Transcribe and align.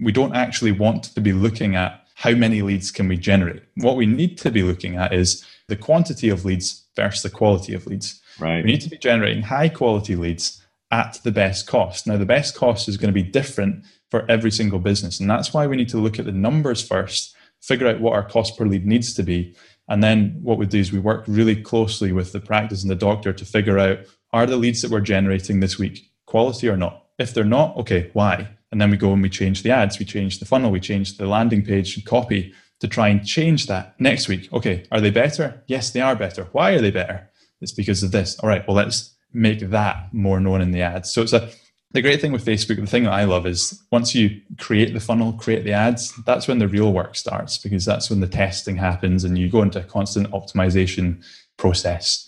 we 0.00 0.12
don't 0.12 0.34
actually 0.34 0.72
want 0.72 1.04
to 1.04 1.20
be 1.20 1.32
looking 1.32 1.76
at 1.76 2.04
how 2.14 2.32
many 2.32 2.62
leads 2.62 2.90
can 2.90 3.08
we 3.08 3.16
generate. 3.16 3.62
What 3.76 3.96
we 3.96 4.06
need 4.06 4.38
to 4.38 4.50
be 4.50 4.62
looking 4.62 4.96
at 4.96 5.12
is 5.12 5.44
the 5.68 5.76
quantity 5.76 6.28
of 6.28 6.44
leads 6.44 6.84
versus 6.96 7.22
the 7.22 7.30
quality 7.30 7.74
of 7.74 7.86
leads. 7.86 8.20
Right. 8.40 8.64
We 8.64 8.72
need 8.72 8.80
to 8.80 8.90
be 8.90 8.98
generating 8.98 9.42
high 9.42 9.68
quality 9.68 10.16
leads 10.16 10.60
at 10.90 11.20
the 11.22 11.30
best 11.30 11.66
cost. 11.66 12.06
Now, 12.06 12.16
the 12.16 12.26
best 12.26 12.54
cost 12.54 12.88
is 12.88 12.96
going 12.96 13.12
to 13.12 13.22
be 13.22 13.28
different 13.28 13.84
for 14.10 14.28
every 14.30 14.50
single 14.50 14.78
business. 14.78 15.20
And 15.20 15.28
that's 15.28 15.52
why 15.52 15.66
we 15.66 15.76
need 15.76 15.90
to 15.90 15.98
look 15.98 16.18
at 16.18 16.24
the 16.24 16.32
numbers 16.32 16.86
first, 16.86 17.36
figure 17.60 17.86
out 17.86 18.00
what 18.00 18.14
our 18.14 18.26
cost 18.26 18.56
per 18.56 18.64
lead 18.64 18.86
needs 18.86 19.14
to 19.14 19.22
be. 19.22 19.54
And 19.88 20.02
then 20.02 20.38
what 20.42 20.58
we 20.58 20.66
do 20.66 20.78
is 20.78 20.92
we 20.92 20.98
work 20.98 21.24
really 21.26 21.56
closely 21.56 22.12
with 22.12 22.32
the 22.32 22.40
practice 22.40 22.82
and 22.82 22.90
the 22.90 22.96
doctor 22.96 23.32
to 23.32 23.44
figure 23.44 23.78
out 23.78 24.00
are 24.32 24.46
the 24.46 24.56
leads 24.56 24.82
that 24.82 24.90
we're 24.90 25.00
generating 25.00 25.60
this 25.60 25.78
week 25.78 26.10
quality 26.26 26.68
or 26.68 26.76
not? 26.76 27.06
If 27.18 27.32
they're 27.32 27.44
not, 27.44 27.76
okay, 27.78 28.10
why? 28.12 28.48
And 28.70 28.80
then 28.80 28.90
we 28.90 28.96
go 28.96 29.12
and 29.12 29.22
we 29.22 29.30
change 29.30 29.62
the 29.62 29.70
ads, 29.70 29.98
we 29.98 30.04
change 30.04 30.38
the 30.38 30.44
funnel, 30.44 30.70
we 30.70 30.80
change 30.80 31.16
the 31.16 31.26
landing 31.26 31.64
page 31.64 31.96
and 31.96 32.04
copy 32.04 32.52
to 32.80 32.88
try 32.88 33.08
and 33.08 33.26
change 33.26 33.66
that 33.66 33.98
next 33.98 34.28
week. 34.28 34.52
Okay, 34.52 34.84
are 34.92 35.00
they 35.00 35.10
better? 35.10 35.62
Yes, 35.66 35.90
they 35.90 36.00
are 36.00 36.14
better. 36.14 36.48
Why 36.52 36.72
are 36.72 36.80
they 36.80 36.90
better? 36.90 37.30
It's 37.60 37.72
because 37.72 38.02
of 38.02 38.12
this. 38.12 38.38
All 38.38 38.48
right, 38.48 38.66
well, 38.68 38.76
let's 38.76 39.14
make 39.32 39.60
that 39.60 40.12
more 40.12 40.40
known 40.40 40.60
in 40.60 40.70
the 40.70 40.82
ads. 40.82 41.10
So 41.10 41.22
it's 41.22 41.32
a 41.32 41.50
the 41.92 42.02
great 42.02 42.20
thing 42.20 42.32
with 42.32 42.44
Facebook, 42.44 42.76
the 42.76 42.86
thing 42.86 43.04
that 43.04 43.12
I 43.14 43.24
love 43.24 43.46
is 43.46 43.82
once 43.90 44.14
you 44.14 44.42
create 44.58 44.92
the 44.92 45.00
funnel, 45.00 45.32
create 45.32 45.64
the 45.64 45.72
ads, 45.72 46.14
that's 46.26 46.46
when 46.46 46.58
the 46.58 46.68
real 46.68 46.92
work 46.92 47.16
starts 47.16 47.56
because 47.56 47.84
that's 47.84 48.10
when 48.10 48.20
the 48.20 48.26
testing 48.26 48.76
happens 48.76 49.24
and 49.24 49.38
you 49.38 49.48
go 49.48 49.62
into 49.62 49.80
a 49.80 49.84
constant 49.84 50.30
optimization 50.32 51.24
process. 51.56 52.27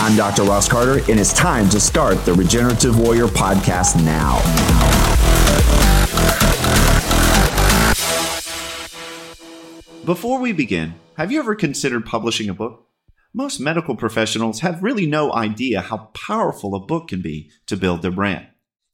I'm 0.00 0.16
Dr. 0.16 0.44
Ross 0.44 0.68
Carter, 0.68 1.00
and 1.10 1.18
it's 1.18 1.32
time 1.32 1.68
to 1.70 1.80
start 1.80 2.24
the 2.24 2.32
Regenerative 2.32 3.00
Warrior 3.00 3.26
podcast 3.26 3.96
now. 4.04 4.38
Before 10.04 10.38
we 10.38 10.52
begin, 10.52 10.94
have 11.16 11.32
you 11.32 11.40
ever 11.40 11.56
considered 11.56 12.06
publishing 12.06 12.48
a 12.48 12.54
book? 12.54 12.86
Most 13.34 13.58
medical 13.58 13.96
professionals 13.96 14.60
have 14.60 14.84
really 14.84 15.04
no 15.04 15.34
idea 15.34 15.80
how 15.80 16.10
powerful 16.14 16.76
a 16.76 16.86
book 16.86 17.08
can 17.08 17.20
be 17.20 17.50
to 17.66 17.76
build 17.76 18.02
their 18.02 18.12
brand. 18.12 18.46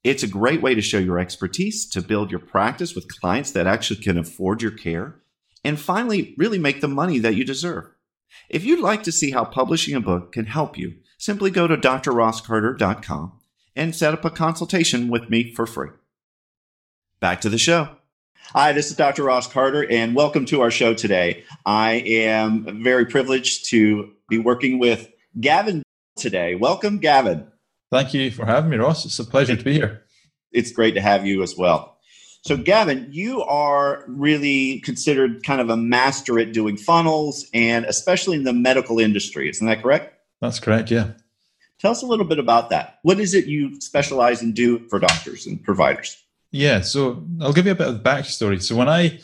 It's 0.04 0.22
a 0.22 0.26
great 0.26 0.62
way 0.62 0.74
to 0.74 0.80
show 0.80 0.98
your 0.98 1.18
expertise, 1.18 1.84
to 1.90 2.00
build 2.00 2.30
your 2.30 2.40
practice 2.40 2.94
with 2.94 3.20
clients 3.20 3.50
that 3.50 3.66
actually 3.66 4.00
can 4.00 4.16
afford 4.16 4.62
your 4.62 4.72
care, 4.72 5.20
and 5.62 5.78
finally, 5.78 6.34
really 6.38 6.58
make 6.58 6.80
the 6.80 6.88
money 6.88 7.18
that 7.18 7.34
you 7.34 7.44
deserve. 7.44 7.93
If 8.54 8.64
you'd 8.64 8.78
like 8.78 9.02
to 9.02 9.10
see 9.10 9.32
how 9.32 9.44
publishing 9.44 9.96
a 9.96 10.00
book 10.00 10.30
can 10.30 10.46
help 10.46 10.78
you, 10.78 10.94
simply 11.18 11.50
go 11.50 11.66
to 11.66 11.76
drrosscarter.com 11.76 13.32
and 13.74 13.96
set 13.96 14.14
up 14.14 14.24
a 14.24 14.30
consultation 14.30 15.08
with 15.08 15.28
me 15.28 15.52
for 15.52 15.66
free. 15.66 15.88
Back 17.18 17.40
to 17.40 17.48
the 17.48 17.58
show. 17.58 17.88
Hi, 18.52 18.70
this 18.70 18.92
is 18.92 18.96
Dr. 18.96 19.24
Ross 19.24 19.48
Carter, 19.48 19.84
and 19.90 20.14
welcome 20.14 20.44
to 20.46 20.60
our 20.60 20.70
show 20.70 20.94
today. 20.94 21.42
I 21.66 21.94
am 22.06 22.80
very 22.84 23.06
privileged 23.06 23.68
to 23.70 24.12
be 24.28 24.38
working 24.38 24.78
with 24.78 25.10
Gavin 25.40 25.82
today. 26.14 26.54
Welcome, 26.54 26.98
Gavin. 26.98 27.48
Thank 27.90 28.14
you 28.14 28.30
for 28.30 28.46
having 28.46 28.70
me, 28.70 28.76
Ross. 28.76 29.04
It's 29.04 29.18
a 29.18 29.24
pleasure 29.24 29.56
to 29.56 29.64
be 29.64 29.72
here. 29.72 30.04
It's 30.52 30.70
great 30.70 30.94
to 30.94 31.00
have 31.00 31.26
you 31.26 31.42
as 31.42 31.56
well. 31.56 31.93
So, 32.46 32.58
Gavin, 32.58 33.08
you 33.10 33.42
are 33.42 34.04
really 34.06 34.80
considered 34.80 35.42
kind 35.44 35.62
of 35.62 35.70
a 35.70 35.78
master 35.78 36.38
at 36.38 36.52
doing 36.52 36.76
funnels 36.76 37.46
and 37.54 37.86
especially 37.86 38.36
in 38.36 38.44
the 38.44 38.52
medical 38.52 38.98
industry. 38.98 39.48
Isn't 39.48 39.66
that 39.66 39.82
correct? 39.82 40.14
That's 40.42 40.60
correct, 40.60 40.90
yeah. 40.90 41.12
Tell 41.78 41.92
us 41.92 42.02
a 42.02 42.06
little 42.06 42.26
bit 42.26 42.38
about 42.38 42.68
that. 42.68 42.98
What 43.02 43.18
is 43.18 43.32
it 43.32 43.46
you 43.46 43.80
specialize 43.80 44.42
in 44.42 44.52
do 44.52 44.86
for 44.90 44.98
doctors 44.98 45.46
and 45.46 45.62
providers? 45.62 46.22
Yeah, 46.50 46.82
so 46.82 47.24
I'll 47.40 47.54
give 47.54 47.64
you 47.64 47.72
a 47.72 47.76
bit 47.76 47.88
of 47.88 48.02
backstory. 48.02 48.62
So, 48.62 48.76
when 48.76 48.90
I 48.90 49.20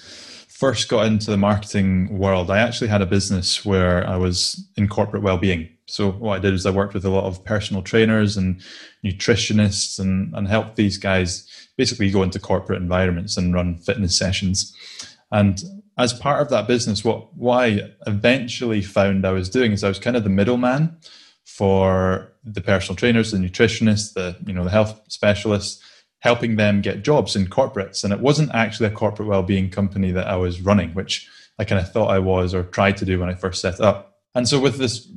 first 0.60 0.90
got 0.90 1.06
into 1.06 1.30
the 1.30 1.38
marketing 1.38 2.18
world, 2.18 2.50
I 2.50 2.58
actually 2.58 2.88
had 2.88 3.00
a 3.00 3.06
business 3.06 3.64
where 3.64 4.06
I 4.06 4.18
was 4.18 4.62
in 4.76 4.88
corporate 4.88 5.22
well-being. 5.22 5.70
So 5.86 6.10
what 6.10 6.36
I 6.36 6.38
did 6.38 6.52
is 6.52 6.66
I 6.66 6.70
worked 6.70 6.92
with 6.92 7.06
a 7.06 7.08
lot 7.08 7.24
of 7.24 7.42
personal 7.46 7.82
trainers 7.82 8.36
and 8.36 8.60
nutritionists 9.02 9.98
and, 9.98 10.34
and 10.34 10.46
helped 10.46 10.76
these 10.76 10.98
guys 10.98 11.48
basically 11.78 12.10
go 12.10 12.22
into 12.22 12.38
corporate 12.38 12.82
environments 12.82 13.38
and 13.38 13.54
run 13.54 13.78
fitness 13.78 14.16
sessions. 14.18 14.76
And 15.32 15.62
as 15.96 16.12
part 16.12 16.42
of 16.42 16.50
that 16.50 16.68
business, 16.68 17.02
what, 17.02 17.34
what 17.34 17.64
I 17.64 17.92
eventually 18.06 18.82
found 18.82 19.26
I 19.26 19.32
was 19.32 19.48
doing 19.48 19.72
is 19.72 19.82
I 19.82 19.88
was 19.88 19.98
kind 19.98 20.16
of 20.16 20.24
the 20.24 20.30
middleman 20.30 20.94
for 21.46 22.32
the 22.44 22.60
personal 22.60 22.96
trainers, 22.96 23.30
the 23.30 23.38
nutritionists, 23.38 24.12
the 24.12 24.36
you 24.46 24.52
know 24.52 24.64
the 24.64 24.70
health 24.70 25.00
specialists, 25.08 25.82
helping 26.20 26.56
them 26.56 26.80
get 26.80 27.02
jobs 27.02 27.36
in 27.36 27.46
corporates. 27.46 28.04
And 28.04 28.12
it 28.12 28.20
wasn't 28.20 28.54
actually 28.54 28.86
a 28.86 28.92
corporate 28.92 29.28
well-being 29.28 29.70
company 29.70 30.12
that 30.12 30.26
I 30.26 30.36
was 30.36 30.60
running, 30.60 30.90
which 30.90 31.28
I 31.58 31.64
kind 31.64 31.80
of 31.80 31.90
thought 31.92 32.10
I 32.10 32.18
was 32.18 32.54
or 32.54 32.62
tried 32.62 32.96
to 32.98 33.04
do 33.04 33.18
when 33.18 33.28
I 33.28 33.34
first 33.34 33.60
set 33.60 33.80
up. 33.80 34.18
And 34.34 34.48
so 34.48 34.60
with 34.60 34.78
this 34.78 35.08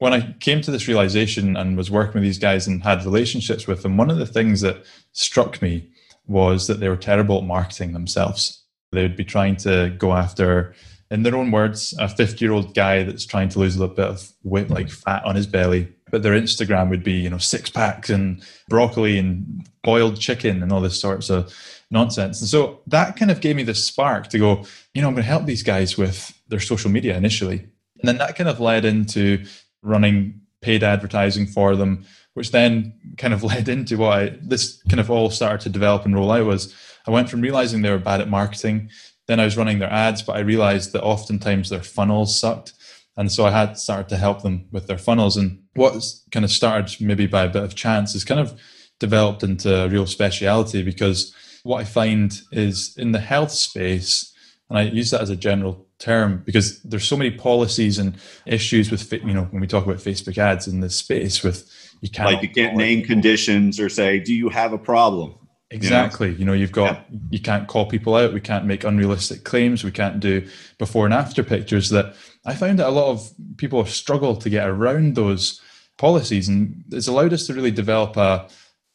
when 0.00 0.14
I 0.14 0.34
came 0.40 0.62
to 0.62 0.70
this 0.70 0.88
realization 0.88 1.56
and 1.56 1.76
was 1.76 1.90
working 1.90 2.14
with 2.14 2.22
these 2.22 2.38
guys 2.38 2.66
and 2.66 2.82
had 2.82 3.04
relationships 3.04 3.66
with 3.66 3.82
them, 3.82 3.98
one 3.98 4.10
of 4.10 4.16
the 4.16 4.26
things 4.26 4.62
that 4.62 4.84
struck 5.12 5.60
me 5.60 5.90
was 6.26 6.66
that 6.66 6.80
they 6.80 6.88
were 6.88 6.96
terrible 6.96 7.38
at 7.38 7.44
marketing 7.44 7.92
themselves. 7.92 8.64
They 8.92 9.02
would 9.02 9.16
be 9.16 9.24
trying 9.24 9.56
to 9.56 9.94
go 9.98 10.14
after, 10.14 10.74
in 11.10 11.22
their 11.22 11.36
own 11.36 11.50
words, 11.50 11.94
a 11.98 12.08
50 12.08 12.42
year 12.42 12.52
old 12.52 12.74
guy 12.74 13.02
that's 13.02 13.26
trying 13.26 13.50
to 13.50 13.58
lose 13.58 13.76
a 13.76 13.80
little 13.80 13.94
bit 13.94 14.06
of 14.06 14.32
weight, 14.42 14.70
like 14.70 14.88
fat 14.88 15.22
on 15.26 15.36
his 15.36 15.46
belly. 15.46 15.92
But 16.10 16.22
their 16.22 16.38
Instagram 16.38 16.90
would 16.90 17.04
be, 17.04 17.12
you 17.12 17.30
know, 17.30 17.38
six 17.38 17.70
packs 17.70 18.10
and 18.10 18.42
broccoli 18.68 19.18
and 19.18 19.66
boiled 19.82 20.20
chicken 20.20 20.62
and 20.62 20.72
all 20.72 20.80
this 20.80 21.00
sorts 21.00 21.30
of 21.30 21.54
nonsense. 21.90 22.40
And 22.40 22.48
so 22.48 22.80
that 22.86 23.16
kind 23.16 23.30
of 23.30 23.40
gave 23.40 23.56
me 23.56 23.62
this 23.62 23.84
spark 23.84 24.28
to 24.28 24.38
go, 24.38 24.64
you 24.94 25.02
know, 25.02 25.08
I'm 25.08 25.14
going 25.14 25.24
to 25.24 25.28
help 25.28 25.46
these 25.46 25.62
guys 25.62 25.96
with 25.96 26.38
their 26.48 26.60
social 26.60 26.90
media 26.90 27.16
initially. 27.16 27.58
And 27.58 28.08
then 28.08 28.18
that 28.18 28.36
kind 28.36 28.48
of 28.48 28.60
led 28.60 28.84
into 28.84 29.44
running 29.82 30.40
paid 30.60 30.82
advertising 30.82 31.46
for 31.46 31.76
them, 31.76 32.04
which 32.34 32.50
then 32.50 32.92
kind 33.18 33.34
of 33.34 33.42
led 33.52 33.68
into 33.68 33.96
what 33.96 34.18
I, 34.18 34.38
this 34.42 34.82
kind 34.88 35.00
of 35.00 35.10
all 35.10 35.30
started 35.30 35.60
to 35.62 35.68
develop 35.68 36.04
and 36.04 36.14
roll 36.14 36.32
out 36.32 36.46
was 36.46 36.74
I 37.06 37.10
went 37.10 37.30
from 37.30 37.40
realizing 37.40 37.82
they 37.82 37.90
were 37.90 37.98
bad 37.98 38.20
at 38.20 38.28
marketing, 38.28 38.90
then 39.26 39.40
I 39.40 39.44
was 39.44 39.56
running 39.56 39.78
their 39.78 39.92
ads, 39.92 40.22
but 40.22 40.36
I 40.36 40.40
realized 40.40 40.92
that 40.92 41.02
oftentimes 41.02 41.70
their 41.70 41.82
funnels 41.82 42.38
sucked. 42.38 42.72
And 43.16 43.30
so 43.30 43.44
I 43.44 43.50
had 43.50 43.76
started 43.76 44.08
to 44.10 44.16
help 44.16 44.42
them 44.42 44.66
with 44.70 44.86
their 44.86 44.98
funnels. 44.98 45.36
And 45.36 45.62
what 45.74 46.02
kind 46.30 46.44
of 46.44 46.50
started 46.50 47.00
maybe 47.00 47.26
by 47.26 47.44
a 47.44 47.50
bit 47.50 47.64
of 47.64 47.74
chance 47.74 48.14
is 48.14 48.24
kind 48.24 48.40
of 48.40 48.58
developed 48.98 49.42
into 49.42 49.84
a 49.84 49.88
real 49.88 50.06
speciality 50.06 50.82
because 50.82 51.34
what 51.62 51.80
I 51.80 51.84
find 51.84 52.40
is 52.52 52.94
in 52.96 53.12
the 53.12 53.20
health 53.20 53.50
space, 53.50 54.32
and 54.68 54.78
I 54.78 54.82
use 54.82 55.10
that 55.10 55.20
as 55.20 55.30
a 55.30 55.36
general 55.36 55.86
term 55.98 56.42
because 56.46 56.82
there's 56.82 57.06
so 57.06 57.16
many 57.16 57.30
policies 57.30 57.98
and 57.98 58.16
issues 58.46 58.90
with 58.90 59.12
you 59.12 59.34
know 59.34 59.44
when 59.50 59.60
we 59.60 59.66
talk 59.66 59.84
about 59.84 59.98
Facebook 59.98 60.38
ads 60.38 60.66
in 60.66 60.80
this 60.80 60.96
space 60.96 61.42
with 61.44 61.70
you 62.00 62.08
can't 62.08 62.32
like 62.32 62.42
you 62.42 62.48
can't 62.48 62.74
name 62.74 63.04
conditions 63.04 63.78
or 63.78 63.90
say 63.90 64.18
do 64.18 64.32
you 64.32 64.48
have 64.48 64.72
a 64.72 64.78
problem 64.78 65.34
exactly. 65.70 66.34
You 66.34 66.44
know, 66.44 66.52
you 66.52 66.60
you've 66.60 66.72
got 66.72 67.06
yeah. 67.10 67.18
you 67.30 67.40
can't 67.40 67.68
call 67.68 67.86
people 67.86 68.14
out. 68.16 68.32
We 68.32 68.40
can't 68.40 68.66
make 68.66 68.84
unrealistic 68.84 69.44
claims. 69.44 69.84
We 69.84 69.90
can't 69.90 70.20
do 70.20 70.46
before 70.78 71.04
and 71.04 71.14
after 71.14 71.42
pictures 71.42 71.90
that 71.90 72.14
I 72.44 72.54
found 72.54 72.78
that 72.78 72.88
a 72.88 72.90
lot 72.90 73.10
of 73.10 73.30
people 73.56 73.82
have 73.82 73.92
struggled 73.92 74.40
to 74.42 74.50
get 74.50 74.68
around 74.68 75.14
those 75.14 75.60
policies. 75.98 76.48
And 76.48 76.84
it's 76.90 77.08
allowed 77.08 77.32
us 77.32 77.46
to 77.46 77.54
really 77.54 77.70
develop 77.70 78.16
a 78.16 78.48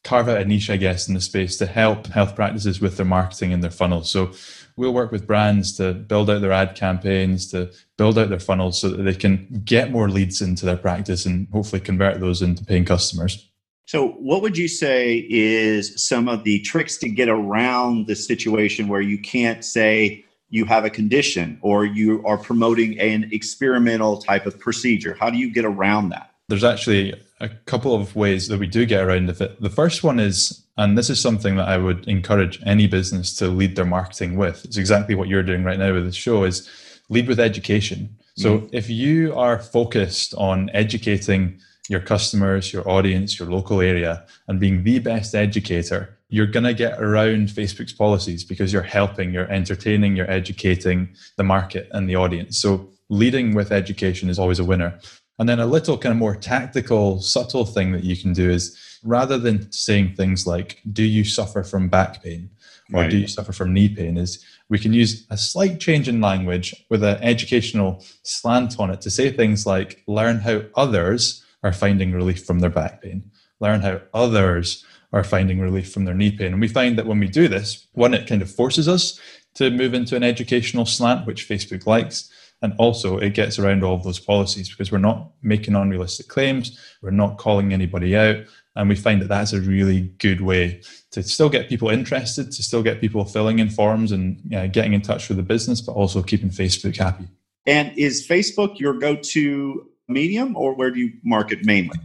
carve 0.04 0.30
out 0.30 0.40
a 0.40 0.46
niche 0.46 0.70
I 0.70 0.78
guess 0.78 1.08
in 1.08 1.16
the 1.16 1.22
space 1.22 1.58
to 1.58 1.66
help 1.66 2.08
health 2.08 2.36
practices 2.36 2.80
with 2.80 2.96
their 2.98 3.06
marketing 3.06 3.52
and 3.54 3.64
their 3.64 3.72
funnels. 3.72 4.10
So 4.10 4.32
we'll 4.78 4.94
work 4.94 5.12
with 5.12 5.28
brands 5.28 5.76
to 5.78 5.94
build 5.94 6.30
out 6.30 6.42
their 6.42 6.52
ad 6.52 6.76
campaigns, 6.76 7.50
to 7.52 7.72
build 7.98 8.18
out 8.18 8.30
their 8.30 8.40
funnels 8.40 8.80
so 8.80 8.90
that 8.90 9.04
they 9.04 9.16
can 9.16 9.62
get 9.66 9.92
more 9.92 10.10
leads 10.10 10.42
into 10.42 10.66
their 10.66 10.78
practice 10.78 11.26
and 11.26 11.48
hopefully 11.52 11.80
convert 11.80 12.20
those 12.20 12.42
into 12.42 12.64
paying 12.64 12.86
customers. 12.86 13.50
So, 13.86 14.10
what 14.14 14.42
would 14.42 14.58
you 14.58 14.68
say 14.68 15.28
is 15.30 15.94
some 15.96 16.28
of 16.28 16.44
the 16.44 16.60
tricks 16.62 16.98
to 16.98 17.10
get 17.10 17.30
around 17.30 18.08
the 18.08 18.16
situation 18.16 18.88
where 18.88 19.02
you 19.02 19.20
can't 19.20 19.64
say 19.64 20.26
you 20.50 20.66
have 20.66 20.86
a 20.86 20.90
condition 20.90 21.60
or 21.62 21.86
you 21.86 22.26
are 22.26 22.38
promoting 22.38 23.00
an 23.00 23.30
experimental 23.32 24.18
type 24.18 24.48
of 24.48 24.60
procedure? 24.60 25.16
How 25.20 25.30
do 25.30 25.38
you 25.38 25.54
get 25.54 25.66
around 25.66 26.10
that? 26.10 26.32
There's 26.50 26.64
actually 26.64 27.14
a 27.40 27.50
couple 27.50 27.94
of 27.94 28.16
ways 28.16 28.48
that 28.48 28.60
we 28.60 28.66
do 28.66 28.88
get 28.88 29.04
around 29.04 29.30
it. 29.30 29.62
The 29.62 29.70
first 29.70 30.04
one 30.04 30.20
is, 30.20 30.64
and 30.78 30.98
this 30.98 31.12
is 31.12 31.22
something 31.22 31.56
that 31.58 31.68
I 31.68 31.78
would 31.78 32.08
encourage 32.08 32.60
any 32.66 32.88
business 32.88 33.36
to 33.38 33.50
lead 33.50 33.76
their 33.76 33.86
marketing 33.86 34.36
with. 34.36 34.66
It's 34.66 34.78
exactly 34.78 35.14
what 35.14 35.28
you're 35.28 35.44
doing 35.44 35.64
right 35.64 35.78
now 35.78 35.94
with 35.94 36.06
the 36.06 36.12
show 36.12 36.44
is 36.44 36.68
lead 37.10 37.28
with 37.28 37.40
education. 37.40 38.18
So 38.38 38.60
mm. 38.60 38.70
if 38.72 38.90
you 38.90 39.36
are 39.36 39.60
focused 39.60 40.34
on 40.36 40.72
educating 40.74 41.60
your 41.90 42.00
customers, 42.00 42.74
your 42.74 42.88
audience, 42.90 43.40
your 43.40 43.50
local 43.50 43.82
area, 43.82 44.26
and 44.48 44.60
being 44.60 44.84
the 44.84 45.00
best 45.00 45.36
educator, 45.36 46.18
you're 46.30 46.48
going 46.48 46.64
to 46.64 46.74
get 46.74 47.02
around 47.02 47.50
Facebook's 47.50 47.94
policies 47.94 48.44
because 48.44 48.74
you're 48.74 48.82
helping, 48.82 49.32
you're 49.34 49.52
entertaining, 49.52 50.16
you're 50.16 50.30
educating 50.30 51.10
the 51.38 51.44
market 51.44 51.88
and 51.92 52.10
the 52.10 52.16
audience. 52.16 52.58
So 52.58 52.90
leading 53.10 53.54
with 53.54 53.72
education 53.72 54.30
is 54.30 54.40
always 54.40 54.60
a 54.60 54.64
winner. 54.64 55.00
And 55.38 55.48
then 55.50 55.60
a 55.60 55.66
little 55.66 55.98
kind 55.98 56.12
of 56.12 56.18
more 56.18 56.36
tactical, 56.36 57.22
subtle 57.22 57.66
thing 57.66 57.92
that 57.92 58.04
you 58.04 58.16
can 58.16 58.34
do 58.34 58.50
is 58.50 58.76
rather 59.04 59.38
than 59.38 59.72
saying 59.72 60.16
things 60.16 60.48
like, 60.48 60.82
Do 60.92 61.04
you 61.04 61.24
suffer 61.24 61.64
from 61.64 61.90
back 61.90 62.24
pain? 62.24 62.50
or 62.94 63.02
right. 63.02 63.12
Do 63.12 63.18
you 63.18 63.28
suffer 63.28 63.52
from 63.52 63.74
knee 63.74 63.90
pain? 63.90 64.18
is 64.18 64.44
we 64.70 64.80
can 64.80 64.94
use 64.94 65.26
a 65.30 65.38
slight 65.38 65.80
change 65.80 66.08
in 66.08 66.22
language 66.22 66.74
with 66.90 67.04
an 67.04 67.18
educational 67.22 68.04
slant 68.24 68.80
on 68.80 68.90
it 68.90 69.02
to 69.02 69.10
say 69.10 69.30
things 69.30 69.66
like, 69.66 70.04
Learn 70.08 70.40
how 70.40 70.62
others 70.76 71.45
are 71.66 71.74
finding 71.74 72.12
relief 72.14 72.46
from 72.46 72.60
their 72.60 72.70
back 72.70 73.02
pain, 73.02 73.32
learn 73.60 73.82
how 73.82 74.00
others 74.14 74.86
are 75.12 75.24
finding 75.24 75.60
relief 75.60 75.92
from 75.92 76.06
their 76.06 76.14
knee 76.14 76.32
pain. 76.32 76.52
And 76.54 76.62
we 76.62 76.68
find 76.68 76.96
that 76.98 77.08
when 77.08 77.20
we 77.20 77.28
do 77.28 77.48
this, 77.48 77.88
one, 77.94 78.14
it 78.14 78.28
kind 78.28 78.42
of 78.44 78.52
forces 78.52 78.88
us 78.88 79.20
to 79.56 79.72
move 79.72 79.94
into 79.94 80.16
an 80.16 80.24
educational 80.24 80.86
slant, 80.86 81.26
which 81.26 81.50
Facebook 81.50 81.88
likes. 81.88 82.30
And 82.62 82.74
also, 82.78 83.18
it 83.18 83.34
gets 83.34 83.58
around 83.58 83.84
all 83.84 83.98
those 83.98 84.20
policies 84.20 84.70
because 84.70 84.92
we're 84.92 85.00
not 85.00 85.32
making 85.42 85.76
unrealistic 85.76 86.28
claims, 86.28 86.80
we're 87.02 87.12
not 87.12 87.38
calling 87.38 87.74
anybody 87.74 88.16
out. 88.16 88.38
And 88.76 88.90
we 88.90 88.96
find 88.96 89.22
that 89.22 89.30
that's 89.30 89.54
a 89.54 89.62
really 89.62 90.02
good 90.20 90.42
way 90.42 90.82
to 91.12 91.24
still 91.24 91.50
get 91.50 91.70
people 91.70 91.90
interested, 91.90 92.52
to 92.52 92.62
still 92.62 92.84
get 92.84 93.02
people 93.02 93.24
filling 93.26 93.60
in 93.60 93.70
forms 93.70 94.12
and 94.12 94.38
getting 94.72 94.94
in 94.94 95.02
touch 95.02 95.30
with 95.30 95.38
the 95.38 95.44
business, 95.44 95.82
but 95.82 95.94
also 95.94 96.22
keeping 96.22 96.50
Facebook 96.50 96.98
happy. 96.98 97.26
And 97.66 97.98
is 97.98 98.28
Facebook 98.28 98.80
your 98.80 98.94
go 98.94 99.16
to 99.16 99.90
medium 100.08 100.56
or 100.56 100.76
where 100.76 100.92
do 100.92 101.00
you 101.00 101.14
market 101.24 101.66
mainly? 101.66 101.98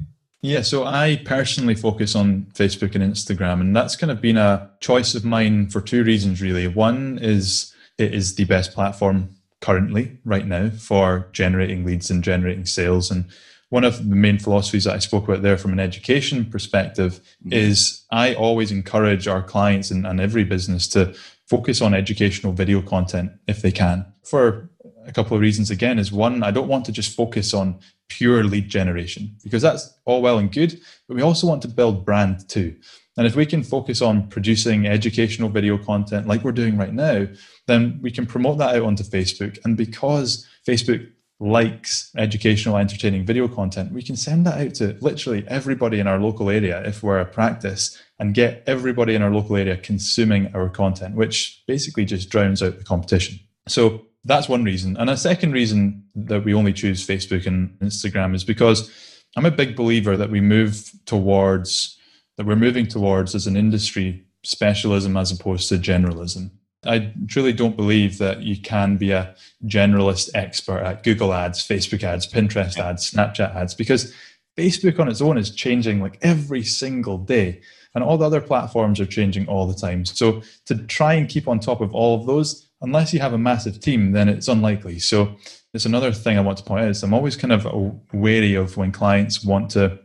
Yeah, 0.42 0.62
so 0.62 0.84
I 0.84 1.20
personally 1.24 1.74
focus 1.74 2.14
on 2.14 2.46
Facebook 2.54 2.94
and 2.94 3.04
Instagram, 3.04 3.60
and 3.60 3.76
that's 3.76 3.94
kind 3.94 4.10
of 4.10 4.22
been 4.22 4.38
a 4.38 4.70
choice 4.80 5.14
of 5.14 5.24
mine 5.24 5.68
for 5.68 5.82
two 5.82 6.02
reasons, 6.02 6.40
really. 6.40 6.66
One 6.66 7.18
is 7.20 7.74
it 7.98 8.14
is 8.14 8.36
the 8.36 8.46
best 8.46 8.72
platform 8.72 9.34
currently, 9.60 10.18
right 10.24 10.46
now, 10.46 10.70
for 10.70 11.28
generating 11.32 11.84
leads 11.84 12.10
and 12.10 12.24
generating 12.24 12.64
sales. 12.64 13.10
And 13.10 13.26
one 13.68 13.84
of 13.84 14.08
the 14.08 14.16
main 14.16 14.38
philosophies 14.38 14.84
that 14.84 14.94
I 14.94 14.98
spoke 14.98 15.28
about 15.28 15.42
there 15.42 15.58
from 15.58 15.74
an 15.74 15.80
education 15.80 16.46
perspective 16.46 17.20
mm-hmm. 17.44 17.52
is 17.52 18.04
I 18.10 18.34
always 18.34 18.72
encourage 18.72 19.28
our 19.28 19.42
clients 19.42 19.90
and, 19.90 20.06
and 20.06 20.20
every 20.20 20.44
business 20.44 20.88
to 20.88 21.14
focus 21.46 21.82
on 21.82 21.92
educational 21.92 22.54
video 22.54 22.80
content 22.80 23.32
if 23.46 23.60
they 23.60 23.72
can 23.72 24.06
for 24.24 24.70
a 25.10 25.12
couple 25.12 25.36
of 25.36 25.42
reasons 25.42 25.70
again 25.70 25.98
is 25.98 26.10
one 26.10 26.42
i 26.42 26.50
don't 26.50 26.68
want 26.68 26.84
to 26.86 26.92
just 26.92 27.14
focus 27.14 27.52
on 27.52 27.78
pure 28.10 28.44
lead 28.44 28.68
generation 28.68 29.34
because 29.42 29.62
that's 29.62 29.98
all 30.04 30.20
well 30.20 30.38
and 30.38 30.52
good 30.52 30.78
but 31.08 31.16
we 31.16 31.22
also 31.22 31.46
want 31.46 31.62
to 31.62 31.68
build 31.68 32.04
brand 32.04 32.46
too. 32.48 32.76
And 33.16 33.26
if 33.26 33.36
we 33.36 33.44
can 33.44 33.62
focus 33.62 34.00
on 34.00 34.28
producing 34.28 34.86
educational 34.86 35.48
video 35.48 35.78
content 35.78 36.26
like 36.26 36.42
we're 36.42 36.52
doing 36.52 36.76
right 36.76 36.92
now 36.92 37.26
then 37.66 37.98
we 38.02 38.10
can 38.10 38.26
promote 38.26 38.58
that 38.58 38.76
out 38.76 38.82
onto 38.82 39.04
facebook. 39.04 39.58
And 39.64 39.76
because 39.76 40.46
facebook 40.66 41.08
likes 41.38 42.10
educational 42.18 42.76
entertaining 42.76 43.24
video 43.24 43.48
content 43.48 43.92
we 43.92 44.02
can 44.02 44.16
send 44.16 44.44
that 44.44 44.60
out 44.60 44.74
to 44.74 44.96
literally 45.00 45.46
everybody 45.48 45.98
in 45.98 46.06
our 46.06 46.20
local 46.20 46.50
area 46.50 46.82
if 46.84 47.02
we're 47.02 47.20
a 47.20 47.24
practice 47.24 47.98
and 48.18 48.34
get 48.34 48.62
everybody 48.66 49.14
in 49.14 49.22
our 49.22 49.30
local 49.30 49.56
area 49.56 49.76
consuming 49.76 50.54
our 50.54 50.68
content 50.68 51.14
which 51.14 51.62
basically 51.66 52.04
just 52.04 52.28
drowns 52.28 52.62
out 52.62 52.76
the 52.76 52.84
competition. 52.84 53.38
So 53.68 54.06
that's 54.24 54.48
one 54.48 54.64
reason. 54.64 54.96
And 54.96 55.08
a 55.08 55.16
second 55.16 55.52
reason 55.52 56.04
that 56.14 56.44
we 56.44 56.54
only 56.54 56.72
choose 56.72 57.06
Facebook 57.06 57.46
and 57.46 57.78
Instagram 57.80 58.34
is 58.34 58.44
because 58.44 58.90
I'm 59.36 59.46
a 59.46 59.50
big 59.50 59.76
believer 59.76 60.16
that 60.16 60.30
we 60.30 60.40
move 60.40 60.90
towards, 61.06 61.98
that 62.36 62.46
we're 62.46 62.56
moving 62.56 62.86
towards 62.86 63.34
as 63.34 63.46
an 63.46 63.56
industry 63.56 64.24
specialism 64.42 65.16
as 65.16 65.30
opposed 65.30 65.68
to 65.68 65.76
generalism. 65.76 66.50
I 66.86 67.12
truly 67.28 67.52
don't 67.52 67.76
believe 67.76 68.18
that 68.18 68.42
you 68.42 68.60
can 68.60 68.96
be 68.96 69.10
a 69.10 69.34
generalist 69.66 70.30
expert 70.34 70.80
at 70.80 71.02
Google 71.02 71.34
ads, 71.34 71.66
Facebook 71.66 72.02
ads, 72.02 72.26
Pinterest 72.26 72.78
ads, 72.78 73.10
Snapchat 73.10 73.54
ads, 73.54 73.74
because 73.74 74.14
Facebook 74.58 74.98
on 74.98 75.08
its 75.08 75.20
own 75.20 75.36
is 75.36 75.54
changing 75.54 76.00
like 76.00 76.18
every 76.22 76.62
single 76.62 77.18
day. 77.18 77.60
And 77.94 78.04
all 78.04 78.16
the 78.16 78.26
other 78.26 78.40
platforms 78.40 79.00
are 79.00 79.06
changing 79.06 79.48
all 79.48 79.66
the 79.66 79.74
time. 79.74 80.04
So 80.04 80.42
to 80.66 80.76
try 80.86 81.14
and 81.14 81.28
keep 81.28 81.48
on 81.48 81.58
top 81.58 81.80
of 81.80 81.94
all 81.94 82.18
of 82.18 82.26
those, 82.26 82.69
unless 82.80 83.12
you 83.12 83.20
have 83.20 83.32
a 83.32 83.38
massive 83.38 83.80
team, 83.80 84.12
then 84.12 84.28
it's 84.28 84.48
unlikely. 84.48 84.98
So 84.98 85.36
it's 85.74 85.86
another 85.86 86.12
thing 86.12 86.38
I 86.38 86.40
want 86.40 86.58
to 86.58 86.64
point 86.64 86.84
out 86.84 86.90
is 86.90 87.02
I'm 87.02 87.14
always 87.14 87.36
kind 87.36 87.52
of 87.52 87.66
wary 88.12 88.54
of 88.54 88.76
when 88.76 88.92
clients 88.92 89.44
want 89.44 89.70
to 89.72 89.98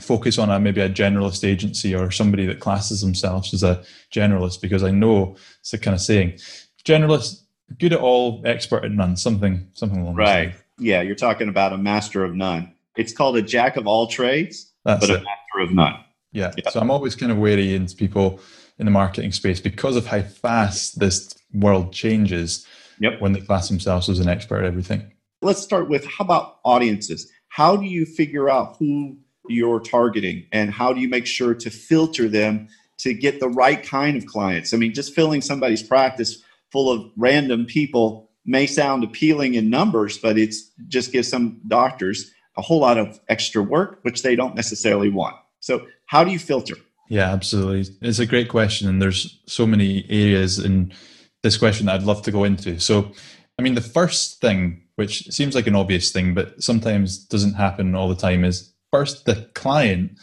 focus 0.00 0.38
on 0.38 0.50
a 0.50 0.58
maybe 0.58 0.80
a 0.80 0.88
generalist 0.88 1.46
agency 1.46 1.94
or 1.94 2.10
somebody 2.10 2.46
that 2.46 2.60
classes 2.60 3.00
themselves 3.00 3.52
as 3.52 3.62
a 3.62 3.82
generalist 4.10 4.60
because 4.60 4.82
I 4.82 4.90
know 4.90 5.36
it's 5.60 5.70
the 5.70 5.78
kind 5.78 5.94
of 5.94 6.00
saying 6.00 6.38
generalist 6.84 7.42
good 7.78 7.92
at 7.92 8.00
all 8.00 8.42
expert 8.44 8.84
at 8.84 8.90
none 8.90 9.16
something 9.16 9.68
something 9.74 10.00
along 10.00 10.14
right 10.14 10.54
yeah 10.78 11.02
you're 11.02 11.14
talking 11.14 11.48
about 11.48 11.72
a 11.72 11.78
master 11.78 12.24
of 12.24 12.34
none 12.34 12.72
it's 12.96 13.12
called 13.12 13.36
a 13.36 13.42
jack 13.42 13.76
of 13.76 13.86
all 13.86 14.06
trades 14.06 14.72
That's 14.84 15.06
but 15.06 15.10
it. 15.10 15.20
a 15.20 15.24
master 15.24 15.60
of 15.60 15.72
none 15.72 16.04
yeah. 16.32 16.52
yeah 16.56 16.70
so 16.70 16.80
I'm 16.80 16.90
always 16.90 17.14
kind 17.14 17.30
of 17.30 17.36
wary 17.36 17.74
into 17.74 17.94
people 17.94 18.40
in 18.78 18.86
the 18.86 18.90
marketing 18.90 19.32
space 19.32 19.60
because 19.60 19.96
of 19.96 20.06
how 20.06 20.22
fast 20.22 20.98
this 20.98 21.34
world 21.54 21.92
changes 21.92 22.66
yep. 22.98 23.20
when 23.20 23.32
they 23.32 23.40
class 23.40 23.68
themselves 23.68 24.08
as 24.08 24.18
an 24.18 24.28
expert 24.28 24.60
at 24.60 24.64
everything. 24.64 25.12
Let's 25.40 25.60
start 25.60 25.88
with 25.88 26.04
how 26.06 26.24
about 26.24 26.58
audiences? 26.64 27.30
How 27.48 27.76
do 27.76 27.84
you 27.84 28.06
figure 28.06 28.48
out 28.48 28.76
who 28.78 29.16
you're 29.48 29.80
targeting 29.80 30.46
and 30.52 30.70
how 30.70 30.92
do 30.92 31.00
you 31.00 31.08
make 31.08 31.26
sure 31.26 31.54
to 31.54 31.70
filter 31.70 32.28
them 32.28 32.68
to 32.98 33.12
get 33.12 33.40
the 33.40 33.48
right 33.48 33.82
kind 33.82 34.16
of 34.16 34.26
clients? 34.26 34.72
I 34.72 34.76
mean, 34.76 34.94
just 34.94 35.14
filling 35.14 35.40
somebody's 35.40 35.82
practice 35.82 36.42
full 36.70 36.90
of 36.90 37.10
random 37.16 37.66
people 37.66 38.30
may 38.44 38.66
sound 38.66 39.04
appealing 39.04 39.54
in 39.54 39.70
numbers, 39.70 40.18
but 40.18 40.38
it's 40.38 40.70
just 40.88 41.12
gives 41.12 41.28
some 41.28 41.60
doctors 41.68 42.30
a 42.56 42.62
whole 42.62 42.80
lot 42.80 42.98
of 42.98 43.20
extra 43.28 43.62
work, 43.62 43.98
which 44.02 44.22
they 44.22 44.36
don't 44.36 44.54
necessarily 44.54 45.08
want. 45.08 45.36
So, 45.60 45.86
how 46.06 46.24
do 46.24 46.30
you 46.30 46.38
filter? 46.38 46.76
Yeah, 47.08 47.30
absolutely. 47.30 47.94
It's 48.00 48.18
a 48.18 48.26
great 48.26 48.48
question, 48.48 48.88
and 48.88 49.00
there's 49.00 49.40
so 49.46 49.66
many 49.66 50.04
areas 50.08 50.58
in 50.58 50.92
this 51.42 51.56
question 51.56 51.86
that 51.86 51.96
I'd 51.96 52.06
love 52.06 52.22
to 52.22 52.32
go 52.32 52.44
into. 52.44 52.78
So, 52.80 53.12
I 53.58 53.62
mean, 53.62 53.74
the 53.74 53.80
first 53.80 54.40
thing, 54.40 54.82
which 54.96 55.28
seems 55.28 55.54
like 55.54 55.66
an 55.66 55.74
obvious 55.74 56.10
thing, 56.10 56.34
but 56.34 56.62
sometimes 56.62 57.18
doesn't 57.18 57.54
happen 57.54 57.94
all 57.94 58.08
the 58.08 58.14
time, 58.14 58.44
is 58.44 58.72
first 58.90 59.24
the 59.24 59.48
client 59.54 60.18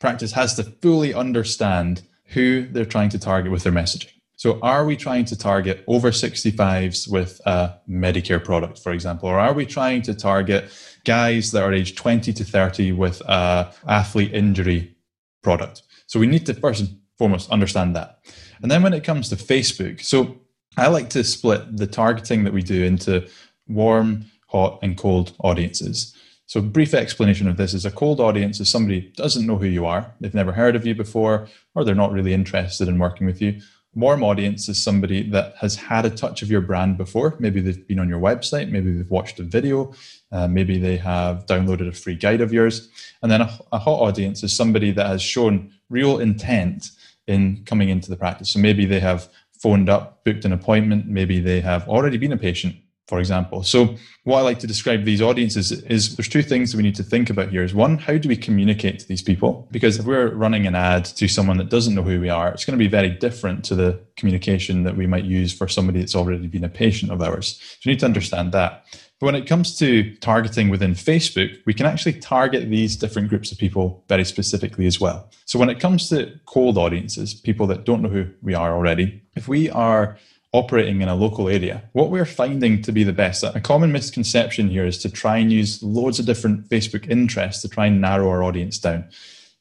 practice 0.00 0.32
has 0.32 0.54
to 0.56 0.64
fully 0.64 1.14
understand 1.14 2.02
who 2.26 2.66
they're 2.66 2.84
trying 2.84 3.08
to 3.10 3.18
target 3.18 3.52
with 3.52 3.62
their 3.62 3.72
messaging. 3.72 4.10
So, 4.36 4.58
are 4.60 4.84
we 4.84 4.96
trying 4.96 5.24
to 5.26 5.38
target 5.38 5.84
over 5.86 6.10
65s 6.10 7.08
with 7.08 7.40
a 7.46 7.78
Medicare 7.88 8.42
product, 8.42 8.80
for 8.80 8.92
example, 8.92 9.28
or 9.28 9.38
are 9.38 9.54
we 9.54 9.64
trying 9.64 10.02
to 10.02 10.14
target 10.14 10.68
guys 11.04 11.52
that 11.52 11.62
are 11.62 11.72
aged 11.72 11.96
20 11.96 12.32
to 12.32 12.44
30 12.44 12.92
with 12.92 13.20
a 13.22 13.72
athlete 13.86 14.34
injury 14.34 14.96
product? 15.42 15.82
So, 16.06 16.18
we 16.18 16.26
need 16.26 16.46
to 16.46 16.54
first 16.54 16.80
and 16.80 16.98
foremost 17.16 17.48
understand 17.50 17.94
that. 17.94 18.18
And 18.60 18.70
then 18.70 18.82
when 18.82 18.92
it 18.92 19.04
comes 19.04 19.28
to 19.28 19.36
Facebook, 19.36 20.02
so 20.02 20.40
I 20.76 20.88
like 20.88 21.10
to 21.10 21.22
split 21.22 21.76
the 21.76 21.86
targeting 21.86 22.44
that 22.44 22.52
we 22.52 22.62
do 22.62 22.82
into 22.84 23.28
warm, 23.68 24.26
hot, 24.48 24.78
and 24.82 24.96
cold 24.96 25.32
audiences. 25.40 26.14
So, 26.46 26.60
brief 26.60 26.94
explanation 26.94 27.48
of 27.48 27.56
this 27.56 27.74
is 27.74 27.84
a 27.84 27.90
cold 27.90 28.20
audience 28.20 28.60
is 28.60 28.68
somebody 28.68 29.00
who 29.00 29.10
doesn't 29.10 29.46
know 29.46 29.56
who 29.56 29.66
you 29.66 29.86
are, 29.86 30.12
they've 30.20 30.34
never 30.34 30.52
heard 30.52 30.76
of 30.76 30.86
you 30.86 30.94
before, 30.94 31.48
or 31.74 31.84
they're 31.84 31.94
not 31.94 32.12
really 32.12 32.34
interested 32.34 32.88
in 32.88 32.98
working 32.98 33.26
with 33.26 33.40
you. 33.40 33.60
Warm 33.94 34.24
audience 34.24 34.68
is 34.68 34.82
somebody 34.82 35.22
that 35.30 35.54
has 35.60 35.76
had 35.76 36.04
a 36.04 36.10
touch 36.10 36.42
of 36.42 36.50
your 36.50 36.60
brand 36.60 36.98
before. 36.98 37.36
Maybe 37.38 37.60
they've 37.60 37.86
been 37.86 38.00
on 38.00 38.08
your 38.08 38.20
website, 38.20 38.68
maybe 38.68 38.92
they've 38.92 39.10
watched 39.10 39.38
a 39.38 39.44
video, 39.44 39.94
uh, 40.32 40.48
maybe 40.48 40.78
they 40.78 40.96
have 40.96 41.46
downloaded 41.46 41.88
a 41.88 41.92
free 41.92 42.16
guide 42.16 42.40
of 42.40 42.52
yours. 42.52 42.88
And 43.22 43.30
then 43.30 43.40
a, 43.40 43.58
a 43.70 43.78
hot 43.78 44.00
audience 44.00 44.42
is 44.42 44.54
somebody 44.54 44.90
that 44.90 45.06
has 45.06 45.22
shown 45.22 45.72
real 45.88 46.18
intent 46.18 46.90
in 47.26 47.64
coming 47.64 47.88
into 47.88 48.10
the 48.10 48.16
practice. 48.16 48.50
So 48.50 48.58
maybe 48.58 48.84
they 48.84 49.00
have 49.00 49.28
phoned 49.64 49.88
up, 49.88 50.22
booked 50.24 50.44
an 50.44 50.52
appointment. 50.52 51.06
Maybe 51.06 51.40
they 51.40 51.60
have 51.60 51.88
already 51.88 52.18
been 52.18 52.32
a 52.32 52.36
patient 52.48 52.74
for 53.06 53.18
example. 53.18 53.62
So 53.62 53.96
what 54.24 54.38
I 54.38 54.42
like 54.42 54.58
to 54.60 54.66
describe 54.66 55.04
these 55.04 55.20
audiences 55.20 55.72
is 55.72 56.16
there's 56.16 56.28
two 56.28 56.42
things 56.42 56.70
that 56.70 56.78
we 56.78 56.82
need 56.82 56.94
to 56.94 57.02
think 57.02 57.28
about 57.28 57.50
here 57.50 57.62
is 57.62 57.74
one, 57.74 57.98
how 57.98 58.16
do 58.16 58.28
we 58.28 58.36
communicate 58.36 58.98
to 59.00 59.08
these 59.08 59.20
people? 59.20 59.68
Because 59.70 59.98
if 59.98 60.06
we're 60.06 60.30
running 60.34 60.66
an 60.66 60.74
ad 60.74 61.04
to 61.04 61.28
someone 61.28 61.58
that 61.58 61.68
doesn't 61.68 61.94
know 61.94 62.02
who 62.02 62.18
we 62.18 62.30
are, 62.30 62.50
it's 62.52 62.64
going 62.64 62.78
to 62.78 62.82
be 62.82 62.88
very 62.88 63.10
different 63.10 63.62
to 63.66 63.74
the 63.74 64.00
communication 64.16 64.84
that 64.84 64.96
we 64.96 65.06
might 65.06 65.24
use 65.24 65.52
for 65.52 65.68
somebody 65.68 65.98
that's 65.98 66.14
already 66.14 66.46
been 66.46 66.64
a 66.64 66.68
patient 66.68 67.12
of 67.12 67.20
ours. 67.20 67.60
So 67.60 67.90
you 67.90 67.92
need 67.92 68.00
to 68.00 68.06
understand 68.06 68.52
that. 68.52 68.86
But 69.20 69.26
when 69.26 69.34
it 69.36 69.46
comes 69.46 69.78
to 69.78 70.14
targeting 70.16 70.68
within 70.68 70.92
Facebook, 70.92 71.56
we 71.66 71.74
can 71.74 71.86
actually 71.86 72.14
target 72.14 72.68
these 72.68 72.96
different 72.96 73.28
groups 73.28 73.52
of 73.52 73.58
people 73.58 74.04
very 74.08 74.24
specifically 74.24 74.86
as 74.86 75.00
well. 75.00 75.30
So 75.44 75.58
when 75.58 75.70
it 75.70 75.80
comes 75.80 76.08
to 76.08 76.38
cold 76.46 76.76
audiences, 76.76 77.32
people 77.32 77.66
that 77.68 77.84
don't 77.84 78.02
know 78.02 78.08
who 78.08 78.26
we 78.42 78.54
are 78.54 78.74
already, 78.74 79.22
if 79.36 79.46
we 79.46 79.70
are 79.70 80.18
operating 80.52 81.00
in 81.00 81.08
a 81.08 81.14
local 81.14 81.48
area, 81.48 81.82
what 81.92 82.10
we're 82.10 82.24
finding 82.24 82.80
to 82.82 82.92
be 82.92 83.02
the 83.02 83.12
best, 83.12 83.42
a 83.42 83.60
common 83.60 83.92
misconception 83.92 84.68
here 84.68 84.86
is 84.86 84.98
to 84.98 85.10
try 85.10 85.36
and 85.36 85.52
use 85.52 85.82
loads 85.82 86.18
of 86.18 86.26
different 86.26 86.68
Facebook 86.68 87.08
interests 87.08 87.62
to 87.62 87.68
try 87.68 87.86
and 87.86 88.00
narrow 88.00 88.28
our 88.28 88.42
audience 88.42 88.78
down. 88.78 89.04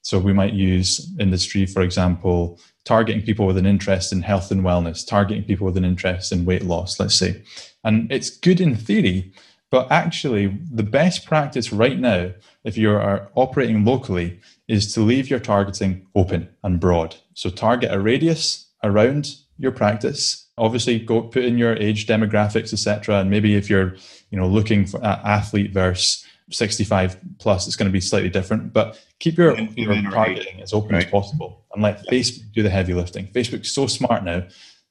So 0.01 0.19
we 0.19 0.33
might 0.33 0.53
use 0.53 1.11
industry, 1.19 1.65
for 1.65 1.81
example, 1.81 2.59
targeting 2.85 3.21
people 3.21 3.47
with 3.47 3.57
an 3.57 3.65
interest 3.65 4.11
in 4.11 4.21
health 4.21 4.51
and 4.51 4.61
wellness, 4.61 5.07
targeting 5.07 5.43
people 5.43 5.65
with 5.65 5.77
an 5.77 5.85
interest 5.85 6.31
in 6.31 6.45
weight 6.45 6.63
loss, 6.63 6.99
let's 6.99 7.15
say. 7.15 7.41
And 7.83 8.11
it's 8.11 8.29
good 8.29 8.61
in 8.61 8.75
theory, 8.75 9.33
but 9.69 9.91
actually, 9.91 10.57
the 10.71 10.83
best 10.83 11.25
practice 11.25 11.73
right 11.73 11.99
now, 11.99 12.31
if 12.63 12.77
you 12.77 12.91
are 12.91 13.29
operating 13.35 13.83
locally, 13.83 14.39
is 14.67 14.93
to 14.93 15.01
leave 15.01 15.29
your 15.29 15.39
targeting 15.39 16.05
open 16.15 16.49
and 16.63 16.79
broad. 16.79 17.15
So 17.33 17.49
target 17.49 17.91
a 17.91 17.99
radius 17.99 18.67
around 18.83 19.35
your 19.57 19.71
practice 19.71 20.43
obviously 20.57 20.99
go 20.99 21.21
put 21.21 21.43
in 21.43 21.57
your 21.57 21.75
age 21.77 22.05
demographics 22.05 22.73
etc 22.73 23.19
and 23.19 23.29
maybe 23.29 23.55
if 23.55 23.69
you're 23.69 23.95
you 24.29 24.37
know 24.37 24.47
looking 24.47 24.85
for 24.85 25.03
uh, 25.03 25.19
athlete 25.23 25.71
versus 25.71 26.25
65 26.51 27.17
plus 27.39 27.65
it's 27.65 27.75
going 27.75 27.87
to 27.87 27.93
be 27.93 28.01
slightly 28.01 28.29
different 28.29 28.73
but 28.73 28.99
keep 29.19 29.37
your, 29.37 29.57
your 29.75 30.01
targeting 30.11 30.61
as 30.61 30.73
open 30.73 30.91
right. 30.91 31.05
as 31.05 31.11
possible 31.11 31.65
and 31.73 31.81
let 31.81 32.03
yeah. 32.05 32.11
facebook 32.11 32.51
do 32.53 32.61
the 32.61 32.69
heavy 32.69 32.93
lifting 32.93 33.27
facebook's 33.27 33.71
so 33.71 33.87
smart 33.87 34.23
now 34.23 34.43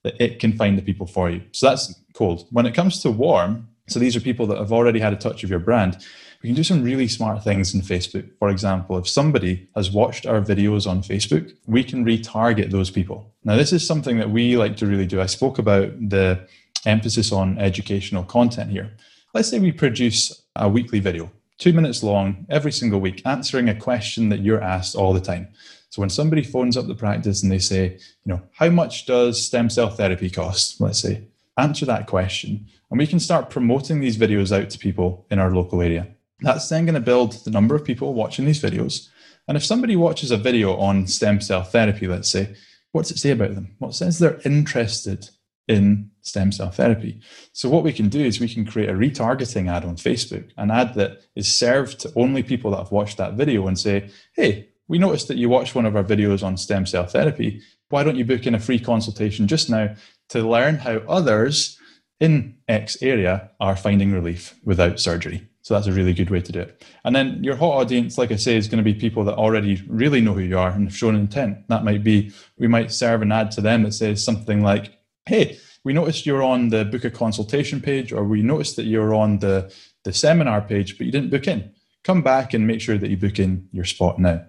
that 0.02 0.20
it 0.20 0.40
can 0.40 0.52
find 0.52 0.76
the 0.76 0.82
people 0.82 1.06
for 1.06 1.30
you 1.30 1.42
so 1.52 1.68
that's 1.68 1.94
cold 2.14 2.47
when 2.50 2.66
it 2.66 2.75
comes 2.75 3.00
to 3.02 3.11
warm 3.11 3.69
so 3.88 3.99
these 3.99 4.16
are 4.16 4.21
people 4.21 4.47
that 4.47 4.59
have 4.59 4.73
already 4.73 5.00
had 5.00 5.12
a 5.12 5.16
touch 5.16 5.42
of 5.45 5.50
your 5.50 5.59
brand 5.59 5.99
we 6.42 6.49
can 6.49 6.57
do 6.57 6.64
some 6.64 6.83
really 6.83 7.07
smart 7.07 7.45
things 7.45 7.73
in 7.73 7.83
Facebook. 7.83 8.28
For 8.38 8.49
example, 8.49 8.99
if 8.99 9.09
somebody 9.09 9.69
has 9.76 9.92
watched 9.92 10.26
our 10.26 10.40
videos 10.40 10.88
on 10.88 11.00
Facebook, 11.02 11.52
we 11.66 11.85
can 11.85 12.04
retarget 12.04 12.71
those 12.71 12.90
people. 12.90 13.33
Now, 13.45 13.54
this 13.54 13.73
is 13.73 13.87
something 13.87 14.19
that 14.19 14.31
we 14.31 14.57
like 14.57 14.76
to 14.78 14.87
really 14.87 15.07
do. 15.07 15.21
I 15.21 15.26
spoke 15.26 15.59
about 15.59 15.92
the 16.09 16.49
emphasis 16.85 17.31
on 17.31 17.59
educational 17.59 18.25
content 18.25 18.73
here. 18.73 18.90
Let's 19.35 19.49
say 19.49 19.61
we 19.61 19.71
produce 19.71 20.42
a 20.57 20.69
weekly 20.69 20.99
video, 20.99 21.31
two 21.59 21.73
minutes 21.73 22.02
long, 22.02 22.45
every 22.50 22.73
single 22.73 23.00
week, 23.00 23.23
answering 23.25 23.69
a 23.69 23.75
question 23.75 24.28
that 24.31 24.40
you're 24.40 24.62
asked 24.62 24.97
all 24.97 25.12
the 25.12 25.21
time. 25.21 25.47
So 25.90 26.00
when 26.00 26.11
somebody 26.11 26.42
phones 26.42 26.76
up 26.76 26.88
the 26.88 26.95
practice 26.95 27.42
and 27.42 27.52
they 27.52 27.61
say, 27.61 27.99
you 28.25 28.33
know, 28.33 28.42
how 28.54 28.71
much 28.71 29.07
does 29.07 29.47
stem 29.47 29.71
cell 29.71 29.90
therapy 29.90 30.28
cost? 30.28 30.81
Let's 30.81 30.99
say, 30.99 31.23
answer 31.59 31.87
that 31.87 32.06
question. 32.06 32.66
And 32.90 32.99
we 32.99 33.06
can 33.06 33.21
start 33.21 33.50
promoting 33.50 34.00
these 34.00 34.16
videos 34.16 34.56
out 34.56 34.71
to 34.71 34.78
people 34.78 35.26
in 35.30 35.38
our 35.38 35.54
local 35.54 35.82
area. 35.82 36.09
That's 36.40 36.68
then 36.68 36.87
going 36.87 36.94
to 36.94 37.00
build 37.00 37.44
the 37.44 37.50
number 37.50 37.75
of 37.75 37.85
people 37.85 38.14
watching 38.14 38.44
these 38.44 38.62
videos. 38.62 39.09
And 39.49 39.56
if 39.56 39.64
somebody 39.64 39.97
watches 39.97 40.30
a 40.30 40.37
video 40.37 40.76
on 40.76 41.06
stem 41.06 41.40
cell 41.40 41.62
therapy, 41.62 42.06
let's 42.06 42.28
say, 42.28 42.54
what's 42.92 43.11
it 43.11 43.18
say 43.18 43.30
about 43.30 43.54
them? 43.54 43.76
Well, 43.78 43.90
it 43.90 43.94
says 43.94 44.18
they're 44.18 44.40
interested 44.44 45.30
in 45.68 46.11
stem 46.23 46.52
cell 46.52 46.71
therapy. 46.71 47.21
So 47.52 47.68
what 47.68 47.85
we 47.85 47.92
can 47.92 48.09
do 48.09 48.21
is 48.21 48.40
we 48.40 48.52
can 48.52 48.66
create 48.66 48.90
a 48.90 48.94
retargeting 48.94 49.71
ad 49.71 49.85
on 49.85 49.97
Facebook, 49.97 50.50
an 50.56 50.71
ad 50.71 50.94
that 50.94 51.23
is 51.35 51.52
served 51.52 52.00
to 52.00 52.12
only 52.16 52.42
people 52.42 52.71
that 52.73 52.78
have 52.78 52.92
watched 52.92 53.18
that 53.18 53.35
video 53.35 53.66
and 53.66 53.78
say, 53.78 54.11
hey, 54.35 54.68
we 54.88 54.99
noticed 54.99 55.28
that 55.28 55.38
you 55.38 55.49
watched 55.49 55.75
one 55.75 55.87
of 55.87 55.97
our 55.97 56.04
videos 56.04 56.42
on 56.42 56.56
stem 56.56 56.87
cell 56.87 57.06
therapy. 57.06 57.62
Why 57.88 58.02
don't 58.04 58.16
you 58.16 58.25
book 58.25 58.47
in 58.47 58.54
a 58.54 58.61
free 58.61 58.78
consultation 58.78 59.47
just 59.47 59.71
now 59.71 59.94
to 60.32 60.48
learn 60.48 60.76
how 60.76 60.96
others 61.08 61.78
in 62.20 62.56
X 62.68 62.96
area 63.02 63.50
are 63.60 63.76
finding 63.76 64.12
relief 64.12 64.54
without 64.64 65.00
surgery? 65.00 65.48
So 65.62 65.74
that's 65.74 65.86
a 65.86 65.92
really 65.92 66.12
good 66.12 66.30
way 66.30 66.40
to 66.40 66.52
do 66.52 66.60
it. 66.60 66.84
And 67.04 67.14
then 67.14 67.42
your 67.44 67.54
hot 67.54 67.80
audience, 67.82 68.18
like 68.18 68.32
I 68.32 68.36
say, 68.36 68.56
is 68.56 68.66
going 68.66 68.84
to 68.84 68.92
be 68.92 68.98
people 68.98 69.24
that 69.24 69.36
already 69.36 69.80
really 69.86 70.20
know 70.20 70.34
who 70.34 70.40
you 70.40 70.58
are 70.58 70.70
and 70.70 70.88
have 70.88 70.96
shown 70.96 71.14
intent. 71.14 71.68
That 71.68 71.84
might 71.84 72.02
be, 72.02 72.32
we 72.58 72.66
might 72.66 72.90
serve 72.90 73.22
an 73.22 73.30
ad 73.30 73.52
to 73.52 73.60
them 73.60 73.84
that 73.84 73.92
says 73.92 74.24
something 74.24 74.62
like, 74.62 74.98
hey, 75.26 75.58
we 75.84 75.92
noticed 75.92 76.26
you're 76.26 76.42
on 76.42 76.70
the 76.70 76.84
book 76.84 77.04
a 77.04 77.10
consultation 77.10 77.80
page, 77.80 78.12
or 78.12 78.24
we 78.24 78.42
noticed 78.42 78.76
that 78.76 78.86
you're 78.86 79.14
on 79.14 79.38
the, 79.38 79.72
the 80.04 80.12
seminar 80.12 80.60
page, 80.62 80.98
but 80.98 81.06
you 81.06 81.12
didn't 81.12 81.30
book 81.30 81.46
in. 81.46 81.72
Come 82.02 82.22
back 82.22 82.54
and 82.54 82.66
make 82.66 82.80
sure 82.80 82.98
that 82.98 83.10
you 83.10 83.16
book 83.16 83.38
in 83.38 83.68
your 83.72 83.84
spot 83.84 84.18
now. 84.18 84.44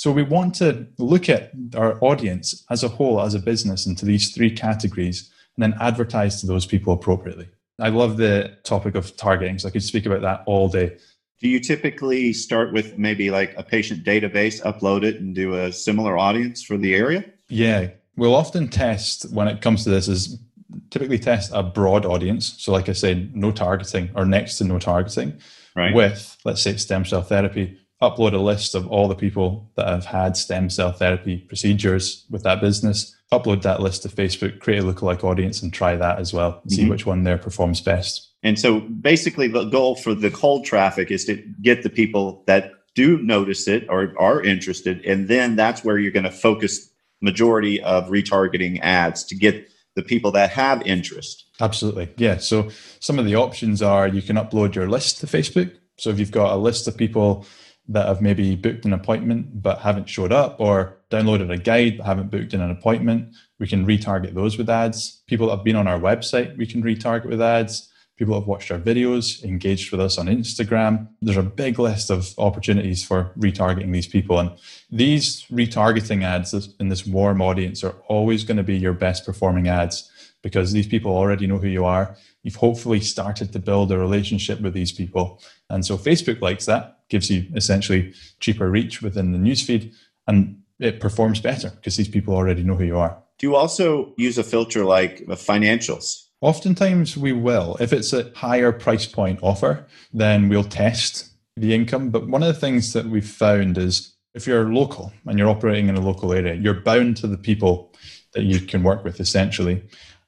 So 0.00 0.10
we 0.10 0.22
want 0.22 0.54
to 0.54 0.86
look 0.96 1.28
at 1.28 1.52
our 1.76 2.02
audience 2.02 2.64
as 2.70 2.82
a 2.82 2.88
whole, 2.88 3.20
as 3.20 3.34
a 3.34 3.38
business, 3.38 3.84
into 3.84 4.06
these 4.06 4.34
three 4.34 4.50
categories 4.50 5.30
and 5.54 5.62
then 5.62 5.78
advertise 5.78 6.40
to 6.40 6.46
those 6.46 6.64
people 6.64 6.94
appropriately. 6.94 7.50
I 7.78 7.90
love 7.90 8.16
the 8.16 8.56
topic 8.64 8.94
of 8.94 9.14
targeting, 9.18 9.58
so 9.58 9.68
I 9.68 9.70
could 9.70 9.82
speak 9.82 10.06
about 10.06 10.22
that 10.22 10.42
all 10.46 10.70
day. 10.70 10.96
Do 11.40 11.50
you 11.50 11.60
typically 11.60 12.32
start 12.32 12.72
with 12.72 12.96
maybe 12.96 13.30
like 13.30 13.52
a 13.58 13.62
patient 13.62 14.02
database, 14.02 14.62
upload 14.62 15.04
it, 15.04 15.20
and 15.20 15.34
do 15.34 15.54
a 15.54 15.70
similar 15.70 16.16
audience 16.16 16.62
for 16.62 16.78
the 16.78 16.94
area? 16.94 17.22
Yeah, 17.50 17.88
we'll 18.16 18.34
often 18.34 18.68
test 18.68 19.30
when 19.34 19.48
it 19.48 19.60
comes 19.60 19.84
to 19.84 19.90
this 19.90 20.08
is 20.08 20.40
typically 20.88 21.18
test 21.18 21.50
a 21.52 21.62
broad 21.62 22.06
audience. 22.06 22.54
So, 22.56 22.72
like 22.72 22.88
I 22.88 22.94
said, 22.94 23.36
no 23.36 23.52
targeting 23.52 24.08
or 24.14 24.24
next 24.24 24.56
to 24.58 24.64
no 24.64 24.78
targeting 24.78 25.38
right. 25.76 25.94
with, 25.94 26.38
let's 26.46 26.62
say, 26.62 26.78
stem 26.78 27.04
cell 27.04 27.20
therapy. 27.20 27.76
Upload 28.02 28.32
a 28.32 28.38
list 28.38 28.74
of 28.74 28.86
all 28.88 29.08
the 29.08 29.14
people 29.14 29.70
that 29.76 29.88
have 29.88 30.06
had 30.06 30.36
stem 30.36 30.70
cell 30.70 30.92
therapy 30.92 31.38
procedures 31.38 32.24
with 32.30 32.42
that 32.44 32.60
business 32.60 33.14
upload 33.32 33.62
that 33.62 33.80
list 33.80 34.02
to 34.02 34.08
Facebook, 34.08 34.58
create 34.60 34.80
a 34.80 34.82
lookalike 34.82 35.22
audience, 35.22 35.62
and 35.62 35.72
try 35.72 35.96
that 35.96 36.18
as 36.18 36.32
well. 36.32 36.62
See 36.68 36.82
mm-hmm. 36.82 36.90
which 36.90 37.06
one 37.06 37.24
there 37.24 37.38
performs 37.38 37.80
best. 37.80 38.28
And 38.42 38.58
so, 38.58 38.80
basically, 38.80 39.48
the 39.48 39.64
goal 39.64 39.96
for 39.96 40.14
the 40.14 40.30
cold 40.30 40.64
traffic 40.64 41.10
is 41.10 41.24
to 41.26 41.36
get 41.62 41.82
the 41.82 41.90
people 41.90 42.42
that 42.46 42.72
do 42.94 43.18
notice 43.18 43.68
it 43.68 43.86
or 43.88 44.14
are 44.18 44.42
interested, 44.42 45.04
and 45.04 45.28
then 45.28 45.56
that's 45.56 45.84
where 45.84 45.98
you're 45.98 46.10
going 46.10 46.24
to 46.24 46.30
focus 46.30 46.90
majority 47.20 47.82
of 47.82 48.08
retargeting 48.08 48.80
ads 48.80 49.24
to 49.24 49.36
get 49.36 49.70
the 49.94 50.02
people 50.02 50.32
that 50.32 50.50
have 50.50 50.82
interest. 50.86 51.44
Absolutely, 51.60 52.08
yeah. 52.16 52.38
So 52.38 52.70
some 52.98 53.18
of 53.18 53.26
the 53.26 53.36
options 53.36 53.82
are 53.82 54.08
you 54.08 54.22
can 54.22 54.36
upload 54.36 54.74
your 54.74 54.88
list 54.88 55.20
to 55.20 55.26
Facebook. 55.26 55.72
So 55.98 56.08
if 56.08 56.18
you've 56.18 56.30
got 56.30 56.52
a 56.52 56.56
list 56.56 56.88
of 56.88 56.96
people 56.96 57.46
that 57.90 58.06
have 58.06 58.22
maybe 58.22 58.54
booked 58.54 58.84
an 58.84 58.92
appointment 58.92 59.62
but 59.62 59.80
haven't 59.80 60.08
showed 60.08 60.32
up 60.32 60.60
or 60.60 60.96
downloaded 61.10 61.50
a 61.52 61.58
guide 61.58 61.98
but 61.98 62.06
haven't 62.06 62.30
booked 62.30 62.54
in 62.54 62.60
an 62.60 62.70
appointment, 62.70 63.34
we 63.58 63.66
can 63.66 63.84
retarget 63.84 64.32
those 64.32 64.56
with 64.56 64.70
ads. 64.70 65.22
People 65.26 65.48
that 65.48 65.56
have 65.56 65.64
been 65.64 65.76
on 65.76 65.88
our 65.88 65.98
website, 65.98 66.56
we 66.56 66.66
can 66.66 66.82
retarget 66.82 67.26
with 67.26 67.42
ads. 67.42 67.88
People 68.16 68.34
that 68.34 68.42
have 68.42 68.48
watched 68.48 68.70
our 68.70 68.78
videos, 68.78 69.42
engaged 69.42 69.90
with 69.90 70.00
us 70.00 70.18
on 70.18 70.26
Instagram. 70.26 71.08
There's 71.22 71.38
a 71.38 71.42
big 71.42 71.78
list 71.78 72.10
of 72.10 72.34
opportunities 72.38 73.02
for 73.02 73.32
retargeting 73.38 73.92
these 73.92 74.06
people. 74.06 74.38
And 74.38 74.52
these 74.90 75.46
retargeting 75.46 76.22
ads 76.22 76.54
in 76.78 76.90
this 76.90 77.06
warm 77.06 77.40
audience 77.40 77.82
are 77.82 77.94
always 78.08 78.44
going 78.44 78.58
to 78.58 78.62
be 78.62 78.76
your 78.76 78.92
best 78.92 79.24
performing 79.24 79.68
ads 79.68 80.09
because 80.42 80.72
these 80.72 80.86
people 80.86 81.12
already 81.12 81.46
know 81.46 81.58
who 81.58 81.68
you 81.68 81.84
are. 81.84 82.16
You've 82.42 82.56
hopefully 82.56 83.00
started 83.00 83.52
to 83.52 83.58
build 83.58 83.92
a 83.92 83.98
relationship 83.98 84.60
with 84.60 84.74
these 84.74 84.92
people. 84.92 85.42
And 85.68 85.84
so 85.84 85.98
Facebook 85.98 86.40
likes 86.40 86.66
that 86.66 86.98
gives 87.08 87.30
you 87.30 87.46
essentially 87.54 88.14
cheaper 88.38 88.70
reach 88.70 89.02
within 89.02 89.32
the 89.32 89.38
newsfeed 89.38 89.94
and 90.26 90.62
it 90.78 91.00
performs 91.00 91.40
better 91.40 91.70
because 91.70 91.96
these 91.96 92.08
people 92.08 92.34
already 92.34 92.62
know 92.62 92.76
who 92.76 92.84
you 92.84 92.98
are. 92.98 93.18
Do 93.38 93.46
you 93.46 93.56
also 93.56 94.14
use 94.16 94.38
a 94.38 94.44
filter 94.44 94.84
like 94.84 95.24
financials? 95.26 96.26
Oftentimes 96.40 97.16
we 97.16 97.32
will. 97.32 97.76
If 97.80 97.92
it's 97.92 98.12
a 98.12 98.30
higher 98.34 98.72
price 98.72 99.06
point 99.06 99.40
offer, 99.42 99.86
then 100.12 100.48
we'll 100.48 100.64
test 100.64 101.30
the 101.56 101.74
income. 101.74 102.10
But 102.10 102.28
one 102.28 102.42
of 102.42 102.48
the 102.48 102.60
things 102.60 102.92
that 102.94 103.06
we've 103.06 103.28
found 103.28 103.76
is 103.76 104.14
if 104.34 104.46
you're 104.46 104.72
local 104.72 105.12
and 105.26 105.38
you're 105.38 105.50
operating 105.50 105.88
in 105.88 105.96
a 105.96 106.00
local 106.00 106.32
area, 106.32 106.54
you're 106.54 106.80
bound 106.80 107.16
to 107.18 107.26
the 107.26 107.36
people 107.36 107.92
that 108.32 108.44
you 108.44 108.60
can 108.60 108.82
work 108.82 109.04
with 109.04 109.20
essentially. 109.20 109.82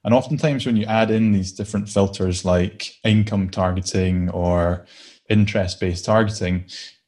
And 0.04 0.14
oftentimes 0.14 0.66
when 0.66 0.76
you 0.76 0.84
add 0.86 1.10
in 1.10 1.32
these 1.32 1.52
different 1.52 1.88
filters 1.88 2.44
like 2.44 2.94
income 3.04 3.50
targeting 3.50 4.30
or 4.30 4.86
interest 5.28 5.80
based 5.80 6.04
targeting, 6.04 6.64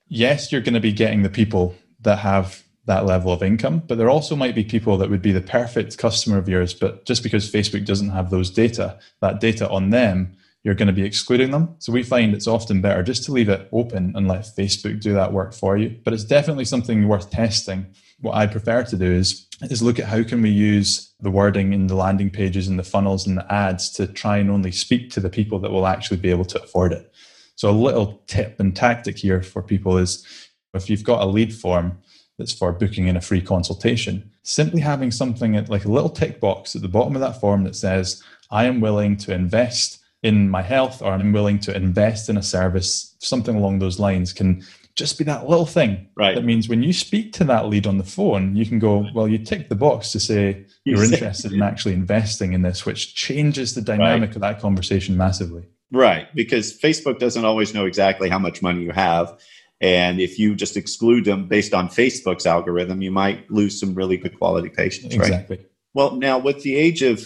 yes, 0.08 0.52
you're 0.52 0.60
going 0.60 0.74
to 0.74 0.80
be 0.80 0.92
getting 0.92 1.22
the 1.22 1.30
people 1.30 1.74
that 2.00 2.18
have 2.18 2.62
that 2.86 3.06
level 3.06 3.32
of 3.32 3.42
income, 3.42 3.82
but 3.86 3.96
there 3.96 4.10
also 4.10 4.36
might 4.36 4.54
be 4.54 4.62
people 4.62 4.98
that 4.98 5.08
would 5.08 5.22
be 5.22 5.32
the 5.32 5.40
perfect 5.40 5.96
customer 5.96 6.36
of 6.36 6.48
yours, 6.48 6.74
but 6.74 7.06
just 7.06 7.22
because 7.22 7.50
Facebook 7.50 7.86
doesn't 7.86 8.10
have 8.10 8.30
those 8.30 8.50
data, 8.50 8.98
that 9.22 9.40
data 9.40 9.68
on 9.70 9.90
them, 9.90 10.36
you're 10.62 10.74
going 10.74 10.88
to 10.88 10.92
be 10.92 11.04
excluding 11.04 11.50
them. 11.50 11.74
So 11.78 11.92
we 11.92 12.02
find 12.02 12.34
it's 12.34 12.46
often 12.46 12.80
better 12.80 13.02
just 13.02 13.24
to 13.24 13.32
leave 13.32 13.48
it 13.48 13.68
open 13.72 14.12
and 14.14 14.28
let 14.28 14.42
Facebook 14.42 15.00
do 15.00 15.12
that 15.14 15.32
work 15.32 15.54
for 15.54 15.76
you. 15.76 15.98
But 16.04 16.14
it's 16.14 16.24
definitely 16.24 16.64
something 16.64 17.06
worth 17.08 17.30
testing. 17.30 17.86
What 18.20 18.34
I 18.34 18.46
prefer 18.46 18.82
to 18.84 18.96
do 18.96 19.10
is 19.10 19.46
is 19.70 19.82
look 19.82 19.98
at 19.98 20.06
how 20.06 20.22
can 20.22 20.42
we 20.42 20.50
use 20.50 21.12
the 21.20 21.30
wording 21.30 21.72
in 21.72 21.86
the 21.86 21.94
landing 21.94 22.30
pages 22.30 22.68
and 22.68 22.78
the 22.78 22.84
funnels 22.84 23.26
and 23.26 23.38
the 23.38 23.52
ads 23.52 23.90
to 23.90 24.06
try 24.06 24.38
and 24.38 24.50
only 24.50 24.72
speak 24.72 25.10
to 25.10 25.20
the 25.20 25.30
people 25.30 25.58
that 25.60 25.70
will 25.70 25.86
actually 25.86 26.16
be 26.16 26.30
able 26.30 26.44
to 26.44 26.62
afford 26.62 26.92
it. 26.92 27.12
So 27.56 27.70
a 27.70 27.72
little 27.72 28.22
tip 28.26 28.58
and 28.58 28.74
tactic 28.74 29.18
here 29.18 29.42
for 29.42 29.62
people 29.62 29.96
is 29.98 30.26
if 30.74 30.90
you've 30.90 31.04
got 31.04 31.22
a 31.22 31.26
lead 31.26 31.54
form 31.54 31.98
that's 32.38 32.52
for 32.52 32.72
booking 32.72 33.06
in 33.06 33.16
a 33.16 33.20
free 33.20 33.40
consultation, 33.40 34.30
simply 34.42 34.80
having 34.80 35.10
something 35.10 35.56
at 35.56 35.68
like 35.68 35.84
a 35.84 35.90
little 35.90 36.10
tick 36.10 36.40
box 36.40 36.74
at 36.74 36.82
the 36.82 36.88
bottom 36.88 37.14
of 37.14 37.20
that 37.20 37.40
form 37.40 37.64
that 37.64 37.76
says, 37.76 38.22
I 38.50 38.64
am 38.64 38.80
willing 38.80 39.16
to 39.18 39.32
invest 39.32 40.00
in 40.22 40.48
my 40.48 40.62
health 40.62 41.00
or 41.02 41.12
I'm 41.12 41.32
willing 41.32 41.58
to 41.60 41.76
invest 41.76 42.28
in 42.28 42.36
a 42.36 42.42
service, 42.42 43.14
something 43.18 43.56
along 43.56 43.78
those 43.78 44.00
lines 44.00 44.32
can 44.32 44.64
just 44.96 45.18
be 45.18 45.24
that 45.24 45.48
little 45.48 45.66
thing. 45.66 46.08
Right. 46.16 46.34
That 46.34 46.44
means 46.44 46.68
when 46.68 46.82
you 46.82 46.92
speak 46.92 47.32
to 47.34 47.44
that 47.44 47.66
lead 47.66 47.86
on 47.86 47.98
the 47.98 48.04
phone, 48.04 48.54
you 48.54 48.64
can 48.64 48.78
go, 48.78 49.06
well, 49.14 49.26
you 49.26 49.38
tick 49.38 49.68
the 49.68 49.74
box 49.74 50.12
to 50.12 50.20
say 50.20 50.66
you're 50.84 51.02
interested 51.02 51.52
in 51.52 51.62
actually 51.62 51.94
investing 51.94 52.52
in 52.52 52.62
this, 52.62 52.86
which 52.86 53.14
changes 53.14 53.74
the 53.74 53.82
dynamic 53.82 54.30
right. 54.30 54.36
of 54.36 54.42
that 54.42 54.60
conversation 54.60 55.16
massively. 55.16 55.66
Right. 55.90 56.32
Because 56.34 56.78
Facebook 56.78 57.18
doesn't 57.18 57.44
always 57.44 57.74
know 57.74 57.86
exactly 57.86 58.28
how 58.28 58.38
much 58.38 58.62
money 58.62 58.82
you 58.82 58.92
have. 58.92 59.36
And 59.80 60.20
if 60.20 60.38
you 60.38 60.54
just 60.54 60.76
exclude 60.76 61.24
them 61.24 61.48
based 61.48 61.74
on 61.74 61.88
Facebook's 61.88 62.46
algorithm, 62.46 63.02
you 63.02 63.10
might 63.10 63.50
lose 63.50 63.78
some 63.78 63.94
really 63.94 64.16
good 64.16 64.38
quality 64.38 64.68
patients. 64.68 65.14
Exactly. 65.14 65.56
Right? 65.56 65.66
Well, 65.94 66.16
now 66.16 66.38
with 66.38 66.62
the 66.62 66.74
age 66.74 67.02
of 67.02 67.24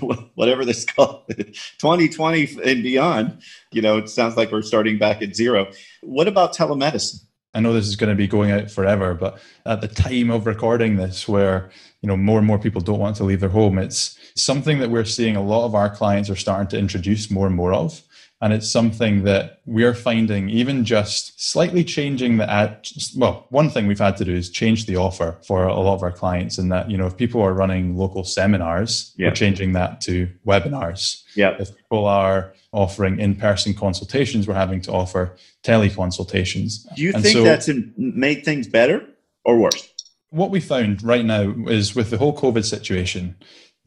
whatever 0.34 0.64
this 0.64 0.84
called, 0.84 1.22
2020 1.28 2.58
and 2.64 2.82
beyond, 2.82 3.40
you 3.72 3.80
know, 3.80 3.96
it 3.96 4.08
sounds 4.08 4.36
like 4.36 4.50
we're 4.50 4.62
starting 4.62 4.98
back 4.98 5.22
at 5.22 5.36
zero. 5.36 5.70
What 6.02 6.26
about 6.26 6.54
telemedicine? 6.54 7.20
I 7.54 7.60
know 7.60 7.72
this 7.72 7.86
is 7.86 7.96
going 7.96 8.10
to 8.10 8.16
be 8.16 8.26
going 8.26 8.50
out 8.50 8.70
forever, 8.70 9.14
but 9.14 9.40
at 9.64 9.80
the 9.80 9.88
time 9.88 10.30
of 10.30 10.46
recording 10.46 10.96
this, 10.96 11.26
where 11.26 11.70
you 12.02 12.08
know 12.08 12.16
more 12.16 12.38
and 12.38 12.46
more 12.46 12.58
people 12.58 12.80
don't 12.80 12.98
want 12.98 13.16
to 13.16 13.24
leave 13.24 13.40
their 13.40 13.48
home, 13.48 13.78
it's 13.78 14.18
something 14.34 14.78
that 14.80 14.90
we're 14.90 15.04
seeing 15.04 15.34
a 15.34 15.42
lot 15.42 15.64
of 15.64 15.74
our 15.74 15.88
clients 15.88 16.28
are 16.28 16.36
starting 16.36 16.68
to 16.68 16.78
introduce 16.78 17.30
more 17.30 17.46
and 17.46 17.56
more 17.56 17.72
of. 17.72 18.02
And 18.40 18.52
it's 18.52 18.70
something 18.70 19.24
that 19.24 19.60
we're 19.66 19.94
finding 19.94 20.48
even 20.48 20.84
just 20.84 21.42
slightly 21.42 21.82
changing 21.82 22.36
the 22.36 22.48
ad. 22.48 22.86
Well, 23.16 23.46
one 23.50 23.68
thing 23.68 23.88
we've 23.88 23.98
had 23.98 24.16
to 24.18 24.24
do 24.24 24.32
is 24.32 24.48
change 24.48 24.86
the 24.86 24.96
offer 24.96 25.36
for 25.44 25.64
a 25.64 25.74
lot 25.74 25.94
of 25.94 26.04
our 26.04 26.12
clients. 26.12 26.56
And 26.56 26.70
that, 26.70 26.88
you 26.88 26.96
know, 26.96 27.06
if 27.06 27.16
people 27.16 27.42
are 27.42 27.52
running 27.52 27.96
local 27.96 28.22
seminars, 28.22 29.12
yeah. 29.16 29.28
we're 29.28 29.34
changing 29.34 29.72
that 29.72 30.00
to 30.02 30.28
webinars. 30.46 31.20
Yeah. 31.34 31.56
If 31.58 31.76
people 31.76 32.06
are 32.06 32.54
offering 32.70 33.18
in 33.18 33.34
person 33.34 33.74
consultations, 33.74 34.46
we're 34.46 34.54
having 34.54 34.82
to 34.82 34.92
offer 34.92 35.36
teleconsultations. 35.64 36.94
Do 36.94 37.02
you 37.02 37.12
and 37.14 37.22
think 37.24 37.38
so, 37.38 37.42
that's 37.42 37.68
made 37.96 38.44
things 38.44 38.68
better 38.68 39.04
or 39.44 39.58
worse? 39.58 39.88
What 40.30 40.50
we 40.50 40.60
found 40.60 41.02
right 41.02 41.24
now 41.24 41.54
is 41.66 41.96
with 41.96 42.10
the 42.10 42.18
whole 42.18 42.36
COVID 42.36 42.64
situation, 42.64 43.34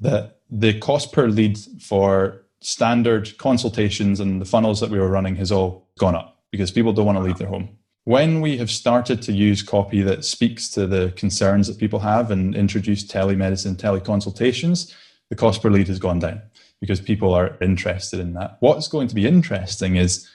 that 0.01 0.39
the 0.49 0.77
cost 0.79 1.13
per 1.13 1.27
lead 1.27 1.57
for 1.81 2.40
standard 2.61 3.37
consultations 3.37 4.19
and 4.19 4.39
the 4.39 4.45
funnels 4.45 4.79
that 4.79 4.89
we 4.89 4.99
were 4.99 5.09
running 5.09 5.35
has 5.35 5.51
all 5.51 5.89
gone 5.97 6.15
up 6.15 6.39
because 6.51 6.71
people 6.71 6.93
don't 6.93 7.05
want 7.05 7.17
to 7.17 7.23
leave 7.23 7.37
their 7.37 7.47
home. 7.47 7.69
When 8.03 8.41
we 8.41 8.57
have 8.57 8.71
started 8.71 9.21
to 9.23 9.31
use 9.31 9.61
copy 9.61 10.01
that 10.01 10.25
speaks 10.25 10.69
to 10.69 10.87
the 10.87 11.13
concerns 11.15 11.67
that 11.67 11.77
people 11.77 11.99
have 11.99 12.31
and 12.31 12.55
introduce 12.55 13.03
telemedicine, 13.03 13.75
teleconsultations, 13.75 14.93
the 15.29 15.35
cost 15.35 15.61
per 15.61 15.69
lead 15.69 15.87
has 15.87 15.99
gone 15.99 16.19
down 16.19 16.41
because 16.79 16.99
people 16.99 17.33
are 17.33 17.57
interested 17.61 18.19
in 18.19 18.33
that. 18.33 18.57
What's 18.59 18.87
going 18.87 19.07
to 19.07 19.15
be 19.15 19.27
interesting 19.27 19.95
is 19.97 20.27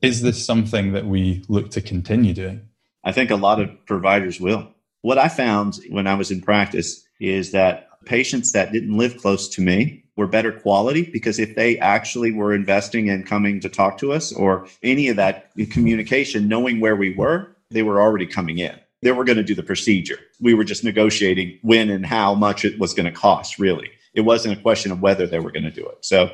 is 0.00 0.22
this 0.22 0.44
something 0.44 0.92
that 0.92 1.06
we 1.06 1.44
look 1.48 1.70
to 1.70 1.80
continue 1.80 2.34
doing? 2.34 2.68
I 3.04 3.12
think 3.12 3.30
a 3.30 3.36
lot 3.36 3.60
of 3.60 3.70
providers 3.86 4.40
will. 4.40 4.68
What 5.02 5.16
I 5.16 5.28
found 5.28 5.78
when 5.90 6.08
I 6.08 6.14
was 6.14 6.32
in 6.32 6.40
practice 6.40 7.06
is 7.20 7.52
that 7.52 7.88
patients 8.04 8.50
that 8.52 8.72
didn't 8.72 8.98
live 8.98 9.16
close 9.18 9.48
to 9.50 9.62
me 9.62 10.01
were 10.16 10.26
better 10.26 10.52
quality 10.52 11.02
because 11.10 11.38
if 11.38 11.54
they 11.54 11.78
actually 11.78 12.32
were 12.32 12.54
investing 12.54 13.08
in 13.08 13.24
coming 13.24 13.60
to 13.60 13.68
talk 13.68 13.98
to 13.98 14.12
us 14.12 14.32
or 14.32 14.66
any 14.82 15.08
of 15.08 15.16
that 15.16 15.50
communication, 15.70 16.48
knowing 16.48 16.80
where 16.80 16.96
we 16.96 17.14
were, 17.14 17.56
they 17.70 17.82
were 17.82 18.00
already 18.00 18.26
coming 18.26 18.58
in. 18.58 18.78
They 19.00 19.12
were 19.12 19.24
going 19.24 19.38
to 19.38 19.42
do 19.42 19.54
the 19.54 19.62
procedure. 19.62 20.18
We 20.40 20.54
were 20.54 20.64
just 20.64 20.84
negotiating 20.84 21.58
when 21.62 21.90
and 21.90 22.06
how 22.06 22.34
much 22.34 22.64
it 22.64 22.78
was 22.78 22.94
going 22.94 23.06
to 23.06 23.12
cost, 23.12 23.58
really. 23.58 23.90
It 24.14 24.20
wasn't 24.20 24.58
a 24.58 24.62
question 24.62 24.92
of 24.92 25.00
whether 25.00 25.26
they 25.26 25.40
were 25.40 25.50
going 25.50 25.64
to 25.64 25.70
do 25.70 25.86
it. 25.86 26.04
So, 26.04 26.30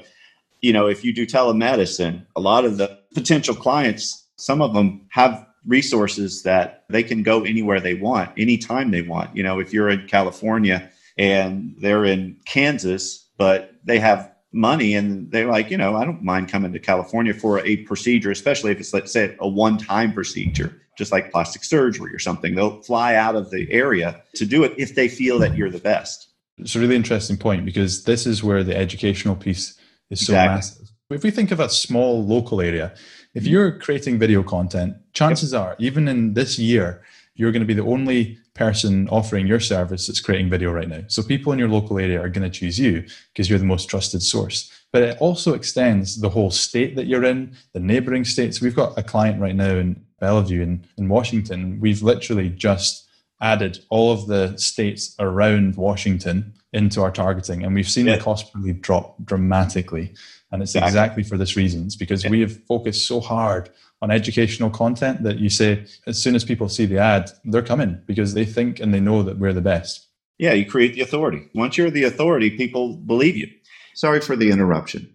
you 0.60 0.72
know, 0.72 0.86
if 0.86 1.04
you 1.04 1.14
do 1.14 1.24
telemedicine, 1.24 2.26
a 2.36 2.40
lot 2.40 2.64
of 2.64 2.76
the 2.76 2.98
potential 3.14 3.54
clients, 3.54 4.26
some 4.36 4.60
of 4.60 4.74
them 4.74 5.06
have 5.10 5.46
resources 5.66 6.42
that 6.42 6.84
they 6.88 7.02
can 7.02 7.22
go 7.22 7.44
anywhere 7.44 7.80
they 7.80 7.94
want, 7.94 8.30
anytime 8.36 8.90
they 8.90 9.02
want. 9.02 9.34
You 9.36 9.42
know, 9.42 9.60
if 9.60 9.72
you're 9.72 9.88
in 9.88 10.06
California 10.06 10.90
and 11.16 11.74
they're 11.78 12.04
in 12.04 12.36
Kansas, 12.44 13.27
but 13.38 13.72
they 13.84 13.98
have 13.98 14.30
money 14.52 14.94
and 14.94 15.30
they're 15.30 15.46
like, 15.46 15.70
you 15.70 15.78
know, 15.78 15.96
I 15.96 16.04
don't 16.04 16.22
mind 16.22 16.48
coming 16.48 16.72
to 16.72 16.78
California 16.78 17.32
for 17.32 17.60
a 17.60 17.78
procedure, 17.78 18.30
especially 18.30 18.72
if 18.72 18.80
it's, 18.80 18.92
let's 18.92 19.12
say, 19.12 19.34
a 19.40 19.48
one 19.48 19.78
time 19.78 20.12
procedure, 20.12 20.82
just 20.98 21.12
like 21.12 21.32
plastic 21.32 21.64
surgery 21.64 22.14
or 22.14 22.18
something. 22.18 22.54
They'll 22.54 22.82
fly 22.82 23.14
out 23.14 23.36
of 23.36 23.50
the 23.50 23.70
area 23.72 24.22
to 24.34 24.44
do 24.44 24.64
it 24.64 24.74
if 24.76 24.94
they 24.94 25.08
feel 25.08 25.38
that 25.38 25.56
you're 25.56 25.70
the 25.70 25.78
best. 25.78 26.28
It's 26.58 26.74
a 26.74 26.80
really 26.80 26.96
interesting 26.96 27.36
point 27.36 27.64
because 27.64 28.04
this 28.04 28.26
is 28.26 28.42
where 28.42 28.64
the 28.64 28.76
educational 28.76 29.36
piece 29.36 29.78
is 30.10 30.26
so 30.26 30.32
exactly. 30.32 30.54
massive. 30.54 30.90
If 31.10 31.22
we 31.22 31.30
think 31.30 31.50
of 31.52 31.60
a 31.60 31.68
small 31.68 32.26
local 32.26 32.60
area, 32.60 32.94
if 33.34 33.46
you're 33.46 33.78
creating 33.78 34.18
video 34.18 34.42
content, 34.42 34.96
chances 35.12 35.52
yep. 35.52 35.62
are, 35.62 35.76
even 35.78 36.08
in 36.08 36.34
this 36.34 36.58
year, 36.58 37.02
you're 37.38 37.52
going 37.52 37.62
to 37.62 37.66
be 37.66 37.72
the 37.72 37.84
only 37.84 38.36
person 38.54 39.08
offering 39.08 39.46
your 39.46 39.60
service 39.60 40.06
that's 40.06 40.20
creating 40.20 40.50
video 40.50 40.72
right 40.72 40.88
now. 40.88 41.04
So 41.06 41.22
people 41.22 41.52
in 41.52 41.58
your 41.58 41.68
local 41.68 41.98
area 41.98 42.20
are 42.20 42.28
going 42.28 42.50
to 42.50 42.58
choose 42.58 42.78
you 42.78 43.06
because 43.32 43.48
you're 43.48 43.60
the 43.60 43.64
most 43.64 43.88
trusted 43.88 44.22
source. 44.22 44.70
But 44.92 45.02
it 45.02 45.18
also 45.20 45.54
extends 45.54 46.20
the 46.20 46.30
whole 46.30 46.50
state 46.50 46.96
that 46.96 47.06
you're 47.06 47.24
in, 47.24 47.56
the 47.72 47.80
neighboring 47.80 48.24
states. 48.24 48.60
We've 48.60 48.74
got 48.74 48.98
a 48.98 49.02
client 49.02 49.40
right 49.40 49.54
now 49.54 49.76
in 49.76 50.04
Bellevue 50.18 50.62
in, 50.62 50.84
in 50.96 51.08
Washington. 51.08 51.78
We've 51.80 52.02
literally 52.02 52.50
just 52.50 53.08
added 53.40 53.78
all 53.88 54.10
of 54.10 54.26
the 54.26 54.56
states 54.56 55.14
around 55.20 55.76
Washington 55.76 56.54
into 56.72 57.00
our 57.02 57.12
targeting, 57.12 57.64
and 57.64 57.74
we've 57.74 57.88
seen 57.88 58.06
yeah. 58.06 58.16
the 58.16 58.22
cost 58.22 58.52
per 58.52 58.58
lead 58.58 58.82
drop 58.82 59.16
dramatically. 59.24 60.12
And 60.50 60.62
it's 60.62 60.74
exactly, 60.74 60.88
exactly 60.88 61.22
for 61.22 61.36
this 61.36 61.56
reason. 61.56 61.84
It's 61.84 61.96
because 61.96 62.24
yeah. 62.24 62.30
we 62.30 62.40
have 62.40 62.64
focused 62.64 63.06
so 63.06 63.20
hard 63.20 63.70
on 64.00 64.10
educational 64.10 64.70
content 64.70 65.22
that 65.24 65.38
you 65.38 65.50
say 65.50 65.84
as 66.06 66.22
soon 66.22 66.34
as 66.34 66.44
people 66.44 66.68
see 66.68 66.86
the 66.86 66.98
ad, 66.98 67.30
they're 67.44 67.62
coming 67.62 68.00
because 68.06 68.34
they 68.34 68.44
think 68.44 68.80
and 68.80 68.94
they 68.94 69.00
know 69.00 69.22
that 69.22 69.38
we're 69.38 69.52
the 69.52 69.60
best. 69.60 70.06
Yeah, 70.38 70.52
you 70.52 70.64
create 70.64 70.94
the 70.94 71.00
authority. 71.00 71.48
Once 71.54 71.76
you're 71.76 71.90
the 71.90 72.04
authority, 72.04 72.50
people 72.50 72.94
believe 72.94 73.36
you. 73.36 73.50
Sorry 73.94 74.20
for 74.20 74.36
the 74.36 74.50
interruption. 74.50 75.12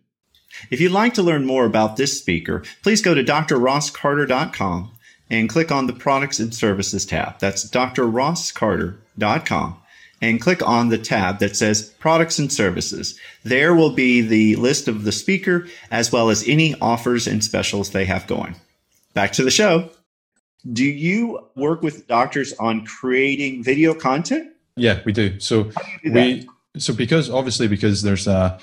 If 0.70 0.82
you'd 0.82 0.92
like 0.92 1.14
to 1.16 1.24
learn 1.24 1.46
more 1.46 1.66
about 1.66 1.96
this 1.96 2.20
speaker, 2.20 2.64
please 2.84 3.02
go 3.02 3.14
to 3.14 3.24
drrosscarter.com 3.24 4.92
and 5.30 5.50
click 5.50 5.72
on 5.72 5.88
the 5.88 5.94
Products 5.94 6.40
and 6.40 6.54
Services 6.54 7.06
tab. 7.06 7.40
That's 7.40 7.70
drrosscarter.com 7.70 9.78
and 10.22 10.42
click 10.42 10.66
on 10.66 10.90
the 10.90 10.98
tab 10.98 11.40
that 11.40 11.56
says 11.56 11.90
Products 12.00 12.38
and 12.38 12.52
Services. 12.52 13.18
There 13.44 13.74
will 13.74 13.92
be 13.92 14.22
the 14.22 14.58
list 14.58 14.88
of 14.88 15.06
the 15.06 15.12
speaker 15.12 15.68
as 15.90 16.12
well 16.12 16.30
as 16.30 16.48
any 16.48 16.76
offers 16.80 17.28
and 17.28 17.44
specials 17.44 17.90
they 17.90 18.06
have 18.06 18.28
going 18.28 18.56
back 19.14 19.32
to 19.34 19.44
the 19.44 19.52
show. 19.52 19.90
Do 20.72 20.86
you 20.86 21.48
work 21.56 21.82
with 21.82 22.08
doctors 22.08 22.54
on 22.54 22.86
creating 22.86 23.64
video 23.64 23.94
content? 23.94 24.54
Yeah, 24.76 25.02
we 25.06 25.12
do. 25.12 25.40
So 25.40 25.64
do 25.64 25.72
do 26.04 26.12
we 26.14 26.48
so 26.78 26.94
because 26.94 27.30
obviously 27.30 27.68
because 27.68 28.02
there's 28.02 28.28
a 28.28 28.60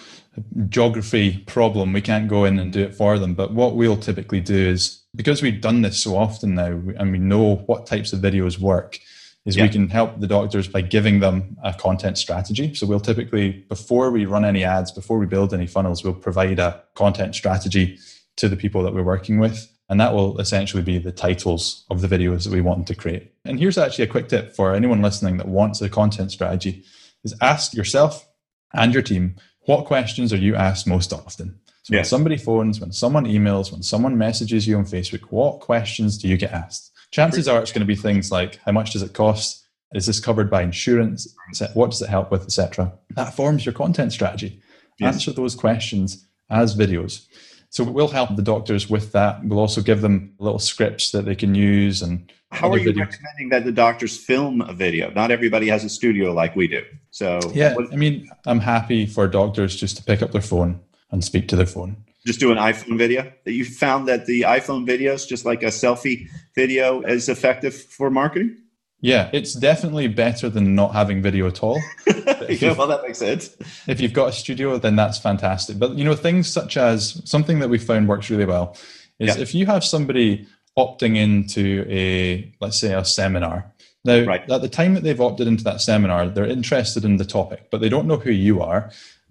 geography 0.69 1.39
problem, 1.47 1.93
we 1.93 2.01
can't 2.01 2.29
go 2.29 2.45
in 2.45 2.59
and 2.59 2.73
do 2.73 2.83
it 2.83 2.95
for 2.95 3.19
them. 3.19 3.35
But 3.35 3.53
what 3.53 3.77
we'll 3.77 3.97
typically 3.97 4.41
do 4.41 4.57
is 4.57 5.03
because 5.15 5.43
we've 5.43 5.61
done 5.61 5.83
this 5.83 6.01
so 6.01 6.17
often 6.17 6.55
now 6.55 6.81
and 6.99 7.13
we 7.13 7.19
know 7.19 7.57
what 7.67 7.87
types 7.87 8.13
of 8.13 8.21
videos 8.21 8.59
work, 8.59 8.99
is 9.45 9.57
yeah. 9.57 9.65
we 9.65 9.69
can 9.69 9.89
help 9.89 10.21
the 10.21 10.27
doctors 10.27 10.69
by 10.69 10.81
giving 10.81 11.21
them 11.21 11.57
a 11.65 11.73
content 11.73 12.19
strategy. 12.19 12.75
So 12.75 12.87
we'll 12.87 13.01
typically, 13.01 13.65
before 13.69 14.11
we 14.11 14.27
run 14.27 14.45
any 14.45 14.65
ads, 14.65 14.93
before 14.93 15.19
we 15.19 15.27
build 15.27 15.55
any 15.55 15.67
funnels, 15.67 16.05
we'll 16.05 16.15
provide 16.15 16.59
a 16.59 16.83
content 16.95 17.35
strategy 17.35 17.99
to 18.37 18.49
the 18.49 18.57
people 18.57 18.83
that 18.83 18.95
we're 18.95 19.03
working 19.03 19.39
with. 19.39 19.69
And 19.91 20.01
that 20.01 20.15
will 20.15 20.39
essentially 20.39 20.85
be 20.85 20.99
the 20.99 21.11
titles 21.13 21.85
of 21.91 22.01
the 22.01 22.07
videos 22.07 22.45
that 22.45 22.53
we 22.53 22.61
want 22.61 22.79
them 22.79 22.85
to 22.87 22.95
create. 22.95 23.33
And 23.45 23.59
here's 23.59 23.77
actually 23.77 24.05
a 24.05 24.09
quick 24.11 24.29
tip 24.29 24.55
for 24.55 24.73
anyone 24.73 25.03
listening 25.03 25.37
that 25.39 25.49
wants 25.49 25.83
a 25.83 25.89
content 25.89 26.31
strategy 26.31 26.85
is 27.25 27.35
ask 27.43 27.75
yourself 27.75 28.27
and 28.73 28.95
your 28.95 29.03
team, 29.03 29.35
what 29.67 29.87
questions 29.87 30.33
are 30.33 30.39
you 30.39 30.55
asked 30.55 30.87
most 30.87 31.13
often? 31.13 31.59
So 31.83 31.97
when 31.97 32.05
somebody 32.05 32.37
phones, 32.37 32.81
when 32.81 32.93
someone 32.93 33.27
emails, 33.27 33.73
when 33.73 33.83
someone 33.83 34.17
messages 34.17 34.69
you 34.69 34.79
on 34.79 34.85
Facebook, 34.85 35.23
what 35.31 35.59
questions 35.61 36.17
do 36.19 36.29
you 36.29 36.37
get 36.37 36.53
asked? 36.53 36.93
Chances 37.11 37.49
are 37.49 37.61
it's 37.61 37.73
going 37.73 37.81
to 37.81 37.87
be 37.87 37.97
things 37.97 38.31
like 38.31 38.61
how 38.65 38.71
much 38.71 38.93
does 38.93 39.03
it 39.03 39.13
cost? 39.13 39.67
Is 39.93 40.07
this 40.07 40.21
covered 40.21 40.49
by 40.49 40.63
insurance? 40.63 41.35
What 41.75 41.91
does 41.91 42.01
it 42.01 42.09
help 42.09 42.31
with, 42.31 42.45
etc. 42.45 42.93
That 43.17 43.35
forms 43.35 43.67
your 43.67 43.73
content 43.73 44.13
strategy. 44.13 44.63
Yes. 45.01 45.15
Answer 45.15 45.33
those 45.33 45.57
questions 45.57 46.25
as 46.49 46.77
videos. 46.77 47.27
So 47.71 47.85
we'll 47.85 48.09
help 48.09 48.35
the 48.35 48.43
doctors 48.43 48.91
with 48.91 49.13
that. 49.13 49.45
We'll 49.45 49.61
also 49.61 49.81
give 49.81 50.01
them 50.01 50.35
little 50.39 50.59
scripts 50.59 51.13
that 51.13 51.25
they 51.25 51.37
can 51.37 51.55
use 51.55 52.03
and 52.03 52.31
how 52.51 52.73
are 52.73 52.79
you 52.79 52.93
videos. 52.93 53.07
recommending 53.07 53.49
that 53.51 53.65
the 53.65 53.71
doctors 53.73 54.17
film 54.17 54.61
a 54.63 54.73
video? 54.73 55.11
Not 55.11 55.31
everybody 55.31 55.69
has 55.69 55.85
a 55.85 55.89
studio 55.89 56.33
like 56.33 56.57
we 56.57 56.67
do. 56.67 56.83
So 57.11 57.39
yeah, 57.55 57.75
what, 57.75 57.93
I 57.93 57.97
mean, 57.97 58.29
I'm 58.45 58.59
happy 58.59 59.07
for 59.07 59.29
doctors 59.29 59.77
just 59.77 59.97
to 59.99 60.03
pick 60.03 60.21
up 60.21 60.33
their 60.33 60.43
phone 60.43 60.81
and 61.13 61.25
speak 61.25 61.47
to 61.49 61.57
their 61.57 61.67
phone. 61.67 61.97
Just 62.27 62.41
do 62.41 62.51
an 62.51 62.59
iPhone 62.59 62.99
video. 62.99 63.33
You 63.47 63.65
found 63.65 64.09
that 64.09 64.27
the 64.27 64.43
iPhone 64.43 64.87
videos, 64.87 65.27
just 65.27 65.45
like 65.45 65.63
a 65.63 65.67
selfie 65.67 66.29
video, 66.55 67.03
is 67.03 67.29
effective 67.29 67.75
for 67.75 68.11
marketing. 68.11 68.57
Yeah, 69.03 69.31
it's 69.33 69.55
definitely 69.55 70.09
better 70.09 70.51
than 70.51 70.75
not 70.75 70.93
having 70.93 71.23
video 71.23 71.47
at 71.47 71.63
all. 71.63 71.81
yeah, 72.07 72.75
well, 72.75 72.87
that 72.87 73.03
makes 73.03 73.19
sense. 73.19 73.57
If 73.87 74.01
you've 74.01 74.13
got 74.13 74.29
a 74.29 74.33
studio, 74.33 74.77
then 74.79 74.97
that's 74.97 75.19
fantastic. 75.19 75.79
But 75.79 75.97
you 75.97 76.05
know, 76.05 76.15
things 76.15 76.49
such 76.49 76.77
as 76.77 77.23
something 77.25 77.61
that 77.61 77.71
we 77.71 77.79
found 77.79 78.09
works 78.09 78.29
really 78.29 78.45
well 78.45 78.77
is 79.19 79.37
yeah. 79.37 79.43
if 79.43 79.55
you 79.55 79.67
have 79.67 79.85
somebody 79.85 80.47
opting 80.79 81.17
into 81.17 81.87
a 81.89 82.53
let's 82.61 82.79
say 82.79 82.93
a 82.93 83.05
seminar. 83.05 83.73
Now, 84.05 84.25
right. 84.25 84.51
at 84.51 84.63
the 84.63 84.69
time 84.69 84.95
that 84.95 85.03
they've 85.03 85.21
opted 85.21 85.47
into 85.47 85.65
that 85.65 85.83
seminar, 85.83 86.29
they're 86.29 86.47
interested 86.47 87.05
in 87.05 87.19
the 87.19 87.25
topic, 87.25 87.69
but 87.71 87.83
they 87.83 87.91
don't 87.91 88.07
know 88.07 88.17
who 88.17 88.31
you 88.31 88.63
are. 88.63 88.83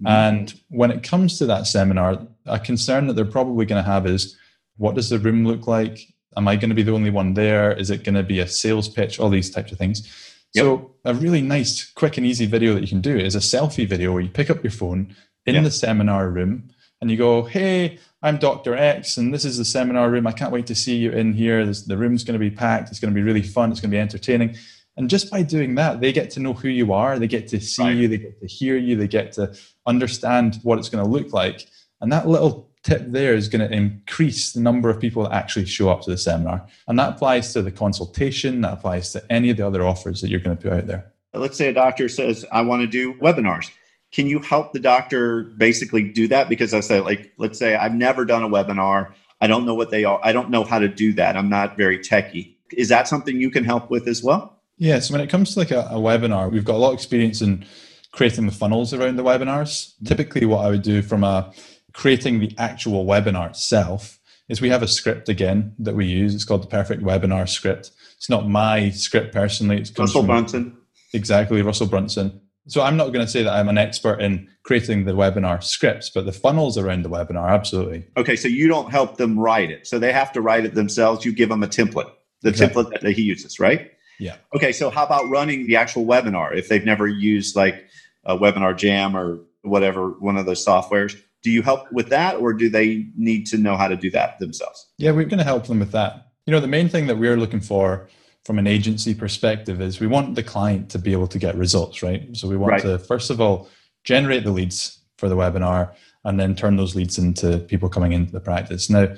Mm-hmm. 0.01 0.07
And 0.07 0.61
when 0.69 0.91
it 0.91 1.01
comes 1.01 1.39
to 1.39 1.47
that 1.47 1.65
seminar, 1.65 2.19
a 2.45 2.59
concern 2.59 3.07
that 3.07 3.13
they're 3.13 3.25
probably 3.25 3.65
going 3.65 3.83
to 3.83 3.89
have 3.89 4.05
is 4.05 4.37
what 4.77 4.95
does 4.95 5.09
the 5.09 5.17
room 5.17 5.45
look 5.45 5.65
like? 5.65 6.07
Am 6.37 6.47
I 6.47 6.55
going 6.55 6.69
to 6.69 6.75
be 6.75 6.83
the 6.83 6.93
only 6.93 7.09
one 7.09 7.33
there? 7.33 7.71
Is 7.71 7.89
it 7.89 8.03
going 8.03 8.15
to 8.15 8.23
be 8.23 8.39
a 8.39 8.47
sales 8.47 8.87
pitch? 8.87 9.19
All 9.19 9.29
these 9.29 9.49
types 9.49 9.71
of 9.71 9.77
things. 9.77 10.07
Yep. 10.53 10.63
So, 10.63 10.91
a 11.05 11.13
really 11.13 11.41
nice, 11.41 11.91
quick, 11.91 12.17
and 12.17 12.25
easy 12.25 12.45
video 12.45 12.73
that 12.73 12.81
you 12.81 12.87
can 12.87 13.01
do 13.01 13.17
is 13.17 13.35
a 13.35 13.39
selfie 13.39 13.87
video 13.87 14.11
where 14.11 14.21
you 14.21 14.29
pick 14.29 14.49
up 14.49 14.63
your 14.63 14.71
phone 14.71 15.15
in 15.45 15.55
yep. 15.55 15.63
the 15.63 15.71
seminar 15.71 16.29
room 16.29 16.69
and 17.01 17.09
you 17.09 17.17
go, 17.17 17.43
Hey, 17.43 17.99
I'm 18.21 18.37
Dr. 18.37 18.75
X, 18.75 19.17
and 19.17 19.33
this 19.33 19.45
is 19.45 19.57
the 19.57 19.65
seminar 19.65 20.09
room. 20.09 20.27
I 20.27 20.31
can't 20.31 20.51
wait 20.51 20.67
to 20.67 20.75
see 20.75 20.97
you 20.97 21.11
in 21.11 21.33
here. 21.33 21.65
This, 21.65 21.83
the 21.83 21.97
room's 21.97 22.23
going 22.23 22.33
to 22.33 22.39
be 22.39 22.51
packed. 22.51 22.89
It's 22.89 22.99
going 22.99 23.13
to 23.13 23.15
be 23.15 23.23
really 23.23 23.43
fun. 23.43 23.71
It's 23.71 23.79
going 23.79 23.91
to 23.91 23.95
be 23.95 24.01
entertaining. 24.01 24.57
And 24.97 25.09
just 25.09 25.31
by 25.31 25.43
doing 25.43 25.75
that, 25.75 26.01
they 26.01 26.11
get 26.11 26.29
to 26.31 26.41
know 26.41 26.51
who 26.53 26.67
you 26.67 26.91
are. 26.91 27.17
They 27.17 27.27
get 27.27 27.47
to 27.49 27.61
see 27.61 27.83
right. 27.83 27.95
you. 27.95 28.07
They 28.09 28.17
get 28.17 28.41
to 28.41 28.47
hear 28.47 28.75
you. 28.75 28.97
They 28.97 29.07
get 29.07 29.31
to 29.33 29.55
understand 29.85 30.59
what 30.63 30.77
it's 30.77 30.89
going 30.89 31.03
to 31.03 31.09
look 31.09 31.31
like. 31.31 31.67
And 32.01 32.11
that 32.11 32.27
little 32.27 32.68
tip 32.83 33.03
there 33.07 33.33
is 33.33 33.49
going 33.49 33.67
to 33.67 33.75
increase 33.75 34.53
the 34.53 34.61
number 34.61 34.89
of 34.89 34.99
people 34.99 35.23
that 35.23 35.33
actually 35.33 35.65
show 35.65 35.89
up 35.89 36.01
to 36.01 36.11
the 36.11 36.17
seminar. 36.17 36.65
And 36.87 36.97
that 36.97 37.15
applies 37.15 37.53
to 37.53 37.61
the 37.61 37.71
consultation, 37.71 38.61
that 38.61 38.73
applies 38.73 39.11
to 39.13 39.23
any 39.31 39.49
of 39.49 39.57
the 39.57 39.67
other 39.67 39.85
offers 39.85 40.21
that 40.21 40.29
you're 40.29 40.39
going 40.39 40.57
to 40.57 40.63
put 40.63 40.73
out 40.73 40.87
there. 40.87 41.11
Let's 41.33 41.57
say 41.57 41.67
a 41.69 41.73
doctor 41.73 42.09
says, 42.09 42.45
I 42.51 42.61
want 42.61 42.81
to 42.81 42.87
do 42.87 43.13
webinars. 43.15 43.69
Can 44.11 44.25
you 44.25 44.39
help 44.39 44.73
the 44.73 44.79
doctor 44.79 45.43
basically 45.43 46.09
do 46.09 46.27
that? 46.29 46.49
Because 46.49 46.73
I 46.73 46.79
say, 46.79 46.99
like, 46.99 47.31
let's 47.37 47.59
say 47.59 47.75
I've 47.75 47.93
never 47.93 48.25
done 48.25 48.43
a 48.43 48.49
webinar. 48.49 49.13
I 49.41 49.47
don't 49.47 49.65
know 49.65 49.75
what 49.75 49.91
they 49.91 50.03
are. 50.03 50.19
I 50.23 50.31
don't 50.31 50.49
know 50.49 50.63
how 50.63 50.79
to 50.79 50.87
do 50.87 51.13
that. 51.13 51.37
I'm 51.37 51.49
not 51.49 51.77
very 51.77 51.99
techy. 51.99 52.57
Is 52.71 52.89
that 52.89 53.07
something 53.07 53.39
you 53.39 53.51
can 53.51 53.63
help 53.63 53.91
with 53.91 54.07
as 54.07 54.23
well? 54.23 54.59
Yeah. 54.77 54.99
So 54.99 55.13
when 55.13 55.21
it 55.21 55.29
comes 55.29 55.53
to 55.53 55.59
like 55.59 55.71
a, 55.71 55.81
a 55.91 55.95
webinar, 55.95 56.51
we've 56.51 56.65
got 56.65 56.75
a 56.75 56.77
lot 56.77 56.89
of 56.89 56.93
experience 56.95 57.41
in 57.41 57.65
creating 58.11 58.47
the 58.47 58.51
funnels 58.51 58.93
around 58.93 59.17
the 59.17 59.23
webinars. 59.23 59.93
Typically, 60.03 60.45
what 60.45 60.65
I 60.65 60.69
would 60.69 60.81
do 60.81 61.01
from 61.01 61.23
a 61.23 61.53
creating 61.93 62.39
the 62.39 62.53
actual 62.57 63.05
webinar 63.05 63.49
itself 63.49 64.19
is 64.47 64.61
we 64.61 64.69
have 64.69 64.83
a 64.83 64.87
script 64.87 65.29
again 65.29 65.73
that 65.79 65.95
we 65.95 66.05
use. 66.05 66.33
It's 66.33 66.43
called 66.43 66.63
the 66.63 66.67
Perfect 66.67 67.03
Webinar 67.03 67.47
Script. 67.47 67.91
It's 68.17 68.29
not 68.29 68.49
my 68.49 68.89
script 68.89 69.33
personally. 69.33 69.77
It's 69.77 69.97
Russell 69.97 70.23
Brunson. 70.23 70.75
Exactly, 71.13 71.61
Russell 71.61 71.87
Brunson. 71.87 72.41
So 72.67 72.81
I'm 72.81 72.97
not 72.97 73.13
going 73.13 73.25
to 73.25 73.31
say 73.31 73.41
that 73.43 73.53
I'm 73.53 73.69
an 73.69 73.77
expert 73.77 74.21
in 74.21 74.47
creating 74.63 75.05
the 75.05 75.13
webinar 75.13 75.63
scripts, 75.63 76.09
but 76.09 76.25
the 76.25 76.31
funnels 76.31 76.77
around 76.77 77.03
the 77.03 77.09
webinar, 77.09 77.49
absolutely. 77.49 78.05
Okay, 78.15 78.35
so 78.35 78.47
you 78.47 78.67
don't 78.67 78.91
help 78.91 79.17
them 79.17 79.39
write 79.39 79.71
it. 79.71 79.87
So 79.87 79.97
they 79.97 80.11
have 80.11 80.31
to 80.33 80.41
write 80.41 80.65
it 80.65 80.75
themselves. 80.75 81.25
You 81.25 81.33
give 81.33 81.49
them 81.49 81.63
a 81.63 81.67
template, 81.67 82.11
the 82.41 82.49
exactly. 82.49 82.83
template 82.83 83.01
that 83.01 83.13
he 83.13 83.23
uses, 83.23 83.59
right? 83.59 83.91
Yeah. 84.19 84.35
Okay, 84.53 84.71
so 84.71 84.89
how 84.89 85.05
about 85.05 85.29
running 85.29 85.65
the 85.65 85.77
actual 85.77 86.05
webinar 86.05 86.55
if 86.55 86.67
they've 86.67 86.85
never 86.85 87.07
used 87.07 87.55
like 87.55 87.87
a 88.25 88.37
WebinarJam 88.37 89.15
or 89.15 89.39
whatever, 89.63 90.09
one 90.19 90.37
of 90.37 90.45
those 90.45 90.63
softwares? 90.63 91.19
Do 91.41 91.51
you 91.51 91.61
help 91.61 91.91
with 91.91 92.09
that 92.09 92.35
or 92.35 92.53
do 92.53 92.69
they 92.69 93.07
need 93.15 93.45
to 93.47 93.57
know 93.57 93.77
how 93.77 93.87
to 93.87 93.95
do 93.95 94.11
that 94.11 94.39
themselves? 94.39 94.87
Yeah, 94.97 95.11
we're 95.11 95.25
going 95.25 95.39
to 95.39 95.43
help 95.43 95.67
them 95.67 95.79
with 95.79 95.91
that. 95.91 96.27
You 96.45 96.51
know, 96.51 96.59
the 96.59 96.67
main 96.67 96.89
thing 96.89 97.07
that 97.07 97.17
we're 97.17 97.37
looking 97.37 97.61
for 97.61 98.09
from 98.45 98.59
an 98.59 98.67
agency 98.67 99.13
perspective 99.13 99.81
is 99.81 99.99
we 99.99 100.07
want 100.07 100.35
the 100.35 100.43
client 100.43 100.89
to 100.89 100.99
be 100.99 101.11
able 101.11 101.27
to 101.27 101.39
get 101.39 101.55
results, 101.55 102.01
right? 102.01 102.35
So 102.35 102.47
we 102.47 102.57
want 102.57 102.71
right. 102.71 102.81
to, 102.81 102.99
first 102.99 103.29
of 103.29 103.39
all, 103.39 103.69
generate 104.03 104.43
the 104.43 104.51
leads 104.51 104.99
for 105.17 105.29
the 105.29 105.35
webinar 105.35 105.93
and 106.25 106.39
then 106.39 106.55
turn 106.55 106.75
those 106.75 106.95
leads 106.95 107.17
into 107.17 107.59
people 107.59 107.89
coming 107.89 108.11
into 108.11 108.31
the 108.31 108.39
practice. 108.39 108.89
Now, 108.89 109.13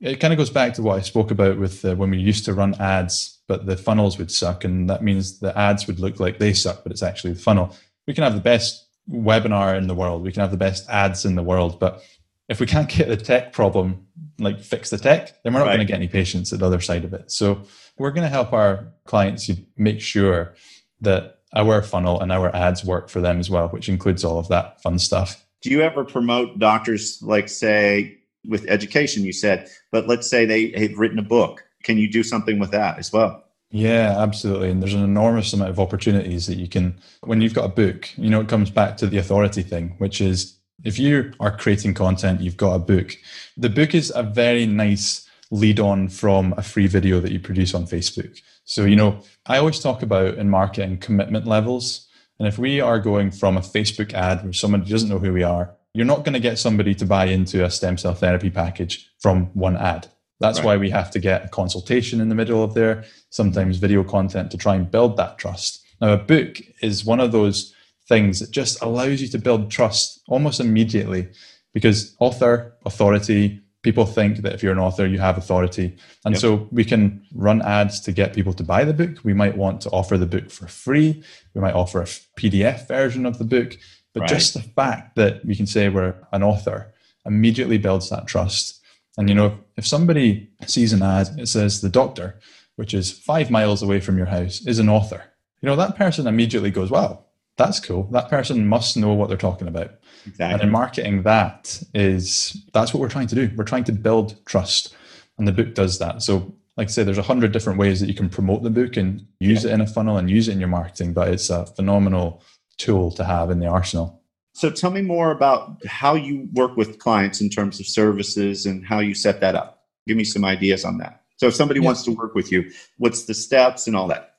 it 0.00 0.18
kind 0.18 0.32
of 0.32 0.38
goes 0.38 0.50
back 0.50 0.74
to 0.74 0.82
what 0.82 0.98
I 0.98 1.02
spoke 1.02 1.30
about 1.30 1.58
with 1.58 1.84
uh, 1.84 1.94
when 1.94 2.10
we 2.10 2.18
used 2.18 2.44
to 2.46 2.54
run 2.54 2.74
ads, 2.80 3.38
but 3.46 3.66
the 3.66 3.76
funnels 3.76 4.18
would 4.18 4.32
suck. 4.32 4.64
And 4.64 4.90
that 4.90 5.02
means 5.02 5.38
the 5.38 5.56
ads 5.56 5.86
would 5.86 6.00
look 6.00 6.18
like 6.18 6.38
they 6.38 6.52
suck, 6.52 6.82
but 6.82 6.90
it's 6.90 7.02
actually 7.02 7.34
the 7.34 7.40
funnel. 7.40 7.76
We 8.06 8.14
can 8.14 8.24
have 8.24 8.34
the 8.34 8.40
best 8.40 8.88
webinar 9.10 9.76
in 9.76 9.86
the 9.86 9.94
world, 9.94 10.22
we 10.22 10.32
can 10.32 10.40
have 10.40 10.50
the 10.50 10.56
best 10.56 10.88
ads 10.88 11.24
in 11.24 11.34
the 11.34 11.42
world, 11.42 11.80
but 11.80 12.02
if 12.48 12.60
we 12.60 12.66
can't 12.66 12.88
get 12.88 13.08
the 13.08 13.16
tech 13.16 13.52
problem, 13.52 14.06
like 14.38 14.60
fix 14.60 14.90
the 14.90 14.98
tech, 14.98 15.42
then 15.42 15.52
we're 15.52 15.60
not 15.60 15.66
right. 15.66 15.76
going 15.76 15.86
to 15.86 15.90
get 15.90 15.96
any 15.96 16.08
patients 16.08 16.52
at 16.52 16.58
the 16.58 16.66
other 16.66 16.80
side 16.80 17.04
of 17.04 17.12
it. 17.12 17.30
So 17.30 17.62
we're 17.98 18.10
going 18.10 18.24
to 18.24 18.28
help 18.28 18.52
our 18.52 18.92
clients 19.04 19.50
make 19.76 20.00
sure 20.00 20.54
that 21.00 21.38
our 21.54 21.82
funnel 21.82 22.20
and 22.20 22.32
our 22.32 22.54
ads 22.54 22.84
work 22.84 23.08
for 23.08 23.20
them 23.20 23.38
as 23.38 23.50
well, 23.50 23.68
which 23.68 23.88
includes 23.88 24.24
all 24.24 24.38
of 24.38 24.48
that 24.48 24.82
fun 24.82 24.98
stuff. 24.98 25.44
Do 25.60 25.70
you 25.70 25.82
ever 25.82 26.04
promote 26.04 26.58
doctors, 26.58 27.22
like, 27.22 27.48
say, 27.48 28.18
with 28.46 28.66
education, 28.68 29.24
you 29.24 29.32
said, 29.32 29.68
but 29.90 30.08
let's 30.08 30.28
say 30.28 30.44
they 30.44 30.72
have 30.76 30.98
written 30.98 31.18
a 31.18 31.22
book? 31.22 31.64
Can 31.84 31.98
you 31.98 32.10
do 32.10 32.22
something 32.22 32.58
with 32.58 32.70
that 32.72 32.98
as 32.98 33.12
well? 33.12 33.44
Yeah, 33.72 34.16
absolutely. 34.18 34.70
And 34.70 34.82
there's 34.82 34.92
an 34.92 35.02
enormous 35.02 35.52
amount 35.54 35.70
of 35.70 35.80
opportunities 35.80 36.46
that 36.46 36.58
you 36.58 36.68
can, 36.68 37.00
when 37.22 37.40
you've 37.40 37.54
got 37.54 37.64
a 37.64 37.68
book, 37.68 38.10
you 38.18 38.28
know, 38.28 38.40
it 38.40 38.48
comes 38.48 38.70
back 38.70 38.98
to 38.98 39.06
the 39.06 39.16
authority 39.16 39.62
thing, 39.62 39.94
which 39.96 40.20
is 40.20 40.58
if 40.84 40.98
you 40.98 41.32
are 41.40 41.56
creating 41.56 41.94
content, 41.94 42.42
you've 42.42 42.58
got 42.58 42.74
a 42.74 42.78
book. 42.78 43.16
The 43.56 43.70
book 43.70 43.94
is 43.94 44.12
a 44.14 44.22
very 44.22 44.66
nice 44.66 45.26
lead 45.50 45.80
on 45.80 46.08
from 46.08 46.52
a 46.58 46.62
free 46.62 46.86
video 46.86 47.18
that 47.20 47.32
you 47.32 47.40
produce 47.40 47.74
on 47.74 47.86
Facebook. 47.86 48.38
So, 48.64 48.84
you 48.84 48.96
know, 48.96 49.20
I 49.46 49.56
always 49.56 49.80
talk 49.80 50.02
about 50.02 50.36
in 50.36 50.50
marketing 50.50 50.98
commitment 50.98 51.46
levels. 51.46 52.06
And 52.38 52.46
if 52.46 52.58
we 52.58 52.80
are 52.80 52.98
going 52.98 53.30
from 53.30 53.56
a 53.56 53.60
Facebook 53.60 54.12
ad 54.12 54.44
where 54.44 54.52
somebody 54.52 54.90
doesn't 54.90 55.08
know 55.08 55.18
who 55.18 55.32
we 55.32 55.44
are, 55.44 55.74
you're 55.94 56.06
not 56.06 56.24
going 56.24 56.34
to 56.34 56.40
get 56.40 56.58
somebody 56.58 56.94
to 56.96 57.06
buy 57.06 57.26
into 57.26 57.64
a 57.64 57.70
stem 57.70 57.96
cell 57.96 58.14
therapy 58.14 58.50
package 58.50 59.10
from 59.20 59.46
one 59.54 59.76
ad. 59.76 60.08
That's 60.40 60.58
right. 60.58 60.66
why 60.66 60.76
we 60.78 60.90
have 60.90 61.10
to 61.12 61.20
get 61.20 61.44
a 61.44 61.48
consultation 61.48 62.20
in 62.20 62.28
the 62.28 62.34
middle 62.34 62.64
of 62.64 62.74
there, 62.74 63.04
sometimes 63.32 63.78
video 63.78 64.04
content 64.04 64.50
to 64.50 64.58
try 64.58 64.76
and 64.76 64.90
build 64.90 65.16
that 65.16 65.38
trust. 65.38 65.84
Now, 66.00 66.12
a 66.12 66.18
book 66.18 66.60
is 66.82 67.04
one 67.04 67.18
of 67.18 67.32
those 67.32 67.74
things 68.06 68.40
that 68.40 68.50
just 68.50 68.80
allows 68.82 69.20
you 69.22 69.28
to 69.28 69.38
build 69.38 69.70
trust 69.70 70.20
almost 70.28 70.60
immediately 70.60 71.28
because 71.72 72.14
author, 72.20 72.76
authority, 72.84 73.62
people 73.82 74.04
think 74.04 74.38
that 74.38 74.52
if 74.52 74.62
you're 74.62 74.72
an 74.72 74.78
author, 74.78 75.06
you 75.06 75.18
have 75.18 75.38
authority. 75.38 75.96
And 76.24 76.34
yep. 76.34 76.40
so 76.40 76.68
we 76.70 76.84
can 76.84 77.24
run 77.34 77.62
ads 77.62 78.00
to 78.00 78.12
get 78.12 78.34
people 78.34 78.52
to 78.52 78.62
buy 78.62 78.84
the 78.84 78.92
book. 78.92 79.24
We 79.24 79.32
might 79.32 79.56
want 79.56 79.80
to 79.82 79.90
offer 79.90 80.18
the 80.18 80.26
book 80.26 80.50
for 80.50 80.68
free. 80.68 81.22
We 81.54 81.60
might 81.60 81.74
offer 81.74 82.02
a 82.02 82.06
PDF 82.38 82.86
version 82.86 83.24
of 83.24 83.38
the 83.38 83.44
book. 83.44 83.78
But 84.12 84.20
right. 84.20 84.28
just 84.28 84.52
the 84.52 84.62
fact 84.62 85.16
that 85.16 85.44
we 85.44 85.56
can 85.56 85.66
say 85.66 85.88
we're 85.88 86.14
an 86.32 86.42
author 86.42 86.92
immediately 87.24 87.78
builds 87.78 88.10
that 88.10 88.26
trust. 88.26 88.80
And 89.16 89.28
you 89.28 89.34
know, 89.34 89.58
if 89.76 89.86
somebody 89.86 90.50
sees 90.66 90.92
an 90.92 91.02
ad, 91.02 91.28
it 91.38 91.46
says 91.48 91.80
the 91.80 91.88
doctor, 91.88 92.38
which 92.76 92.94
is 92.94 93.12
five 93.12 93.50
miles 93.50 93.82
away 93.82 94.00
from 94.00 94.16
your 94.16 94.26
house, 94.26 94.66
is 94.66 94.78
an 94.78 94.88
author. 94.88 95.22
You 95.60 95.68
know, 95.68 95.76
that 95.76 95.96
person 95.96 96.26
immediately 96.26 96.70
goes, 96.70 96.90
wow, 96.90 97.24
that's 97.56 97.80
cool. 97.80 98.04
That 98.12 98.28
person 98.28 98.66
must 98.66 98.96
know 98.96 99.12
what 99.12 99.28
they're 99.28 99.36
talking 99.36 99.68
about. 99.68 99.92
Exactly. 100.26 100.54
And 100.54 100.62
in 100.62 100.70
marketing, 100.70 101.22
that 101.22 101.82
is 101.94 102.56
that's 102.72 102.94
what 102.94 103.00
we're 103.00 103.08
trying 103.08 103.26
to 103.28 103.34
do. 103.34 103.50
We're 103.56 103.64
trying 103.64 103.84
to 103.84 103.92
build 103.92 104.44
trust, 104.46 104.94
and 105.38 105.46
the 105.46 105.52
book 105.52 105.74
does 105.74 105.98
that. 105.98 106.22
So, 106.22 106.54
like 106.76 106.88
I 106.88 106.90
say, 106.90 107.04
there's 107.04 107.18
a 107.18 107.22
hundred 107.22 107.52
different 107.52 107.78
ways 107.78 108.00
that 108.00 108.08
you 108.08 108.14
can 108.14 108.28
promote 108.28 108.62
the 108.62 108.70
book 108.70 108.96
and 108.96 109.26
use 109.40 109.64
yeah. 109.64 109.70
it 109.70 109.74
in 109.74 109.80
a 109.80 109.86
funnel 109.86 110.16
and 110.16 110.30
use 110.30 110.48
it 110.48 110.52
in 110.52 110.60
your 110.60 110.68
marketing. 110.68 111.12
But 111.12 111.28
it's 111.28 111.50
a 111.50 111.66
phenomenal 111.66 112.42
tool 112.78 113.10
to 113.12 113.24
have 113.24 113.50
in 113.50 113.60
the 113.60 113.66
arsenal. 113.66 114.22
So, 114.54 114.70
tell 114.70 114.90
me 114.90 115.02
more 115.02 115.30
about 115.30 115.84
how 115.86 116.14
you 116.14 116.48
work 116.52 116.76
with 116.76 116.98
clients 116.98 117.40
in 117.40 117.50
terms 117.50 117.80
of 117.80 117.86
services 117.86 118.66
and 118.66 118.84
how 118.84 119.00
you 119.00 119.14
set 119.14 119.40
that 119.40 119.54
up. 119.54 119.84
Give 120.06 120.16
me 120.16 120.24
some 120.24 120.44
ideas 120.44 120.84
on 120.84 120.98
that. 120.98 121.21
So, 121.42 121.48
if 121.48 121.56
somebody 121.56 121.80
yeah. 121.80 121.86
wants 121.86 122.04
to 122.04 122.12
work 122.12 122.36
with 122.36 122.52
you, 122.52 122.70
what's 122.98 123.24
the 123.24 123.34
steps 123.34 123.88
and 123.88 123.96
all 123.96 124.06
that? 124.06 124.36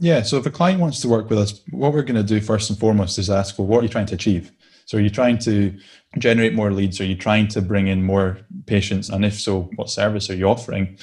Yeah. 0.00 0.22
So 0.22 0.38
if 0.38 0.44
a 0.44 0.50
client 0.50 0.80
wants 0.80 1.00
to 1.02 1.08
work 1.08 1.30
with 1.30 1.38
us, 1.38 1.60
what 1.70 1.92
we're 1.92 2.02
going 2.02 2.16
to 2.16 2.24
do 2.24 2.40
first 2.40 2.68
and 2.68 2.76
foremost 2.76 3.16
is 3.16 3.30
ask, 3.30 3.56
well, 3.56 3.68
what 3.68 3.78
are 3.78 3.82
you 3.84 3.88
trying 3.88 4.06
to 4.06 4.16
achieve? 4.16 4.50
So 4.86 4.98
are 4.98 5.00
you 5.00 5.08
trying 5.08 5.38
to 5.38 5.72
generate 6.18 6.52
more 6.52 6.72
leads? 6.72 7.00
Are 7.00 7.04
you 7.04 7.14
trying 7.14 7.46
to 7.54 7.62
bring 7.62 7.86
in 7.86 8.02
more 8.02 8.38
patients? 8.66 9.08
And 9.08 9.24
if 9.24 9.38
so, 9.38 9.70
what 9.76 9.88
service 9.88 10.28
are 10.30 10.34
you 10.34 10.46
offering? 10.46 10.98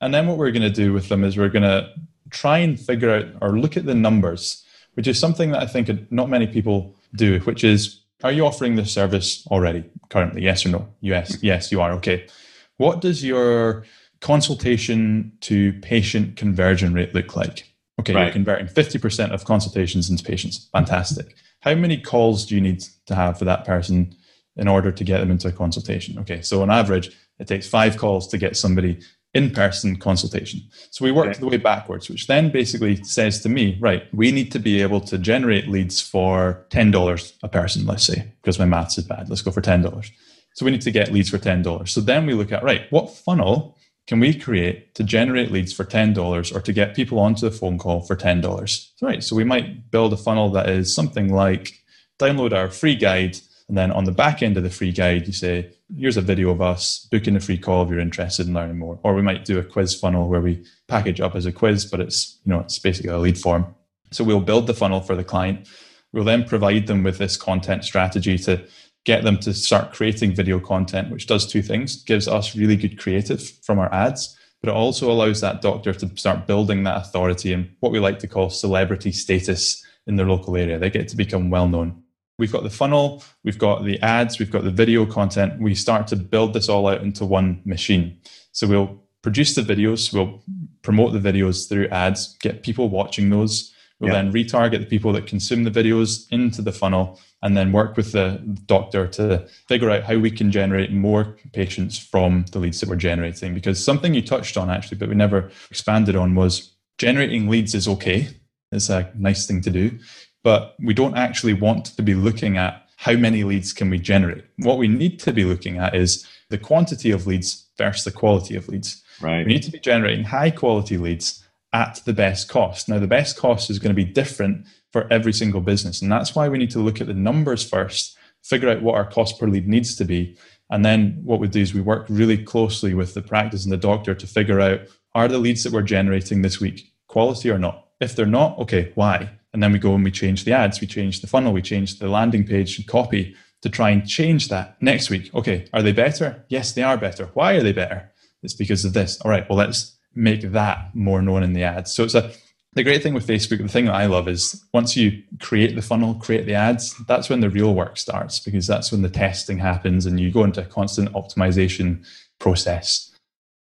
And 0.00 0.14
then 0.14 0.28
what 0.28 0.36
we're 0.38 0.52
going 0.52 0.62
to 0.62 0.70
do 0.70 0.92
with 0.92 1.08
them 1.08 1.24
is 1.24 1.36
we're 1.36 1.48
going 1.48 1.64
to 1.64 1.90
try 2.30 2.58
and 2.58 2.78
figure 2.78 3.10
out 3.10 3.26
or 3.40 3.58
look 3.58 3.76
at 3.76 3.86
the 3.86 3.94
numbers, 3.96 4.64
which 4.94 5.08
is 5.08 5.18
something 5.18 5.50
that 5.50 5.62
I 5.64 5.66
think 5.66 5.90
not 6.12 6.28
many 6.30 6.46
people 6.46 6.94
do, 7.16 7.40
which 7.40 7.64
is 7.64 8.02
Are 8.22 8.30
you 8.30 8.46
offering 8.46 8.76
this 8.76 8.92
service 8.92 9.44
already 9.48 9.82
currently? 10.10 10.42
Yes 10.42 10.64
or 10.64 10.68
no? 10.68 10.88
Yes, 11.00 11.38
yes, 11.42 11.72
you 11.72 11.80
are. 11.80 11.90
Okay. 11.94 12.28
What 12.76 13.00
does 13.00 13.24
your 13.24 13.84
consultation 14.26 15.30
to 15.40 15.72
patient 15.82 16.36
conversion 16.36 16.92
rate 16.92 17.14
look 17.14 17.36
like? 17.36 17.72
Okay, 18.00 18.12
right. 18.12 18.24
you're 18.24 18.32
converting 18.32 18.66
50% 18.66 19.30
of 19.30 19.44
consultations 19.44 20.10
into 20.10 20.24
patients. 20.24 20.68
Fantastic. 20.72 21.36
How 21.60 21.76
many 21.76 21.96
calls 21.96 22.44
do 22.44 22.56
you 22.56 22.60
need 22.60 22.82
to 23.06 23.14
have 23.14 23.38
for 23.38 23.44
that 23.44 23.64
person 23.64 24.16
in 24.56 24.66
order 24.66 24.90
to 24.90 25.04
get 25.04 25.20
them 25.20 25.30
into 25.30 25.46
a 25.46 25.52
consultation? 25.52 26.18
Okay, 26.18 26.42
so 26.42 26.60
on 26.62 26.72
average, 26.72 27.16
it 27.38 27.46
takes 27.46 27.68
five 27.68 27.98
calls 27.98 28.26
to 28.28 28.36
get 28.36 28.56
somebody 28.56 28.98
in 29.32 29.52
person 29.52 29.94
consultation. 29.94 30.60
So 30.90 31.04
we 31.04 31.12
work 31.12 31.28
okay. 31.28 31.38
the 31.38 31.46
way 31.46 31.58
backwards, 31.58 32.10
which 32.10 32.26
then 32.26 32.50
basically 32.50 32.96
says 33.04 33.40
to 33.42 33.48
me, 33.48 33.78
right, 33.80 34.12
we 34.12 34.32
need 34.32 34.50
to 34.52 34.58
be 34.58 34.82
able 34.82 35.02
to 35.02 35.18
generate 35.18 35.68
leads 35.68 36.00
for 36.00 36.66
$10 36.70 37.32
a 37.44 37.48
person, 37.48 37.86
let's 37.86 38.04
say, 38.04 38.32
because 38.42 38.58
my 38.58 38.64
maths 38.64 38.98
is 38.98 39.04
bad. 39.04 39.28
Let's 39.28 39.42
go 39.42 39.52
for 39.52 39.62
$10. 39.62 40.10
So 40.54 40.64
we 40.64 40.72
need 40.72 40.80
to 40.80 40.90
get 40.90 41.12
leads 41.12 41.30
for 41.30 41.38
$10. 41.38 41.88
So 41.88 42.00
then 42.00 42.26
we 42.26 42.34
look 42.34 42.50
at, 42.50 42.64
right, 42.64 42.90
what 42.90 43.14
funnel 43.14 43.75
can 44.06 44.20
we 44.20 44.34
create 44.34 44.94
to 44.94 45.02
generate 45.02 45.50
leads 45.50 45.72
for 45.72 45.84
$10 45.84 46.54
or 46.54 46.60
to 46.60 46.72
get 46.72 46.94
people 46.94 47.18
onto 47.18 47.48
the 47.48 47.56
phone 47.56 47.76
call 47.76 48.02
for 48.02 48.14
$10? 48.14 48.88
Right. 49.02 49.22
So 49.22 49.34
we 49.34 49.44
might 49.44 49.90
build 49.90 50.12
a 50.12 50.16
funnel 50.16 50.48
that 50.50 50.68
is 50.68 50.94
something 50.94 51.32
like 51.32 51.72
download 52.18 52.52
our 52.52 52.70
free 52.70 52.94
guide. 52.94 53.38
And 53.68 53.76
then 53.76 53.90
on 53.90 54.04
the 54.04 54.12
back 54.12 54.42
end 54.42 54.56
of 54.56 54.62
the 54.62 54.70
free 54.70 54.92
guide, 54.92 55.26
you 55.26 55.32
say, 55.32 55.72
here's 55.96 56.16
a 56.16 56.22
video 56.22 56.50
of 56.50 56.62
us, 56.62 57.08
book 57.10 57.26
in 57.26 57.34
a 57.34 57.40
free 57.40 57.58
call 57.58 57.82
if 57.82 57.90
you're 57.90 57.98
interested 57.98 58.46
in 58.46 58.54
learning 58.54 58.78
more. 58.78 59.00
Or 59.02 59.14
we 59.14 59.22
might 59.22 59.44
do 59.44 59.58
a 59.58 59.64
quiz 59.64 59.98
funnel 59.98 60.28
where 60.28 60.40
we 60.40 60.64
package 60.86 61.20
up 61.20 61.34
as 61.34 61.46
a 61.46 61.52
quiz, 61.52 61.84
but 61.84 62.00
it's, 62.00 62.38
you 62.44 62.52
know, 62.52 62.60
it's 62.60 62.78
basically 62.78 63.10
a 63.10 63.18
lead 63.18 63.38
form. 63.38 63.74
So 64.12 64.22
we'll 64.22 64.40
build 64.40 64.68
the 64.68 64.74
funnel 64.74 65.00
for 65.00 65.16
the 65.16 65.24
client. 65.24 65.66
We'll 66.12 66.24
then 66.24 66.44
provide 66.44 66.86
them 66.86 67.02
with 67.02 67.18
this 67.18 67.36
content 67.36 67.84
strategy 67.84 68.38
to 68.38 68.64
get 69.06 69.22
them 69.22 69.38
to 69.38 69.54
start 69.54 69.92
creating 69.92 70.34
video 70.34 70.58
content, 70.60 71.10
which 71.10 71.26
does 71.26 71.46
two 71.46 71.62
things 71.62 72.02
gives 72.02 72.28
us 72.28 72.56
really 72.56 72.76
good 72.76 72.98
creative 72.98 73.40
from 73.62 73.78
our 73.78 73.92
ads, 73.94 74.36
but 74.60 74.68
it 74.68 74.74
also 74.74 75.10
allows 75.10 75.40
that 75.40 75.62
doctor 75.62 75.94
to 75.94 76.10
start 76.16 76.46
building 76.46 76.82
that 76.82 76.96
authority 76.96 77.52
and 77.52 77.70
what 77.80 77.92
we 77.92 78.00
like 78.00 78.18
to 78.18 78.26
call 78.26 78.50
celebrity 78.50 79.12
status 79.12 79.84
in 80.08 80.16
their 80.16 80.26
local 80.26 80.56
area. 80.56 80.78
They 80.78 80.90
get 80.90 81.08
to 81.08 81.16
become 81.16 81.50
well 81.50 81.68
known. 81.68 82.02
We've 82.38 82.52
got 82.52 82.64
the 82.64 82.70
funnel, 82.70 83.22
we've 83.44 83.58
got 83.58 83.84
the 83.84 83.98
ads, 84.02 84.38
we've 84.38 84.50
got 84.50 84.64
the 84.64 84.70
video 84.70 85.06
content. 85.06 85.58
We 85.60 85.74
start 85.74 86.06
to 86.08 86.16
build 86.16 86.52
this 86.52 86.68
all 86.68 86.88
out 86.88 87.00
into 87.00 87.24
one 87.24 87.62
machine. 87.64 88.20
So 88.52 88.66
we'll 88.66 89.02
produce 89.22 89.54
the 89.54 89.62
videos, 89.62 90.12
we'll 90.12 90.42
promote 90.82 91.12
the 91.12 91.32
videos 91.32 91.68
through 91.68 91.88
ads, 91.88 92.36
get 92.38 92.62
people 92.62 92.88
watching 92.88 93.30
those. 93.30 93.72
We'll 93.98 94.12
then 94.12 94.30
retarget 94.30 94.80
the 94.80 94.86
people 94.86 95.12
that 95.14 95.26
consume 95.26 95.64
the 95.64 95.70
videos 95.70 96.26
into 96.30 96.60
the 96.60 96.72
funnel 96.72 97.18
and 97.46 97.56
then 97.56 97.70
work 97.70 97.96
with 97.96 98.10
the 98.10 98.42
doctor 98.66 99.06
to 99.06 99.46
figure 99.68 99.88
out 99.88 100.02
how 100.02 100.18
we 100.18 100.32
can 100.32 100.50
generate 100.50 100.90
more 100.90 101.36
patients 101.52 101.96
from 101.96 102.44
the 102.50 102.58
leads 102.58 102.80
that 102.80 102.88
we're 102.88 102.96
generating. 102.96 103.54
Because 103.54 103.82
something 103.82 104.14
you 104.14 104.20
touched 104.20 104.56
on 104.56 104.68
actually, 104.68 104.98
but 104.98 105.08
we 105.08 105.14
never 105.14 105.52
expanded 105.70 106.16
on 106.16 106.34
was 106.34 106.72
generating 106.98 107.48
leads 107.48 107.72
is 107.72 107.86
okay. 107.86 108.28
It's 108.72 108.90
a 108.90 109.12
nice 109.16 109.46
thing 109.46 109.62
to 109.62 109.70
do, 109.70 109.96
but 110.42 110.74
we 110.80 110.92
don't 110.92 111.16
actually 111.16 111.52
want 111.54 111.84
to 111.84 112.02
be 112.02 112.14
looking 112.14 112.56
at 112.56 112.84
how 112.96 113.12
many 113.12 113.44
leads 113.44 113.72
can 113.72 113.90
we 113.90 114.00
generate. 114.00 114.44
What 114.56 114.78
we 114.78 114.88
need 114.88 115.20
to 115.20 115.32
be 115.32 115.44
looking 115.44 115.78
at 115.78 115.94
is 115.94 116.26
the 116.50 116.58
quantity 116.58 117.12
of 117.12 117.28
leads 117.28 117.68
versus 117.78 118.02
the 118.02 118.10
quality 118.10 118.56
of 118.56 118.68
leads. 118.68 119.04
Right. 119.20 119.46
We 119.46 119.52
need 119.52 119.62
to 119.62 119.70
be 119.70 119.78
generating 119.78 120.24
high 120.24 120.50
quality 120.50 120.98
leads 120.98 121.45
at 121.76 122.00
the 122.06 122.12
best 122.14 122.48
cost. 122.48 122.88
Now, 122.88 122.98
the 122.98 123.06
best 123.06 123.36
cost 123.36 123.68
is 123.68 123.78
going 123.78 123.94
to 123.94 124.04
be 124.04 124.10
different 124.10 124.66
for 124.92 125.06
every 125.12 125.34
single 125.34 125.60
business. 125.60 126.00
And 126.00 126.10
that's 126.10 126.34
why 126.34 126.48
we 126.48 126.56
need 126.56 126.70
to 126.70 126.78
look 126.78 127.02
at 127.02 127.06
the 127.06 127.12
numbers 127.12 127.68
first, 127.68 128.16
figure 128.42 128.70
out 128.70 128.80
what 128.80 128.94
our 128.94 129.04
cost 129.04 129.38
per 129.38 129.46
lead 129.46 129.68
needs 129.68 129.94
to 129.96 130.06
be. 130.06 130.38
And 130.70 130.86
then 130.86 131.20
what 131.22 131.38
we 131.38 131.48
do 131.48 131.60
is 131.60 131.74
we 131.74 131.82
work 131.82 132.06
really 132.08 132.42
closely 132.42 132.94
with 132.94 133.12
the 133.12 133.20
practice 133.20 133.64
and 133.64 133.72
the 133.72 133.76
doctor 133.76 134.14
to 134.14 134.26
figure 134.26 134.58
out 134.58 134.80
are 135.14 135.28
the 135.28 135.38
leads 135.38 135.64
that 135.64 135.72
we're 135.72 135.82
generating 135.82 136.40
this 136.40 136.60
week 136.60 136.94
quality 137.08 137.50
or 137.50 137.58
not? 137.58 137.88
If 138.00 138.16
they're 138.16 138.24
not, 138.24 138.58
okay, 138.60 138.92
why? 138.94 139.30
And 139.52 139.62
then 139.62 139.72
we 139.72 139.78
go 139.78 139.94
and 139.94 140.02
we 140.02 140.10
change 140.10 140.44
the 140.44 140.52
ads, 140.52 140.80
we 140.80 140.86
change 140.86 141.20
the 141.20 141.26
funnel, 141.26 141.52
we 141.52 141.62
change 141.62 141.98
the 141.98 142.08
landing 142.08 142.46
page 142.46 142.78
and 142.78 142.86
copy 142.86 143.36
to 143.60 143.68
try 143.68 143.90
and 143.90 144.08
change 144.08 144.48
that 144.48 144.80
next 144.80 145.10
week. 145.10 145.34
Okay, 145.34 145.66
are 145.74 145.82
they 145.82 145.92
better? 145.92 146.44
Yes, 146.48 146.72
they 146.72 146.82
are 146.82 146.96
better. 146.96 147.26
Why 147.34 147.52
are 147.52 147.62
they 147.62 147.72
better? 147.72 148.10
It's 148.42 148.54
because 148.54 148.84
of 148.84 148.94
this. 148.94 149.20
All 149.20 149.30
right, 149.30 149.48
well, 149.48 149.58
let's 149.58 149.95
make 150.16 150.40
that 150.52 150.94
more 150.94 151.22
known 151.22 151.42
in 151.42 151.52
the 151.52 151.62
ads. 151.62 151.94
So 151.94 152.02
it's 152.04 152.14
a 152.14 152.32
the 152.76 152.84
great 152.84 153.02
thing 153.02 153.14
with 153.14 153.26
Facebook, 153.26 153.62
the 153.62 153.68
thing 153.68 153.86
that 153.86 153.94
I 153.94 154.04
love 154.04 154.28
is 154.28 154.62
once 154.74 154.98
you 154.98 155.22
create 155.40 155.74
the 155.74 155.82
funnel, 155.82 156.14
create 156.14 156.44
the 156.44 156.52
ads, 156.52 156.94
that's 157.06 157.30
when 157.30 157.40
the 157.40 157.48
real 157.48 157.74
work 157.74 157.96
starts 157.96 158.38
because 158.38 158.66
that's 158.66 158.92
when 158.92 159.00
the 159.00 159.08
testing 159.08 159.56
happens 159.56 160.04
and 160.04 160.20
you 160.20 160.30
go 160.30 160.44
into 160.44 160.60
a 160.60 160.66
constant 160.66 161.10
optimization 161.14 162.06
process. 162.38 163.10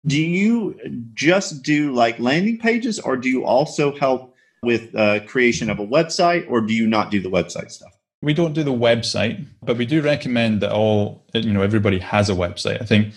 Do 0.08 0.20
you 0.20 0.76
just 1.14 1.62
do 1.62 1.94
like 1.94 2.20
landing 2.20 2.58
pages 2.58 3.00
or 3.00 3.16
do 3.16 3.30
you 3.30 3.46
also 3.46 3.96
help 3.96 4.36
with 4.64 4.94
uh, 4.96 5.20
creation 5.28 5.70
of 5.70 5.80
a 5.80 5.86
website 5.86 6.50
or 6.50 6.60
do 6.62 6.74
you 6.74 6.88
not 6.88 7.12
do 7.12 7.22
the 7.22 7.30
website 7.30 7.70
stuff? 7.70 7.92
We 8.24 8.34
don't 8.34 8.54
do 8.54 8.64
the 8.64 8.74
website, 8.74 9.46
but 9.62 9.78
we 9.78 9.86
do 9.86 10.02
recommend 10.02 10.62
that 10.62 10.72
all, 10.72 11.24
you 11.36 11.54
know, 11.54 11.62
everybody 11.62 12.00
has 12.00 12.32
a 12.32 12.34
website. 12.34 12.82
I 12.82 12.86
think 12.86 13.14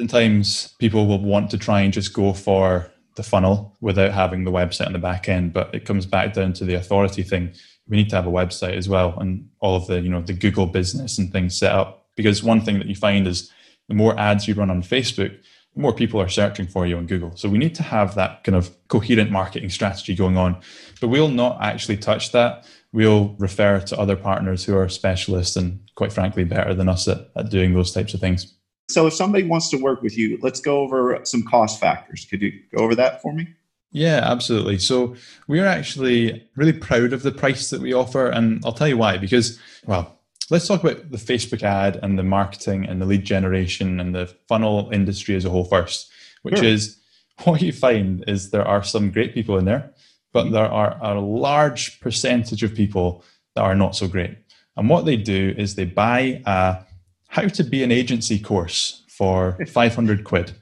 oftentimes 0.00 0.74
people 0.78 1.06
will 1.06 1.20
want 1.20 1.50
to 1.50 1.58
try 1.58 1.82
and 1.82 1.92
just 1.92 2.14
go 2.14 2.32
for 2.32 2.90
the 3.16 3.22
funnel 3.22 3.76
without 3.82 4.12
having 4.12 4.44
the 4.44 4.50
website 4.50 4.86
on 4.86 4.94
the 4.94 4.98
back 4.98 5.28
end. 5.28 5.52
But 5.52 5.74
it 5.74 5.84
comes 5.84 6.06
back 6.06 6.32
down 6.32 6.54
to 6.54 6.64
the 6.64 6.74
authority 6.74 7.22
thing. 7.22 7.52
We 7.86 7.98
need 7.98 8.08
to 8.08 8.16
have 8.16 8.26
a 8.26 8.30
website 8.30 8.76
as 8.76 8.88
well 8.88 9.18
and 9.18 9.50
all 9.58 9.76
of 9.76 9.86
the, 9.88 10.00
you 10.00 10.08
know, 10.08 10.22
the 10.22 10.32
Google 10.32 10.64
business 10.64 11.18
and 11.18 11.30
things 11.30 11.58
set 11.58 11.72
up. 11.72 12.06
Because 12.16 12.42
one 12.42 12.62
thing 12.62 12.78
that 12.78 12.86
you 12.86 12.94
find 12.94 13.26
is 13.26 13.50
the 13.88 13.94
more 13.94 14.18
ads 14.18 14.48
you 14.48 14.54
run 14.54 14.70
on 14.70 14.82
Facebook, 14.82 15.36
the 15.74 15.82
more 15.82 15.92
people 15.92 16.18
are 16.18 16.28
searching 16.30 16.66
for 16.66 16.86
you 16.86 16.96
on 16.96 17.06
Google. 17.06 17.36
So 17.36 17.50
we 17.50 17.58
need 17.58 17.74
to 17.74 17.82
have 17.82 18.14
that 18.14 18.42
kind 18.44 18.56
of 18.56 18.70
coherent 18.88 19.30
marketing 19.30 19.68
strategy 19.68 20.14
going 20.14 20.38
on. 20.38 20.58
But 21.02 21.08
we'll 21.08 21.28
not 21.28 21.60
actually 21.60 21.98
touch 21.98 22.32
that. 22.32 22.66
We'll 22.92 23.36
refer 23.38 23.80
to 23.80 23.98
other 23.98 24.16
partners 24.16 24.64
who 24.64 24.74
are 24.78 24.88
specialists 24.88 25.56
and 25.56 25.80
quite 25.94 26.12
frankly 26.12 26.44
better 26.44 26.72
than 26.72 26.88
us 26.88 27.06
at, 27.06 27.28
at 27.36 27.50
doing 27.50 27.74
those 27.74 27.92
types 27.92 28.14
of 28.14 28.20
things. 28.20 28.54
So 28.90 29.06
if 29.06 29.14
somebody 29.14 29.44
wants 29.44 29.70
to 29.70 29.76
work 29.76 30.02
with 30.02 30.18
you, 30.18 30.38
let's 30.42 30.60
go 30.60 30.80
over 30.80 31.20
some 31.24 31.42
cost 31.42 31.80
factors. 31.80 32.26
Could 32.28 32.42
you 32.42 32.52
go 32.74 32.82
over 32.82 32.94
that 32.96 33.22
for 33.22 33.32
me? 33.32 33.48
Yeah, 33.92 34.20
absolutely. 34.24 34.78
So 34.78 35.16
we're 35.48 35.66
actually 35.66 36.48
really 36.54 36.72
proud 36.72 37.12
of 37.12 37.22
the 37.22 37.32
price 37.32 37.70
that 37.70 37.80
we 37.80 37.92
offer. 37.92 38.28
And 38.28 38.62
I'll 38.64 38.72
tell 38.72 38.88
you 38.88 38.96
why, 38.96 39.18
because, 39.18 39.58
well, 39.84 40.20
let's 40.48 40.66
talk 40.66 40.82
about 40.82 41.10
the 41.10 41.16
Facebook 41.16 41.62
ad 41.62 41.98
and 42.02 42.18
the 42.18 42.22
marketing 42.22 42.86
and 42.86 43.00
the 43.00 43.06
lead 43.06 43.24
generation 43.24 43.98
and 43.98 44.14
the 44.14 44.26
funnel 44.48 44.90
industry 44.92 45.34
as 45.34 45.44
a 45.44 45.50
whole 45.50 45.64
first, 45.64 46.10
which 46.42 46.58
sure. 46.58 46.66
is 46.66 46.98
what 47.44 47.62
you 47.62 47.72
find 47.72 48.24
is 48.28 48.50
there 48.50 48.66
are 48.66 48.82
some 48.82 49.10
great 49.10 49.34
people 49.34 49.58
in 49.58 49.64
there, 49.64 49.92
but 50.32 50.44
mm-hmm. 50.44 50.54
there 50.54 50.70
are 50.70 50.96
a 51.02 51.20
large 51.20 52.00
percentage 52.00 52.62
of 52.62 52.74
people 52.74 53.24
that 53.54 53.62
are 53.62 53.74
not 53.74 53.96
so 53.96 54.06
great. 54.06 54.36
And 54.76 54.88
what 54.88 55.04
they 55.04 55.16
do 55.16 55.54
is 55.58 55.74
they 55.74 55.84
buy 55.84 56.42
a 56.46 56.84
how 57.30 57.46
to 57.46 57.62
be 57.62 57.82
an 57.84 57.92
agency 57.92 58.38
course 58.38 59.04
for 59.08 59.56
500 59.68 60.24
quid. 60.24 60.52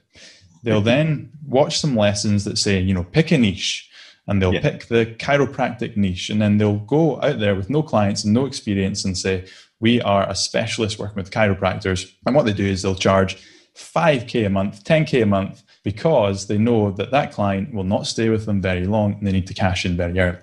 They'll 0.61 0.81
then 0.81 1.31
watch 1.47 1.79
some 1.79 1.95
lessons 1.95 2.45
that 2.45 2.59
say, 2.59 2.79
you 2.79 2.93
know, 2.93 3.03
pick 3.03 3.31
a 3.31 3.37
niche 3.39 3.89
and 4.27 4.39
they'll 4.39 4.53
yeah. 4.53 4.61
pick 4.61 4.85
the 4.85 5.07
chiropractic 5.17 5.97
niche 5.97 6.29
and 6.29 6.39
then 6.39 6.57
they'll 6.57 6.77
go 6.77 7.19
out 7.23 7.39
there 7.39 7.55
with 7.55 7.71
no 7.71 7.81
clients 7.81 8.23
and 8.23 8.35
no 8.35 8.45
experience 8.45 9.03
and 9.03 9.17
say, 9.17 9.45
we 9.79 9.99
are 10.01 10.29
a 10.29 10.35
specialist 10.35 10.99
working 10.99 11.15
with 11.15 11.31
chiropractors. 11.31 12.11
And 12.27 12.35
what 12.35 12.45
they 12.45 12.53
do 12.53 12.65
is 12.65 12.83
they'll 12.83 12.93
charge 12.93 13.43
5K 13.75 14.45
a 14.45 14.49
month, 14.49 14.83
10K 14.83 15.23
a 15.23 15.25
month, 15.25 15.63
because 15.83 16.45
they 16.45 16.59
know 16.59 16.91
that 16.91 17.09
that 17.09 17.31
client 17.31 17.73
will 17.73 17.83
not 17.83 18.05
stay 18.05 18.29
with 18.29 18.45
them 18.45 18.61
very 18.61 18.85
long 18.85 19.13
and 19.13 19.25
they 19.25 19.31
need 19.31 19.47
to 19.47 19.55
cash 19.55 19.85
in 19.85 19.97
very 19.97 20.19
early. 20.19 20.37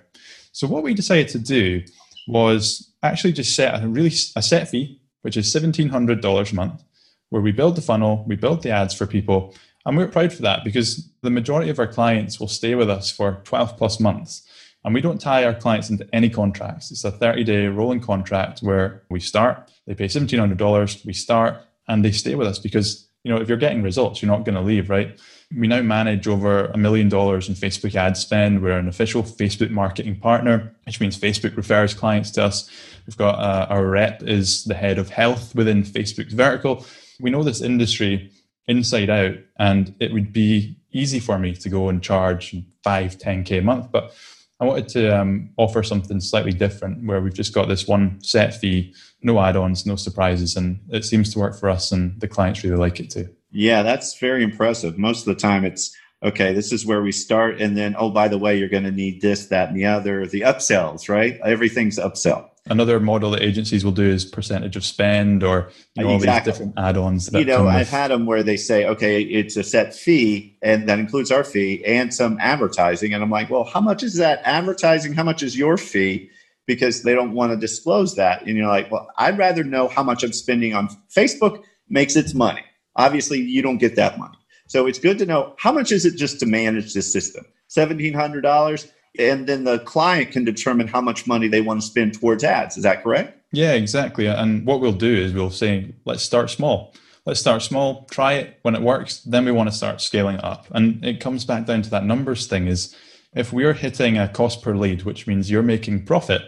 So 0.51 0.67
what 0.67 0.83
we 0.83 0.93
decided 0.93 1.29
to 1.29 1.39
do 1.39 1.85
was 2.27 2.93
actually 3.05 3.35
just 3.35 3.55
set 3.55 3.81
a 3.81 3.87
really 3.87 4.13
a 4.35 4.43
set 4.43 4.69
fee 4.69 5.01
which 5.27 5.37
is 5.37 5.53
$1,700 5.53 6.53
a 6.53 6.55
month, 6.55 6.85
where 7.31 7.43
we 7.43 7.51
build 7.51 7.75
the 7.75 7.83
funnel, 7.83 8.25
we 8.29 8.37
build 8.37 8.63
the 8.63 8.71
ads 8.71 8.95
for 8.95 9.09
people. 9.09 9.53
And 9.85 9.97
we're 9.97 10.07
proud 10.07 10.33
for 10.33 10.43
that 10.43 10.63
because 10.63 11.11
the 11.23 11.31
majority 11.31 11.69
of 11.69 11.81
our 11.81 11.89
clients 11.89 12.39
will 12.39 12.47
stay 12.47 12.77
with 12.77 12.89
us 12.89 13.11
for 13.11 13.41
12 13.43 13.77
plus 13.77 13.99
months. 13.99 14.49
And 14.85 14.95
we 14.95 15.01
don't 15.01 15.21
tie 15.21 15.43
our 15.43 15.53
clients 15.53 15.91
into 15.91 16.09
any 16.13 16.31
contracts. 16.31 16.93
It's 16.93 17.03
a 17.03 17.11
30 17.11 17.43
day 17.43 17.67
rolling 17.67 17.99
contract 17.99 18.61
where 18.61 19.03
we 19.11 19.19
start, 19.19 19.69
they 19.89 19.97
pay 19.97 20.05
$1,700, 20.05 21.05
we 21.05 21.13
start, 21.13 21.61
and 21.89 22.05
they 22.05 22.13
stay 22.13 22.37
with 22.37 22.47
us 22.47 22.61
because, 22.61 23.09
you 23.25 23.35
know, 23.35 23.41
if 23.41 23.49
you're 23.49 23.59
getting 23.59 23.83
results, 23.83 24.23
you're 24.23 24.31
not 24.31 24.45
going 24.45 24.55
to 24.55 24.61
leave, 24.61 24.89
right? 24.89 25.19
We 25.55 25.69
now 25.69 25.81
manage 25.81 26.27
over 26.27 26.67
a 26.67 26.77
million 26.77 27.09
dollars 27.09 27.49
in 27.49 27.55
Facebook 27.55 27.95
ad 27.95 28.17
spend. 28.17 28.63
We're 28.63 28.79
an 28.79 28.89
official 28.89 29.23
Facebook 29.23 29.71
marketing 29.71 30.19
partner, 30.19 30.75
which 30.85 31.01
means 31.01 31.19
Facebook 31.19 31.57
refers 31.57 31.95
clients 31.95 32.33
to 32.33 32.45
us. 32.45 32.69
We've 33.07 33.17
got 33.17 33.39
uh, 33.39 33.67
our 33.71 33.87
rep 33.87 34.23
is 34.25 34.65
the 34.65 34.75
head 34.75 34.99
of 34.99 35.09
health 35.09 35.55
within 35.55 35.85
Facebook's 35.85 36.33
vertical. 36.33 36.85
We 37.21 37.31
know 37.31 37.45
this 37.45 37.63
industry 37.63 38.33
inside 38.67 39.09
out, 39.09 39.37
and 39.59 39.95
it 40.01 40.13
would 40.13 40.33
be 40.33 40.77
easy 40.93 41.21
for 41.21 41.39
me 41.39 41.55
to 41.55 41.69
go 41.69 41.89
and 41.89 42.03
charge 42.03 42.57
five, 42.83 43.17
10K 43.17 43.61
a 43.61 43.63
month. 43.63 43.93
But 43.93 44.13
I 44.59 44.65
wanted 44.65 44.89
to 44.91 45.21
um, 45.21 45.51
offer 45.59 45.83
something 45.83 46.21
slightly 46.21 46.53
different 46.53 47.07
where 47.07 47.21
we've 47.21 47.35
just 47.35 47.53
got 47.53 47.69
this 47.69 47.87
one 47.87 48.21
set 48.23 48.55
fee, 48.55 48.95
no 49.23 49.39
add 49.39 49.57
ons, 49.57 49.87
no 49.87 49.97
surprises. 49.97 50.57
And 50.57 50.81
it 50.89 51.05
seems 51.05 51.33
to 51.33 51.39
work 51.39 51.59
for 51.59 51.69
us, 51.69 51.93
and 51.93 52.21
the 52.21 52.29
clients 52.29 52.65
really 52.65 52.77
like 52.77 52.99
it 52.99 53.11
too. 53.11 53.36
Yeah, 53.51 53.83
that's 53.83 54.19
very 54.19 54.43
impressive. 54.43 54.99
Most 54.99 55.27
of 55.27 55.35
the 55.35 55.41
time, 55.41 55.65
it's 55.65 55.97
okay, 56.23 56.53
this 56.53 56.73
is 56.73 56.85
where 56.87 57.03
we 57.03 57.13
start. 57.13 57.61
And 57.61 57.77
then, 57.77 57.95
oh, 57.99 58.11
by 58.11 58.29
the 58.29 58.39
way, 58.39 58.59
you're 58.59 58.69
going 58.69 58.85
to 58.85 58.91
need 58.91 59.21
this, 59.21 59.47
that, 59.47 59.69
and 59.69 59.77
the 59.77 59.87
other. 59.87 60.27
The 60.27 60.43
upsells, 60.43 61.09
right? 61.09 61.39
Everything's 61.45 61.99
upsell. 61.99 62.49
Another 62.69 62.99
model 62.99 63.31
that 63.31 63.43
agencies 63.43 63.85
will 63.85 63.93
do 63.93 64.03
is 64.03 64.25
percentage 64.25 64.75
of 64.75 64.85
spend 64.85 65.45
or 65.45 65.71
you 65.95 66.03
know, 66.03 66.17
exactly. 66.17 66.29
all 66.29 66.35
these 66.39 66.45
different 66.45 66.75
add-ons. 66.77 67.31
you 67.33 67.45
know, 67.45 67.69
I've 67.69 67.89
had 67.89 68.11
them 68.11 68.27
where 68.27 68.43
they 68.43 68.57
say, 68.57 68.85
okay, 68.87 69.23
it's 69.23 69.57
a 69.57 69.63
set 69.63 69.95
fee, 69.95 70.59
and 70.63 70.89
that 70.89 70.99
includes 70.99 71.31
our 71.31 71.45
fee 71.45 71.85
and 71.85 72.13
some 72.13 72.39
advertising. 72.41 73.15
And 73.15 73.23
I'm 73.23 73.31
like, 73.31 73.51
well, 73.51 73.63
how 73.63 73.81
much 73.81 74.03
is 74.03 74.15
that 74.17 74.41
advertising? 74.45 75.13
How 75.13 75.23
much 75.23 75.45
is 75.45 75.57
your 75.57 75.77
fee? 75.77 76.29
Because 76.67 77.05
they 77.05 77.15
don't 77.15 77.35
want 77.35 77.53
to 77.53 77.57
disclose 77.57 78.17
that. 78.17 78.45
And 78.45 78.57
you're 78.57 78.67
like, 78.67 78.91
well, 78.91 79.09
I'd 79.17 79.39
rather 79.39 79.63
know 79.63 79.87
how 79.87 80.03
much 80.03 80.25
I'm 80.25 80.33
spending 80.33 80.75
on 80.75 80.89
Facebook 81.15 81.63
makes 81.89 82.17
its 82.17 82.35
money. 82.35 82.65
Obviously, 82.97 83.41
you 83.41 83.63
don't 83.63 83.79
get 83.79 83.97
that 83.97 84.19
money. 84.19 84.37
So 84.69 84.87
it's 84.87 84.99
good 84.99 85.19
to 85.19 85.27
know 85.27 85.55
how 85.59 85.73
much 85.73 85.93
is 85.93 86.05
it 86.05 86.17
just 86.17 86.41
to 86.41 86.47
manage 86.47 86.93
this 86.95 87.13
system? 87.13 87.45
$1,700. 87.71 88.91
And 89.19 89.47
then 89.47 89.65
the 89.65 89.79
client 89.81 90.33
can 90.33 90.45
determine 90.45 90.89
how 90.89 91.01
much 91.01 91.27
money 91.27 91.49
they 91.49 91.61
want 91.61 91.81
to 91.81 91.87
spend 91.87 92.15
towards 92.15 92.45
ads. 92.45 92.77
Is 92.77 92.83
that 92.83 93.03
correct? 93.03 93.41
Yeah, 93.53 93.73
exactly. 93.73 94.27
And 94.27 94.67
what 94.67 94.81
we'll 94.81 94.93
do 94.93 95.15
is 95.15 95.33
we'll 95.33 95.51
say, 95.51 95.95
let's 96.05 96.23
start 96.23 96.51
small. 96.51 96.95
Let's 97.25 97.41
start 97.41 97.63
small, 97.63 98.05
try 98.11 98.35
it. 98.35 98.59
When 98.63 98.77
it 98.77 98.83
works, 98.83 99.21
then 99.23 99.45
we 99.45 99.53
want 99.53 99.69
to 99.69 99.75
start 99.75 100.01
scaling 100.01 100.37
it 100.37 100.45
up. 100.45 100.67
And 100.71 101.05
it 101.05 101.21
comes 101.21 101.45
back 101.45 101.67
down 101.67 101.83
to 101.83 101.91
that 101.91 102.05
numbers 102.05 102.47
thing 102.47 102.69
is 102.69 102.95
if 103.35 103.53
we're 103.53 103.73
hitting 103.73 104.17
a 104.17 104.29
cost 104.29 104.63
per 104.63 104.77
lead, 104.77 105.03
which 105.03 105.27
means 105.27 105.51
you're 105.51 105.63
making 105.63 106.05
profit 106.05 106.43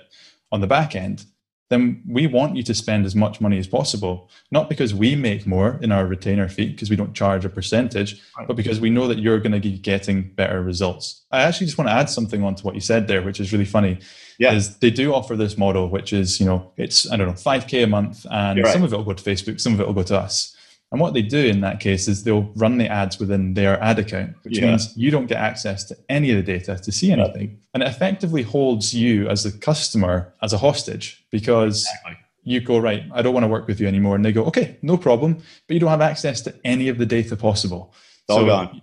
on 0.52 0.60
the 0.60 0.68
back 0.68 0.94
end, 0.94 1.24
then 1.70 2.02
we 2.08 2.26
want 2.26 2.56
you 2.56 2.62
to 2.62 2.74
spend 2.74 3.04
as 3.04 3.14
much 3.14 3.40
money 3.40 3.58
as 3.58 3.66
possible. 3.66 4.30
Not 4.50 4.68
because 4.68 4.94
we 4.94 5.14
make 5.14 5.46
more 5.46 5.78
in 5.82 5.92
our 5.92 6.06
retainer 6.06 6.48
fee, 6.48 6.70
because 6.70 6.88
we 6.88 6.96
don't 6.96 7.14
charge 7.14 7.44
a 7.44 7.48
percentage, 7.50 8.22
but 8.46 8.56
because 8.56 8.80
we 8.80 8.88
know 8.88 9.06
that 9.06 9.18
you're 9.18 9.38
going 9.38 9.52
to 9.52 9.60
be 9.60 9.78
getting 9.78 10.30
better 10.34 10.62
results. 10.62 11.22
I 11.30 11.42
actually 11.42 11.66
just 11.66 11.76
want 11.76 11.88
to 11.88 11.94
add 11.94 12.08
something 12.08 12.42
onto 12.42 12.62
what 12.62 12.74
you 12.74 12.80
said 12.80 13.06
there, 13.06 13.22
which 13.22 13.38
is 13.38 13.52
really 13.52 13.66
funny. 13.66 13.98
Yeah. 14.38 14.52
Is 14.52 14.78
they 14.78 14.90
do 14.90 15.12
offer 15.12 15.36
this 15.36 15.58
model, 15.58 15.88
which 15.88 16.12
is, 16.12 16.40
you 16.40 16.46
know, 16.46 16.72
it's, 16.76 17.10
I 17.10 17.16
don't 17.16 17.26
know, 17.26 17.34
5K 17.34 17.84
a 17.84 17.86
month, 17.86 18.24
and 18.30 18.62
right. 18.62 18.72
some 18.72 18.82
of 18.82 18.92
it 18.92 18.96
will 18.96 19.04
go 19.04 19.12
to 19.12 19.22
Facebook, 19.22 19.60
some 19.60 19.74
of 19.74 19.80
it 19.80 19.86
will 19.86 19.94
go 19.94 20.04
to 20.04 20.16
us. 20.16 20.54
And 20.90 21.00
what 21.00 21.12
they 21.12 21.22
do 21.22 21.44
in 21.44 21.60
that 21.60 21.80
case 21.80 22.08
is 22.08 22.24
they'll 22.24 22.50
run 22.56 22.78
the 22.78 22.88
ads 22.88 23.18
within 23.18 23.54
their 23.54 23.82
ad 23.82 23.98
account, 23.98 24.36
which 24.42 24.58
yeah. 24.58 24.70
means 24.70 24.96
you 24.96 25.10
don't 25.10 25.26
get 25.26 25.36
access 25.36 25.84
to 25.84 25.96
any 26.08 26.30
of 26.30 26.36
the 26.38 26.42
data 26.42 26.78
to 26.82 26.92
see 26.92 27.12
anything. 27.12 27.60
And 27.74 27.82
it 27.82 27.88
effectively 27.88 28.42
holds 28.42 28.94
you 28.94 29.28
as 29.28 29.44
the 29.44 29.52
customer 29.52 30.32
as 30.42 30.54
a 30.54 30.58
hostage 30.58 31.26
because 31.30 31.82
exactly. 31.82 32.24
you 32.44 32.60
go, 32.62 32.78
right, 32.78 33.02
I 33.12 33.20
don't 33.20 33.34
want 33.34 33.44
to 33.44 33.48
work 33.48 33.66
with 33.66 33.80
you 33.80 33.86
anymore. 33.86 34.16
And 34.16 34.24
they 34.24 34.32
go, 34.32 34.44
okay, 34.46 34.78
no 34.80 34.96
problem. 34.96 35.42
But 35.66 35.74
you 35.74 35.80
don't 35.80 35.90
have 35.90 36.00
access 36.00 36.40
to 36.42 36.54
any 36.64 36.88
of 36.88 36.96
the 36.96 37.06
data 37.06 37.36
possible. 37.36 37.92
It's 38.22 38.30
all 38.30 38.40
so, 38.40 38.46
gone. 38.46 38.82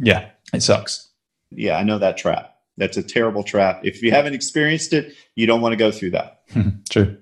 Yeah, 0.00 0.30
it 0.54 0.62
sucks. 0.62 1.10
Yeah, 1.50 1.76
I 1.76 1.82
know 1.82 1.98
that 1.98 2.16
trap. 2.16 2.56
That's 2.78 2.96
a 2.96 3.02
terrible 3.02 3.42
trap. 3.42 3.80
If 3.84 4.02
you 4.02 4.10
haven't 4.10 4.32
experienced 4.32 4.94
it, 4.94 5.14
you 5.34 5.46
don't 5.46 5.60
want 5.60 5.74
to 5.74 5.76
go 5.76 5.92
through 5.92 6.12
that. 6.12 6.44
True. 6.90 7.18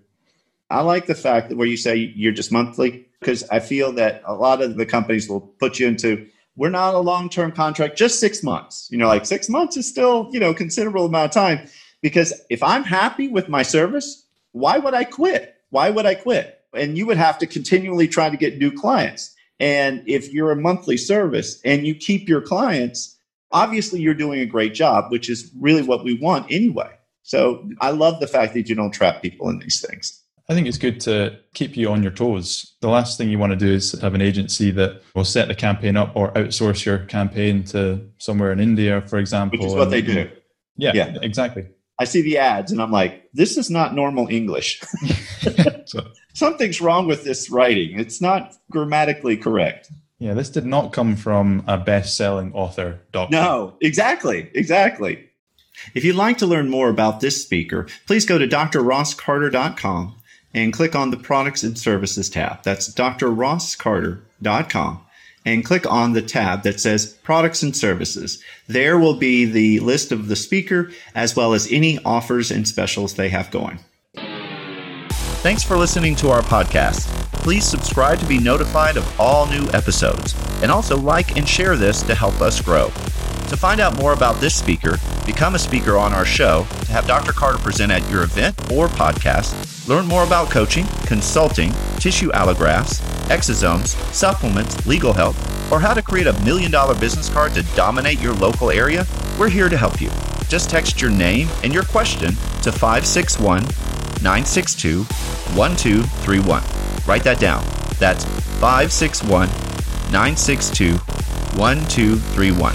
I 0.70 0.82
like 0.82 1.06
the 1.06 1.16
fact 1.16 1.48
that 1.48 1.56
where 1.56 1.66
you 1.66 1.76
say 1.76 1.96
you're 1.96 2.32
just 2.32 2.52
monthly 2.52 3.08
because 3.20 3.48
I 3.50 3.60
feel 3.60 3.92
that 3.92 4.22
a 4.24 4.34
lot 4.34 4.62
of 4.62 4.76
the 4.76 4.86
companies 4.86 5.28
will 5.28 5.40
put 5.40 5.78
you 5.78 5.86
into 5.86 6.26
we're 6.56 6.68
not 6.68 6.94
a 6.94 6.98
long-term 6.98 7.52
contract, 7.52 7.96
just 7.96 8.20
six 8.20 8.42
months. 8.42 8.88
You 8.90 8.98
know, 8.98 9.06
like 9.06 9.24
six 9.24 9.48
months 9.48 9.76
is 9.76 9.88
still, 9.88 10.28
you 10.32 10.40
know, 10.40 10.52
considerable 10.52 11.06
amount 11.06 11.26
of 11.26 11.30
time. 11.30 11.66
Because 12.02 12.32
if 12.50 12.62
I'm 12.62 12.84
happy 12.84 13.28
with 13.28 13.48
my 13.48 13.62
service, 13.62 14.26
why 14.52 14.78
would 14.78 14.94
I 14.94 15.04
quit? 15.04 15.56
Why 15.70 15.90
would 15.90 16.06
I 16.06 16.16
quit? 16.16 16.60
And 16.74 16.98
you 16.98 17.06
would 17.06 17.16
have 17.16 17.38
to 17.38 17.46
continually 17.46 18.08
try 18.08 18.30
to 18.30 18.36
get 18.36 18.58
new 18.58 18.72
clients. 18.72 19.34
And 19.58 20.02
if 20.06 20.32
you're 20.32 20.50
a 20.50 20.56
monthly 20.56 20.96
service 20.96 21.60
and 21.64 21.86
you 21.86 21.94
keep 21.94 22.28
your 22.28 22.40
clients, 22.40 23.16
obviously 23.52 24.00
you're 24.00 24.14
doing 24.14 24.40
a 24.40 24.46
great 24.46 24.74
job, 24.74 25.10
which 25.10 25.28
is 25.28 25.50
really 25.60 25.82
what 25.82 26.04
we 26.04 26.14
want 26.14 26.50
anyway. 26.50 26.90
So 27.22 27.68
I 27.80 27.90
love 27.90 28.20
the 28.20 28.26
fact 28.26 28.54
that 28.54 28.68
you 28.68 28.74
don't 28.74 28.92
trap 28.92 29.22
people 29.22 29.48
in 29.50 29.58
these 29.58 29.84
things. 29.86 30.19
I 30.50 30.54
think 30.54 30.66
it's 30.66 30.78
good 30.78 30.98
to 31.02 31.38
keep 31.54 31.76
you 31.76 31.90
on 31.90 32.02
your 32.02 32.10
toes. 32.10 32.74
The 32.80 32.88
last 32.88 33.16
thing 33.16 33.30
you 33.30 33.38
want 33.38 33.52
to 33.52 33.56
do 33.56 33.72
is 33.72 33.92
have 34.00 34.14
an 34.14 34.20
agency 34.20 34.72
that 34.72 35.00
will 35.14 35.24
set 35.24 35.46
the 35.46 35.54
campaign 35.54 35.96
up 35.96 36.10
or 36.16 36.32
outsource 36.32 36.84
your 36.84 36.98
campaign 36.98 37.62
to 37.66 38.04
somewhere 38.18 38.50
in 38.50 38.58
India, 38.58 39.00
for 39.02 39.18
example. 39.18 39.60
Which 39.60 39.68
is 39.68 39.74
what 39.74 39.84
and, 39.84 39.92
they 39.92 40.02
do. 40.02 40.28
Yeah, 40.76 40.90
yeah, 40.92 41.18
exactly. 41.22 41.68
I 42.00 42.04
see 42.04 42.22
the 42.22 42.38
ads 42.38 42.72
and 42.72 42.82
I'm 42.82 42.90
like, 42.90 43.30
this 43.32 43.56
is 43.56 43.70
not 43.70 43.94
normal 43.94 44.26
English. 44.26 44.80
so, 45.84 46.08
Something's 46.32 46.80
wrong 46.80 47.06
with 47.06 47.22
this 47.22 47.48
writing. 47.48 48.00
It's 48.00 48.20
not 48.20 48.56
grammatically 48.72 49.36
correct. 49.36 49.92
Yeah, 50.18 50.34
this 50.34 50.50
did 50.50 50.66
not 50.66 50.92
come 50.92 51.14
from 51.14 51.62
a 51.68 51.78
best 51.78 52.16
selling 52.16 52.52
author, 52.54 52.98
Doctor. 53.12 53.36
No, 53.36 53.76
exactly. 53.80 54.50
Exactly. 54.54 55.28
If 55.94 56.04
you'd 56.04 56.16
like 56.16 56.38
to 56.38 56.46
learn 56.46 56.68
more 56.68 56.88
about 56.88 57.20
this 57.20 57.40
speaker, 57.40 57.86
please 58.06 58.26
go 58.26 58.36
to 58.36 58.48
drrosscarter.com 58.48 60.16
and 60.52 60.72
click 60.72 60.94
on 60.94 61.10
the 61.10 61.16
Products 61.16 61.62
and 61.62 61.78
Services 61.78 62.28
tab. 62.28 62.62
That's 62.62 62.92
drrosscarter.com 62.92 65.00
and 65.46 65.64
click 65.64 65.90
on 65.90 66.12
the 66.12 66.22
tab 66.22 66.62
that 66.64 66.80
says 66.80 67.14
Products 67.22 67.62
and 67.62 67.76
Services. 67.76 68.42
There 68.66 68.98
will 68.98 69.14
be 69.14 69.44
the 69.44 69.80
list 69.80 70.12
of 70.12 70.28
the 70.28 70.36
speaker 70.36 70.90
as 71.14 71.34
well 71.34 71.54
as 71.54 71.72
any 71.72 71.98
offers 72.04 72.50
and 72.50 72.68
specials 72.68 73.14
they 73.14 73.30
have 73.30 73.50
going. 73.50 73.78
Thanks 75.42 75.62
for 75.62 75.78
listening 75.78 76.16
to 76.16 76.28
our 76.28 76.42
podcast. 76.42 77.06
Please 77.32 77.64
subscribe 77.64 78.18
to 78.18 78.26
be 78.26 78.38
notified 78.38 78.98
of 78.98 79.20
all 79.20 79.46
new 79.46 79.66
episodes 79.72 80.34
and 80.62 80.70
also 80.70 80.98
like 80.98 81.38
and 81.38 81.48
share 81.48 81.76
this 81.76 82.02
to 82.02 82.14
help 82.14 82.42
us 82.42 82.60
grow. 82.60 82.88
To 83.48 83.56
find 83.56 83.80
out 83.80 83.96
more 83.96 84.12
about 84.12 84.36
this 84.36 84.54
speaker, 84.54 84.98
become 85.24 85.54
a 85.54 85.58
speaker 85.58 85.96
on 85.96 86.12
our 86.12 86.26
show, 86.26 86.66
to 86.82 86.92
have 86.92 87.06
Dr. 87.06 87.32
Carter 87.32 87.58
present 87.58 87.90
at 87.90 88.08
your 88.10 88.22
event 88.22 88.54
or 88.70 88.88
podcast, 88.88 89.69
learn 89.86 90.06
more 90.06 90.24
about 90.24 90.50
coaching, 90.50 90.86
consulting, 91.06 91.72
tissue 91.98 92.30
allografts, 92.30 93.00
exosomes, 93.28 93.88
supplements, 94.12 94.86
legal 94.86 95.12
help, 95.12 95.36
or 95.72 95.80
how 95.80 95.94
to 95.94 96.02
create 96.02 96.26
a 96.26 96.44
million 96.44 96.70
dollar 96.70 96.94
business 96.98 97.28
card 97.28 97.52
to 97.54 97.62
dominate 97.74 98.20
your 98.20 98.34
local 98.34 98.70
area, 98.70 99.06
we're 99.38 99.48
here 99.48 99.68
to 99.68 99.76
help 99.76 100.00
you. 100.00 100.10
Just 100.48 100.70
text 100.70 101.00
your 101.00 101.10
name 101.10 101.48
and 101.62 101.72
your 101.72 101.84
question 101.84 102.30
to 102.62 102.72
561 102.72 103.62
962 104.22 105.04
1231. 105.54 106.62
Write 107.06 107.24
that 107.24 107.38
down. 107.38 107.64
That's 107.98 108.24
561 108.60 109.48
962 110.10 110.96
1231 111.56 112.74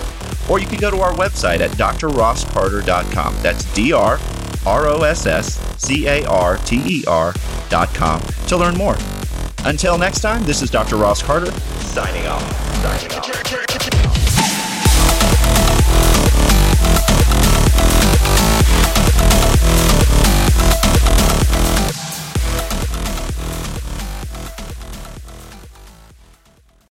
or 0.49 0.59
you 0.59 0.67
can 0.67 0.79
go 0.79 0.91
to 0.91 0.99
our 1.01 1.13
website 1.13 1.59
at 1.59 1.71
drrosscarter.com. 1.71 3.35
That's 3.41 3.63
D 3.73 3.93
R 3.93 4.19
R 4.65 4.87
O 4.87 5.01
S 5.03 5.25
S 5.25 5.74
C 5.77 6.07
A 6.07 6.25
R 6.25 6.57
T 6.57 6.81
E 6.85 7.03
com 7.93 8.21
to 8.47 8.57
learn 8.57 8.75
more. 8.75 8.97
Until 9.65 9.97
next 9.97 10.21
time, 10.21 10.43
this 10.43 10.61
is 10.61 10.69
Dr. 10.69 10.95
Ross 10.97 11.21
Carter 11.21 11.51
signing 11.81 12.27
off. 12.27 12.43
Signing 12.81 13.17
off. 13.17 14.04